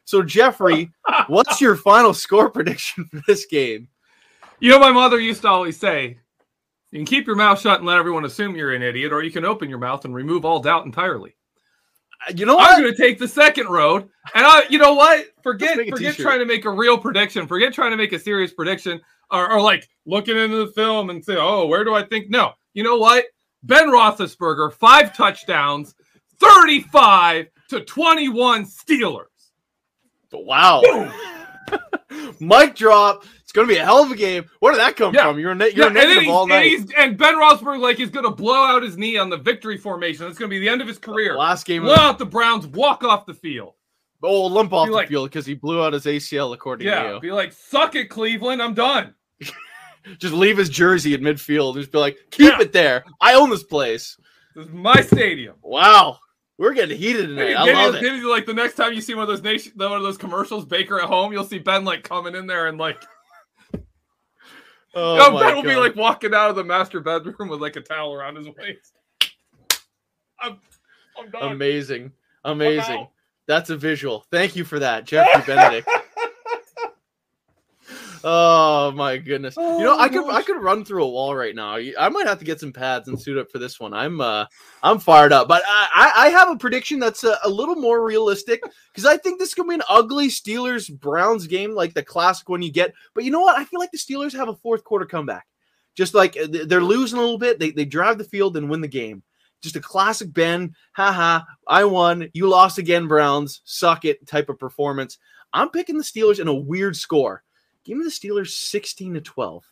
So, 0.05 0.21
Jeffrey, 0.21 0.91
what's 1.27 1.59
your 1.59 1.75
final 1.75 2.13
score 2.13 2.49
prediction 2.49 3.05
for 3.05 3.21
this 3.27 3.45
game? 3.45 3.89
You 4.61 4.69
know, 4.69 4.79
my 4.79 4.91
mother 4.91 5.19
used 5.19 5.41
to 5.41 5.49
always 5.49 5.75
say, 5.75 6.19
you 6.91 6.99
can 6.99 7.05
keep 7.05 7.25
your 7.25 7.35
mouth 7.35 7.59
shut 7.59 7.79
and 7.79 7.87
let 7.87 7.97
everyone 7.97 8.25
assume 8.25 8.55
you're 8.55 8.73
an 8.73 8.83
idiot, 8.83 9.11
or 9.11 9.23
you 9.23 9.31
can 9.31 9.43
open 9.43 9.69
your 9.69 9.79
mouth 9.79 10.05
and 10.05 10.13
remove 10.13 10.45
all 10.45 10.59
doubt 10.59 10.85
entirely. 10.85 11.35
Uh, 12.27 12.33
you 12.35 12.45
know 12.45 12.59
I'm 12.59 12.81
going 12.81 12.93
to 12.93 12.97
take 12.97 13.17
the 13.17 13.27
second 13.27 13.69
road, 13.69 14.03
and 14.35 14.45
I, 14.45 14.65
you 14.69 14.77
know 14.77 14.93
what? 14.93 15.25
Forget, 15.41 15.77
forget 15.77 15.97
t-shirt. 15.97 16.17
trying 16.17 16.39
to 16.39 16.45
make 16.45 16.65
a 16.65 16.69
real 16.69 16.95
prediction. 16.95 17.47
Forget 17.47 17.73
trying 17.73 17.89
to 17.89 17.97
make 17.97 18.13
a 18.13 18.19
serious 18.19 18.53
prediction, 18.53 19.01
or, 19.31 19.51
or 19.51 19.61
like 19.61 19.89
looking 20.05 20.37
into 20.37 20.57
the 20.57 20.71
film 20.73 21.09
and 21.09 21.25
say, 21.25 21.37
"Oh, 21.39 21.65
where 21.65 21.83
do 21.83 21.95
I 21.95 22.03
think?" 22.03 22.29
No, 22.29 22.51
you 22.75 22.83
know 22.83 22.97
what? 22.97 23.25
Ben 23.63 23.87
Roethlisberger, 23.87 24.73
five 24.73 25.17
touchdowns, 25.17 25.95
thirty-five 26.39 27.47
to 27.69 27.81
twenty-one 27.83 28.65
Steelers. 28.65 29.25
Wow. 30.31 30.83
Mic 32.39 32.75
drop. 32.75 33.25
It's 33.51 33.55
going 33.57 33.67
to 33.67 33.73
be 33.73 33.79
a 33.81 33.83
hell 33.83 34.01
of 34.01 34.09
a 34.09 34.15
game. 34.15 34.45
Where 34.61 34.71
did 34.71 34.79
that 34.79 34.95
come 34.95 35.13
Yeah. 35.13 35.27
from? 35.27 35.37
You're, 35.37 35.53
Yeah, 35.53 35.65
you're 35.65 35.85
and, 35.87 35.93
negative 35.95 36.29
all 36.29 36.43
and, 36.43 36.51
night. 36.51 36.67
he's- 36.67 36.87
and 36.97 37.17
Ben 37.17 37.35
Roethlisberger 37.35 37.79
like 37.81 37.99
is 37.99 38.09
going 38.09 38.23
to 38.23 38.31
blow 38.31 38.63
out 38.63 38.81
his 38.81 38.97
knee 38.97 39.17
on 39.17 39.29
the 39.29 39.35
victory 39.35 39.75
formation. 39.77 40.25
It's 40.27 40.39
going 40.39 40.49
to 40.49 40.55
be 40.55 40.59
the 40.59 40.69
end 40.69 40.79
of 40.81 40.87
his 40.87 40.97
career. 40.97 41.35
Last 41.37 41.65
game. 41.65 41.81
Blow 41.81 41.91
Of 41.95 41.99
out 41.99 42.17
the 42.17 42.25
Browns, 42.25 42.65
walk 42.67 43.03
off 43.03 43.25
the 43.25 43.33
field. 43.33 43.73
oh, 44.23 44.45
limp 44.45 44.71
off 44.71 44.85
Be 44.85 44.91
the 44.91 44.95
like- 44.95 45.09
field 45.09 45.29
because 45.29 45.45
he 45.45 45.53
blew 45.55 45.83
out 45.83 45.91
his 45.91 46.05
ACL, 46.05 46.53
according 46.53 46.87
Yeah, 46.87 47.03
to 47.03 47.13
you. 47.15 47.19
be 47.19 47.33
like, 47.33 47.51
suck 47.51 47.93
it, 47.95 48.05
Cleveland. 48.09 48.63
I'm 48.63 48.73
done. 48.73 49.15
Just 50.17 50.33
leave 50.33 50.55
his 50.57 50.69
jersey 50.69 51.13
in 51.13 51.19
midfield. 51.19 51.75
Just 51.75 51.91
be 51.91 51.97
like, 51.97 52.17
keep 52.31 52.53
Yeah. 52.53 52.61
it 52.61 52.71
there. 52.71 53.03
I 53.19 53.33
own 53.33 53.49
this 53.49 53.63
place. 53.63 54.15
This 54.55 54.65
is 54.67 54.71
my 54.71 55.01
stadium. 55.01 55.55
Wow. 55.61 56.19
We're 56.57 56.73
getting 56.73 56.97
heated 56.97 57.27
tonight. 57.27 57.53
I 57.55 57.71
love 57.73 57.95
maybe, 57.95 58.17
it. 58.19 58.23
like 58.25 58.45
the 58.45 58.53
next 58.53 58.75
time 58.75 58.93
you 58.93 59.01
see 59.01 59.13
one 59.13 59.23
of 59.23 59.27
those 59.27 59.41
nation, 59.43 59.73
one 59.75 59.91
of 59.93 60.03
those 60.03 60.17
commercials, 60.17 60.63
Baker 60.63 60.99
at 61.01 61.07
home, 61.09 61.33
you'll 61.33 61.43
see 61.43 61.59
Ben 61.59 61.83
like 61.83 62.03
coming 62.03 62.33
in 62.35 62.47
there 62.47 62.67
and 62.67 62.77
like, 62.77 63.03
Oh, 64.93 65.17
oh, 65.19 65.31
my 65.31 65.39
Ben 65.39 65.55
will 65.55 65.63
be 65.63 65.75
like 65.75 65.95
walking 65.95 66.33
out 66.33 66.49
of 66.49 66.55
the 66.55 66.63
master 66.63 66.99
bedroom 66.99 67.49
with 67.49 67.61
like 67.61 67.75
a 67.77 67.81
towel 67.81 68.13
around 68.13 68.35
his 68.35 68.47
waist. 68.47 68.93
I'm, 70.39 70.59
I'm 71.17 71.29
done. 71.29 71.51
amazing. 71.51 72.11
Amazing. 72.43 73.07
That's 73.47 73.69
a 73.69 73.77
visual. 73.77 74.25
Thank 74.31 74.55
you 74.55 74.63
for 74.63 74.79
that, 74.79 75.05
Jeffrey 75.05 75.43
Benedict. 75.55 75.87
Oh 78.23 78.91
my 78.91 79.17
goodness! 79.17 79.55
you 79.57 79.61
know, 79.61 79.95
Oh, 79.95 79.99
I 79.99 80.09
could 80.09 80.29
I 80.29 80.41
could 80.41 80.61
run 80.61 80.85
through 80.85 81.03
a 81.03 81.09
wall 81.09 81.35
right 81.35 81.55
now. 81.55 81.75
I 81.75 82.09
might 82.09 82.27
have 82.27 82.39
to 82.39 82.45
get 82.45 82.59
some 82.59 82.71
pads 82.73 83.07
and 83.07 83.19
suit 83.19 83.37
up 83.37 83.51
for 83.51 83.59
this 83.59 83.79
one. 83.79 83.93
I'm 83.93 84.21
uh 84.21 84.45
I'm 84.83 84.99
fired 84.99 85.33
up, 85.33 85.47
but 85.47 85.63
I 85.67 86.11
I 86.15 86.25
I 86.25 86.29
have 86.29 86.49
a 86.49 86.57
prediction 86.57 86.99
that's 86.99 87.23
a, 87.23 87.37
a 87.43 87.49
little 87.49 87.75
more 87.75 88.05
realistic 88.05 88.61
because 88.91 89.05
I 89.05 89.17
think 89.17 89.39
this 89.39 89.49
is 89.49 89.55
gonna 89.55 89.69
be 89.69 89.75
an 89.75 89.83
ugly 89.89 90.27
Steelers 90.27 90.91
Browns 90.99 91.47
game, 91.47 91.73
like 91.73 91.93
the 91.93 92.03
classic 92.03 92.49
one 92.49 92.61
you 92.61 92.71
get. 92.71 92.93
But 93.13 93.23
you 93.23 93.31
know 93.31 93.41
what? 93.41 93.57
I 93.57 93.65
feel 93.65 93.79
like 93.79 93.91
the 93.91 93.97
Steelers 93.97 94.33
have 94.33 94.49
a 94.49 94.55
fourth 94.55 94.83
quarter 94.83 95.05
comeback. 95.05 95.47
Just 95.95 96.13
like 96.13 96.37
uh, 96.37 96.47
they're 96.49 96.81
losing 96.81 97.17
a 97.19 97.21
little 97.21 97.37
bit, 97.37 97.59
they 97.59 97.71
they 97.71 97.85
drive 97.85 98.17
the 98.17 98.23
field 98.23 98.57
and 98.57 98.69
win 98.69 98.81
the 98.81 98.87
game. 98.87 99.23
Just 99.61 99.75
a 99.75 99.81
classic 99.81 100.33
Ben, 100.33 100.73
haha, 100.93 101.41
I 101.67 101.83
won, 101.83 102.29
you 102.33 102.49
lost 102.49 102.79
again, 102.79 103.07
Browns, 103.07 103.61
suck 103.63 104.05
it 104.05 104.25
type 104.25 104.49
of 104.49 104.57
performance. 104.57 105.19
I'm 105.53 105.69
picking 105.69 105.97
the 105.97 106.03
Steelers 106.03 106.39
in 106.39 106.47
a 106.47 106.53
weird 106.53 106.95
score. 106.95 107.43
Give 107.83 107.97
me 107.97 108.03
the 108.03 108.09
Steelers 108.09 108.49
16 108.49 109.15
to 109.15 109.21
12. 109.21 109.65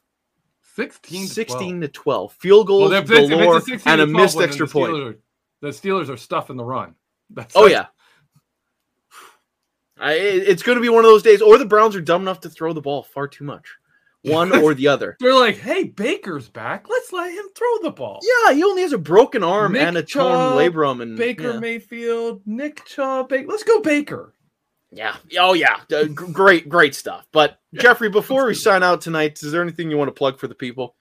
16 0.75 1.27
to 1.27 1.33
16 1.33 1.81
to 1.81 1.87
12. 1.87 2.33
Field 2.33 2.67
goals 2.67 2.91
Well, 2.91 3.03
if 3.03 3.11
it's, 3.11 3.19
if 3.19 3.29
galore 3.29 3.57
a 3.57 3.79
and 3.85 4.01
a 4.01 4.07
missed 4.07 4.39
extra 4.39 4.65
the 4.65 4.71
point. 4.71 4.93
Steelers, 4.93 5.17
the 5.61 5.67
Steelers 5.69 6.09
are 6.09 6.17
stuffing 6.17 6.57
the 6.57 6.63
run. 6.63 6.95
That's 7.29 7.55
Oh 7.55 7.67
yeah. 7.67 7.87
I, 9.99 10.13
it's 10.13 10.63
going 10.63 10.77
to 10.77 10.81
be 10.81 10.87
one 10.87 11.03
of 11.03 11.11
those 11.11 11.23
days, 11.23 11.41
or 11.41 11.57
the 11.57 11.65
Browns 11.65 11.95
are 11.95 12.01
dumb 12.01 12.21
enough 12.21 12.39
to 12.41 12.49
throw 12.49 12.71
the 12.71 12.81
ball 12.81 13.03
far 13.03 13.27
too 13.27 13.43
much. 13.43 13.75
One 14.23 14.55
or 14.55 14.73
the 14.73 14.87
other. 14.87 15.15
They're 15.19 15.33
like, 15.33 15.57
hey, 15.57 15.83
Baker's 15.85 16.49
back. 16.49 16.89
Let's 16.89 17.13
let 17.13 17.31
him 17.31 17.45
throw 17.55 17.77
the 17.81 17.91
ball. 17.91 18.19
Yeah, 18.21 18.53
he 18.53 18.63
only 18.63 18.81
has 18.81 18.93
a 18.93 18.97
broken 18.97 19.43
arm 19.43 19.73
Nick 19.73 19.81
and 19.81 19.97
a 19.97 20.03
torn 20.03 20.25
labrum. 20.25 21.01
And 21.01 21.17
Baker 21.17 21.53
yeah. 21.53 21.59
Mayfield, 21.59 22.41
Nick 22.45 22.85
Chubb. 22.85 23.29
Baker. 23.29 23.47
Let's 23.47 23.63
go, 23.63 23.81
Baker. 23.81 24.33
Yeah. 24.91 25.15
Oh, 25.37 25.53
yeah. 25.53 25.81
Uh, 25.91 26.05
g- 26.05 26.13
great, 26.13 26.67
great 26.67 26.95
stuff. 26.95 27.27
But 27.31 27.59
Jeffrey, 27.75 28.09
before 28.09 28.47
we 28.47 28.55
sign 28.55 28.83
out 28.83 29.01
tonight, 29.01 29.41
is 29.43 29.51
there 29.51 29.61
anything 29.61 29.91
you 29.91 29.97
want 29.97 30.07
to 30.07 30.13
plug 30.13 30.39
for 30.39 30.47
the 30.47 30.55
people? 30.55 30.95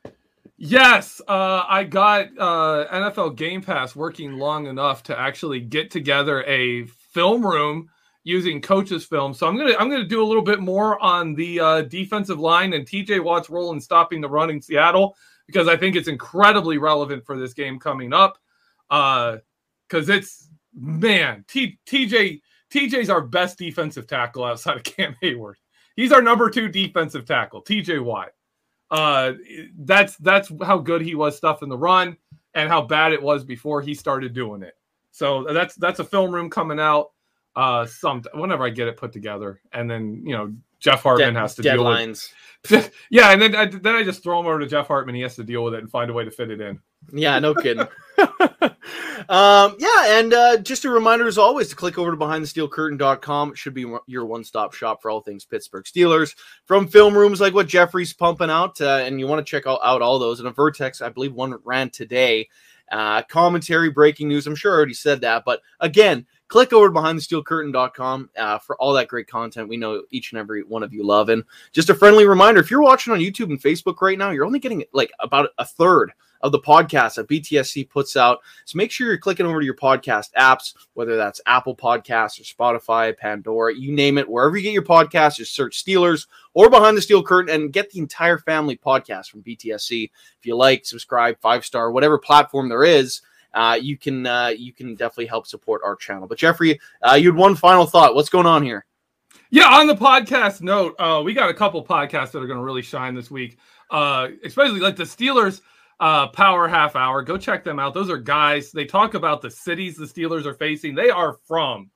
Yes, 0.61 1.21
uh, 1.29 1.65
I 1.69 1.85
got 1.85 2.27
uh, 2.37 2.87
NFL 2.93 3.37
Game 3.37 3.63
Pass 3.63 3.95
working 3.95 4.33
long 4.33 4.67
enough 4.67 5.05
to 5.05 5.19
actually 5.19 5.61
get 5.61 5.91
together 5.91 6.43
a 6.45 6.85
film 6.87 7.47
room 7.47 7.89
using 8.25 8.61
coaches 8.61 9.05
film. 9.05 9.33
So 9.33 9.47
I'm 9.47 9.57
gonna 9.57 9.75
I'm 9.79 9.89
gonna 9.89 10.05
do 10.05 10.21
a 10.21 10.27
little 10.27 10.43
bit 10.43 10.59
more 10.59 11.01
on 11.01 11.35
the 11.35 11.61
uh, 11.61 11.83
defensive 11.83 12.41
line 12.41 12.73
and 12.73 12.85
TJ 12.85 13.23
Watt's 13.23 13.49
role 13.49 13.73
in 13.73 13.81
stopping 13.81 14.21
the 14.21 14.29
run 14.29 14.51
in 14.51 14.61
Seattle 14.61 15.17
because 15.47 15.69
I 15.69 15.77
think 15.77 15.95
it's 15.95 16.09
incredibly 16.09 16.77
relevant 16.77 17.25
for 17.25 17.39
this 17.39 17.55
game 17.55 17.79
coming 17.79 18.13
up. 18.13 18.37
Because 18.89 20.09
it's 20.09 20.51
man, 20.75 21.45
T, 21.47 21.79
TJ 21.87 22.41
TJ's 22.71 23.11
our 23.11 23.21
best 23.21 23.59
defensive 23.59 24.07
tackle 24.07 24.45
outside 24.45 24.77
of 24.77 24.83
Cam 24.85 25.17
Heyward. 25.23 25.55
He's 25.97 26.13
our 26.13 26.23
number 26.23 26.49
two 26.51 26.69
defensive 26.69 27.25
tackle, 27.25 27.63
TJ 27.63 28.03
Watt. 28.03 28.31
Uh, 28.91 29.33
that's 29.81 30.17
that's 30.17 30.51
how 30.63 30.79
good 30.79 31.03
he 31.03 31.15
was 31.15 31.37
stuffing 31.37 31.69
the 31.69 31.77
run 31.77 32.17
and 32.55 32.69
how 32.69 32.81
bad 32.81 33.13
it 33.13 33.23
was 33.23 33.45
before 33.45 33.83
he 33.83 33.95
started 33.95 34.33
doing 34.33 34.63
it. 34.63 34.75
So 35.11 35.45
that's 35.53 35.75
that's 35.75 35.99
a 35.99 36.05
film 36.05 36.35
room 36.35 36.49
coming 36.49 36.81
out 36.81 37.11
uh 37.57 37.87
some 37.87 38.23
whenever 38.35 38.65
I 38.65 38.71
get 38.71 38.89
it 38.89 38.97
put 38.97 39.13
together, 39.13 39.61
and 39.73 39.91
then 39.91 40.23
you 40.25 40.37
know 40.37 40.55
Jeff 40.79 41.03
Hartman 41.03 41.35
De- 41.35 41.41
has 41.41 41.55
to 41.57 41.63
deal 41.63 41.85
with 41.85 41.99
deadlines. 41.99 42.33
yeah, 43.11 43.33
and 43.33 43.43
then 43.43 43.55
I, 43.55 43.67
then 43.67 43.97
I 43.97 44.05
just 44.05 44.23
throw 44.23 44.41
him 44.41 44.47
over 44.47 44.61
to 44.61 44.67
Jeff 44.67 44.87
Hartman. 44.87 45.15
He 45.15 45.23
has 45.23 45.37
to 45.37 45.45
deal 45.45 45.65
with 45.65 45.75
it 45.75 45.81
and 45.81 45.91
find 45.91 46.11
a 46.11 46.15
way 46.15 46.25
to 46.25 46.31
fit 46.31 46.51
it 46.51 46.61
in. 46.61 46.81
Yeah, 47.13 47.39
no 47.39 47.55
kidding. 47.55 47.87
um, 49.29 49.77
yeah, 49.79 50.19
and 50.19 50.35
uh, 50.35 50.57
just 50.59 50.85
a 50.85 50.91
reminder 50.91 51.27
as 51.27 51.39
always 51.39 51.69
to 51.69 51.77
click 51.77 51.99
over 51.99 52.11
to 52.11 52.17
behindthesteelcurtain.com. 52.17 53.53
It 53.53 53.59
should 53.59 53.75
be 53.75 53.87
your 54.07 54.27
one 54.27 54.45
stop 54.45 54.75
shop 54.75 55.01
for 55.01 55.11
all 55.11 55.21
things 55.21 55.45
Pittsburgh 55.45 55.85
Steelers 55.85 56.35
from 56.67 56.89
film 56.89 57.17
rooms 57.17 57.41
like 57.41 57.55
what 57.55 57.69
Jeffrey's 57.69 58.13
pumping 58.13 58.51
out. 58.51 58.81
Uh, 58.81 59.03
and 59.05 59.19
you 59.21 59.27
want 59.27 59.45
to 59.45 59.51
check 59.51 59.67
out, 59.67 59.81
out 59.83 60.03
all 60.03 60.19
those. 60.19 60.41
And 60.41 60.49
a 60.49 60.53
Vertex, 60.53 61.01
I 61.01 61.09
believe 61.09 61.33
one 61.33 61.59
ran 61.65 61.91
today. 61.91 62.49
Uh, 62.91 63.23
commentary, 63.23 63.91
breaking 63.91 64.29
news. 64.29 64.47
I'm 64.47 64.55
sure 64.55 64.73
I 64.73 64.77
already 64.77 64.95
said 64.95 65.21
that. 65.21 65.45
But 65.45 65.61
again, 65.81 66.27
click 66.49 66.73
over 66.73 66.89
to 66.89 66.95
behindthesteelcurtain.com 66.95 68.31
uh, 68.37 68.59
for 68.59 68.77
all 68.77 68.95
that 68.95 69.09
great 69.09 69.29
content 69.29 69.69
we 69.69 69.77
know 69.77 70.03
each 70.11 70.33
and 70.33 70.39
every 70.39 70.63
one 70.63 70.83
of 70.83 70.93
you 70.93 71.05
love. 71.05 71.29
And 71.29 71.45
just 71.73 71.91
a 71.91 71.95
friendly 71.95 72.27
reminder 72.27 72.61
if 72.61 72.71
you're 72.71 72.83
watching 72.83 73.13
on 73.13 73.21
YouTube 73.21 73.51
and 73.51 73.61
Facebook 73.61 74.01
right 74.01 74.19
now, 74.19 74.31
you're 74.31 74.47
only 74.47 74.59
getting 74.59 74.85
like 74.93 75.13
about 75.21 75.51
a 75.59 75.67
third 75.67 76.13
of 76.41 76.53
the 76.53 76.61
podcast 76.61 77.17
that 77.17 77.29
BTSC 77.29 77.89
puts 77.89 78.17
out. 78.17 78.39
So 78.65 78.77
make 78.77 78.91
sure 78.91 79.07
you're 79.07 79.19
clicking 79.19 79.47
over 79.47 79.61
to 79.61 79.65
your 79.65 79.75
podcast 79.75 80.33
apps, 80.39 80.75
whether 80.95 81.17
that's 81.17 81.41
Apple 81.47 81.77
Podcasts 81.77 82.41
or 82.41 82.45
Spotify, 82.45 83.17
Pandora, 83.17 83.75
you 83.75 83.93
name 83.93 84.19
it, 84.19 84.29
wherever 84.29 84.57
you 84.57 84.63
get 84.63 84.73
your 84.73 84.83
podcasts, 84.83 85.37
just 85.37 85.55
search 85.55 85.85
Steelers 85.85 86.27
or 86.55 86.71
Behind 86.71 86.97
the 86.97 87.03
Steel 87.03 87.23
Curtain 87.23 87.55
and 87.55 87.73
get 87.73 87.91
the 87.91 87.99
entire 87.99 88.39
family 88.39 88.77
podcast 88.77 89.29
from 89.29 89.43
BTSC. 89.43 90.05
If 90.39 90.47
you 90.47 90.57
like, 90.57 90.87
subscribe, 90.87 91.41
five 91.41 91.65
star, 91.65 91.91
whatever 91.91 92.19
platform 92.19 92.69
there 92.69 92.85
is. 92.85 93.23
Uh, 93.55 93.79
you 93.81 93.97
can 93.97 94.27
uh, 94.27 94.49
you 94.49 94.73
can 94.73 94.95
definitely 94.95 95.27
help 95.27 95.47
support 95.47 95.81
our 95.83 95.97
channel. 95.97 96.29
But 96.29 96.39
Jeffrey, 96.39 96.79
uh, 97.03 97.15
you 97.15 97.31
had 97.31 97.37
one 97.37 97.57
final 97.57 97.87
thought. 97.87 98.15
What's 98.15 98.29
going 98.29 98.47
on 98.47 98.63
here? 98.63 98.85
Yeah, 99.51 99.69
on 99.69 99.87
the 99.87 99.95
podcast 99.95 100.61
note, 100.61 100.95
uh, 100.99 101.23
we 101.25 101.33
got 101.33 101.49
a 101.49 101.55
couple 101.55 101.85
podcasts 101.85 102.33
that 102.33 102.43
are 102.43 102.47
going 102.47 102.59
to 102.59 102.65
really 102.65 102.83
shine 102.83 103.15
this 103.15 103.31
week, 103.31 103.57
uh, 103.91 104.29
especially 104.45 104.81
like 104.81 104.97
the 104.97 105.05
Steelers 105.05 105.63
uh, 106.01 106.29
Power 106.29 106.69
Half 106.69 106.97
Hour. 106.97 107.23
Go 107.23 107.37
check 107.37 107.65
them 107.65 107.79
out. 107.79 107.95
Those 107.95 108.11
are 108.11 108.19
guys. 108.19 108.71
They 108.71 108.85
talk 108.85 109.15
about 109.15 109.43
the 109.43 109.51
cities 109.51 109.97
the 109.97 110.05
Steelers 110.07 110.47
are 110.47 110.55
facing. 110.55 110.95
They 110.95 111.11
are 111.11 111.39
from 111.47 111.91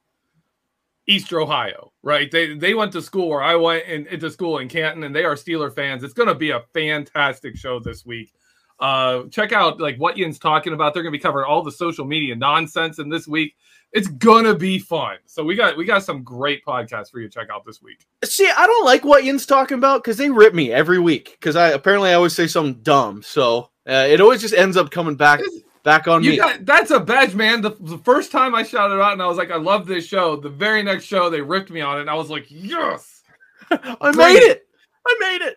Easter 1.07 1.40
Ohio, 1.40 1.92
right? 2.03 2.30
They 2.30 2.55
they 2.55 2.74
went 2.74 2.92
to 2.92 3.03
school 3.03 3.28
where 3.28 3.42
I 3.42 3.55
went 3.57 3.86
in, 3.86 4.07
into 4.07 4.30
school 4.30 4.59
in 4.59 4.68
Canton, 4.68 5.05
and 5.05 5.14
they 5.14 5.24
are 5.24 5.34
Steeler 5.34 5.74
fans. 5.74 6.03
It's 6.03 6.14
going 6.14 6.28
to 6.28 6.34
be 6.34 6.50
a 6.50 6.62
fantastic 6.74 7.57
show 7.57 7.80
this 7.80 8.05
week. 8.05 8.32
Uh, 8.80 9.24
check 9.30 9.53
out 9.53 9.80
like 9.80 9.96
what 9.96 10.16
Yinz 10.16 10.40
talking 10.40 10.72
about. 10.72 10.94
They're 10.94 11.05
going 11.05 11.12
to 11.12 11.18
be 11.18 11.22
covering 11.22 11.46
all 11.46 11.62
the 11.62 11.70
social 11.70 12.05
media 12.05 12.34
nonsense 12.34 12.98
in 12.98 13.09
this 13.09 13.28
week. 13.28 13.55
It's 13.92 14.09
gonna 14.09 14.55
be 14.55 14.78
fun. 14.78 15.18
So 15.26 15.44
we 15.44 15.55
got 15.55 15.76
we 15.76 15.84
got 15.84 16.03
some 16.03 16.22
great 16.22 16.64
podcasts 16.64 17.11
for 17.11 17.20
you 17.20 17.28
to 17.28 17.32
check 17.32 17.48
out 17.53 17.66
this 17.66 17.82
week. 17.82 18.07
See, 18.24 18.50
I 18.50 18.66
don't 18.66 18.86
like 18.86 19.05
what 19.05 19.24
Yinz 19.24 19.46
talking 19.46 19.76
about 19.76 20.03
because 20.03 20.16
they 20.16 20.30
rip 20.30 20.55
me 20.55 20.72
every 20.72 20.98
week. 20.98 21.36
Because 21.38 21.57
I 21.57 21.68
apparently 21.68 22.09
I 22.09 22.14
always 22.14 22.34
say 22.34 22.46
something 22.46 22.82
dumb, 22.82 23.22
so 23.22 23.68
uh, 23.89 24.07
it 24.09 24.20
always 24.20 24.41
just 24.41 24.55
ends 24.55 24.76
up 24.76 24.91
coming 24.91 25.16
back 25.16 25.41
back 25.83 26.07
on 26.09 26.22
You 26.22 26.30
me. 26.30 26.37
got 26.37 26.64
that's 26.64 26.91
a 26.93 27.01
badge, 27.01 27.35
man. 27.35 27.61
The, 27.61 27.70
the 27.80 27.99
first 27.99 28.30
time 28.33 28.55
I 28.55 28.62
shouted 28.62 29.01
out 29.01 29.12
and 29.14 29.22
I 29.22 29.26
was 29.26 29.37
like, 29.37 29.51
I 29.51 29.57
love 29.57 29.87
this 29.87 30.07
show. 30.07 30.37
The 30.37 30.49
very 30.49 30.83
next 30.83 31.05
show 31.07 31.28
they 31.30 31.41
ripped 31.41 31.70
me 31.70 31.80
on 31.80 31.99
it, 31.99 32.03
and 32.03 32.11
I 32.11 32.14
was 32.14 32.30
like, 32.30 32.47
yes, 32.49 33.22
I 33.70 34.12
Great. 34.12 34.16
made 34.16 34.43
it. 34.43 34.66
I 35.07 35.16
made 35.20 35.43
it. 35.43 35.57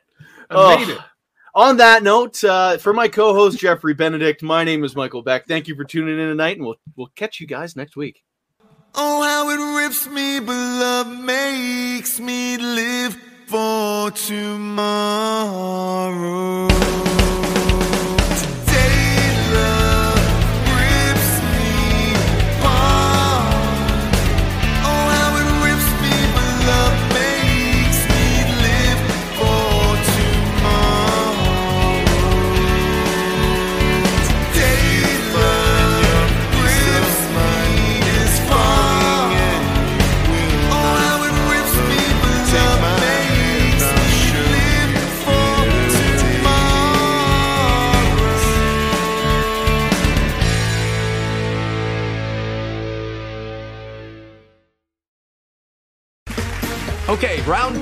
I 0.50 0.54
Oh. 0.56 0.78
made 0.78 0.90
it. 0.90 1.00
On 1.54 1.78
that 1.78 2.04
note, 2.04 2.44
uh, 2.44 2.78
for 2.80 2.92
my 2.94 3.08
co-host 3.08 3.60
Jeffrey 3.60 3.94
Benedict, 3.94 4.44
my 4.44 4.66
name 4.66 4.84
is 4.84 4.94
Michael 4.94 5.22
Beck. 5.22 5.48
Thank 5.48 5.70
you 5.70 5.76
for 5.76 5.86
tuning 5.86 6.20
in 6.20 6.28
tonight, 6.28 6.58
and 6.58 6.66
we'll 6.66 6.76
we'll 6.98 7.08
catch 7.16 7.40
you 7.40 7.48
guys 7.48 7.78
next 7.78 7.96
week. 7.96 8.22
Oh, 8.94 9.24
how 9.24 9.50
it 9.50 9.82
rips 9.84 10.06
me, 10.08 10.42
but 10.42 10.52
love 10.54 11.08
makes 11.24 12.20
me 12.20 12.58
live 12.58 13.16
for 13.48 14.12
tomorrow. 14.12 14.76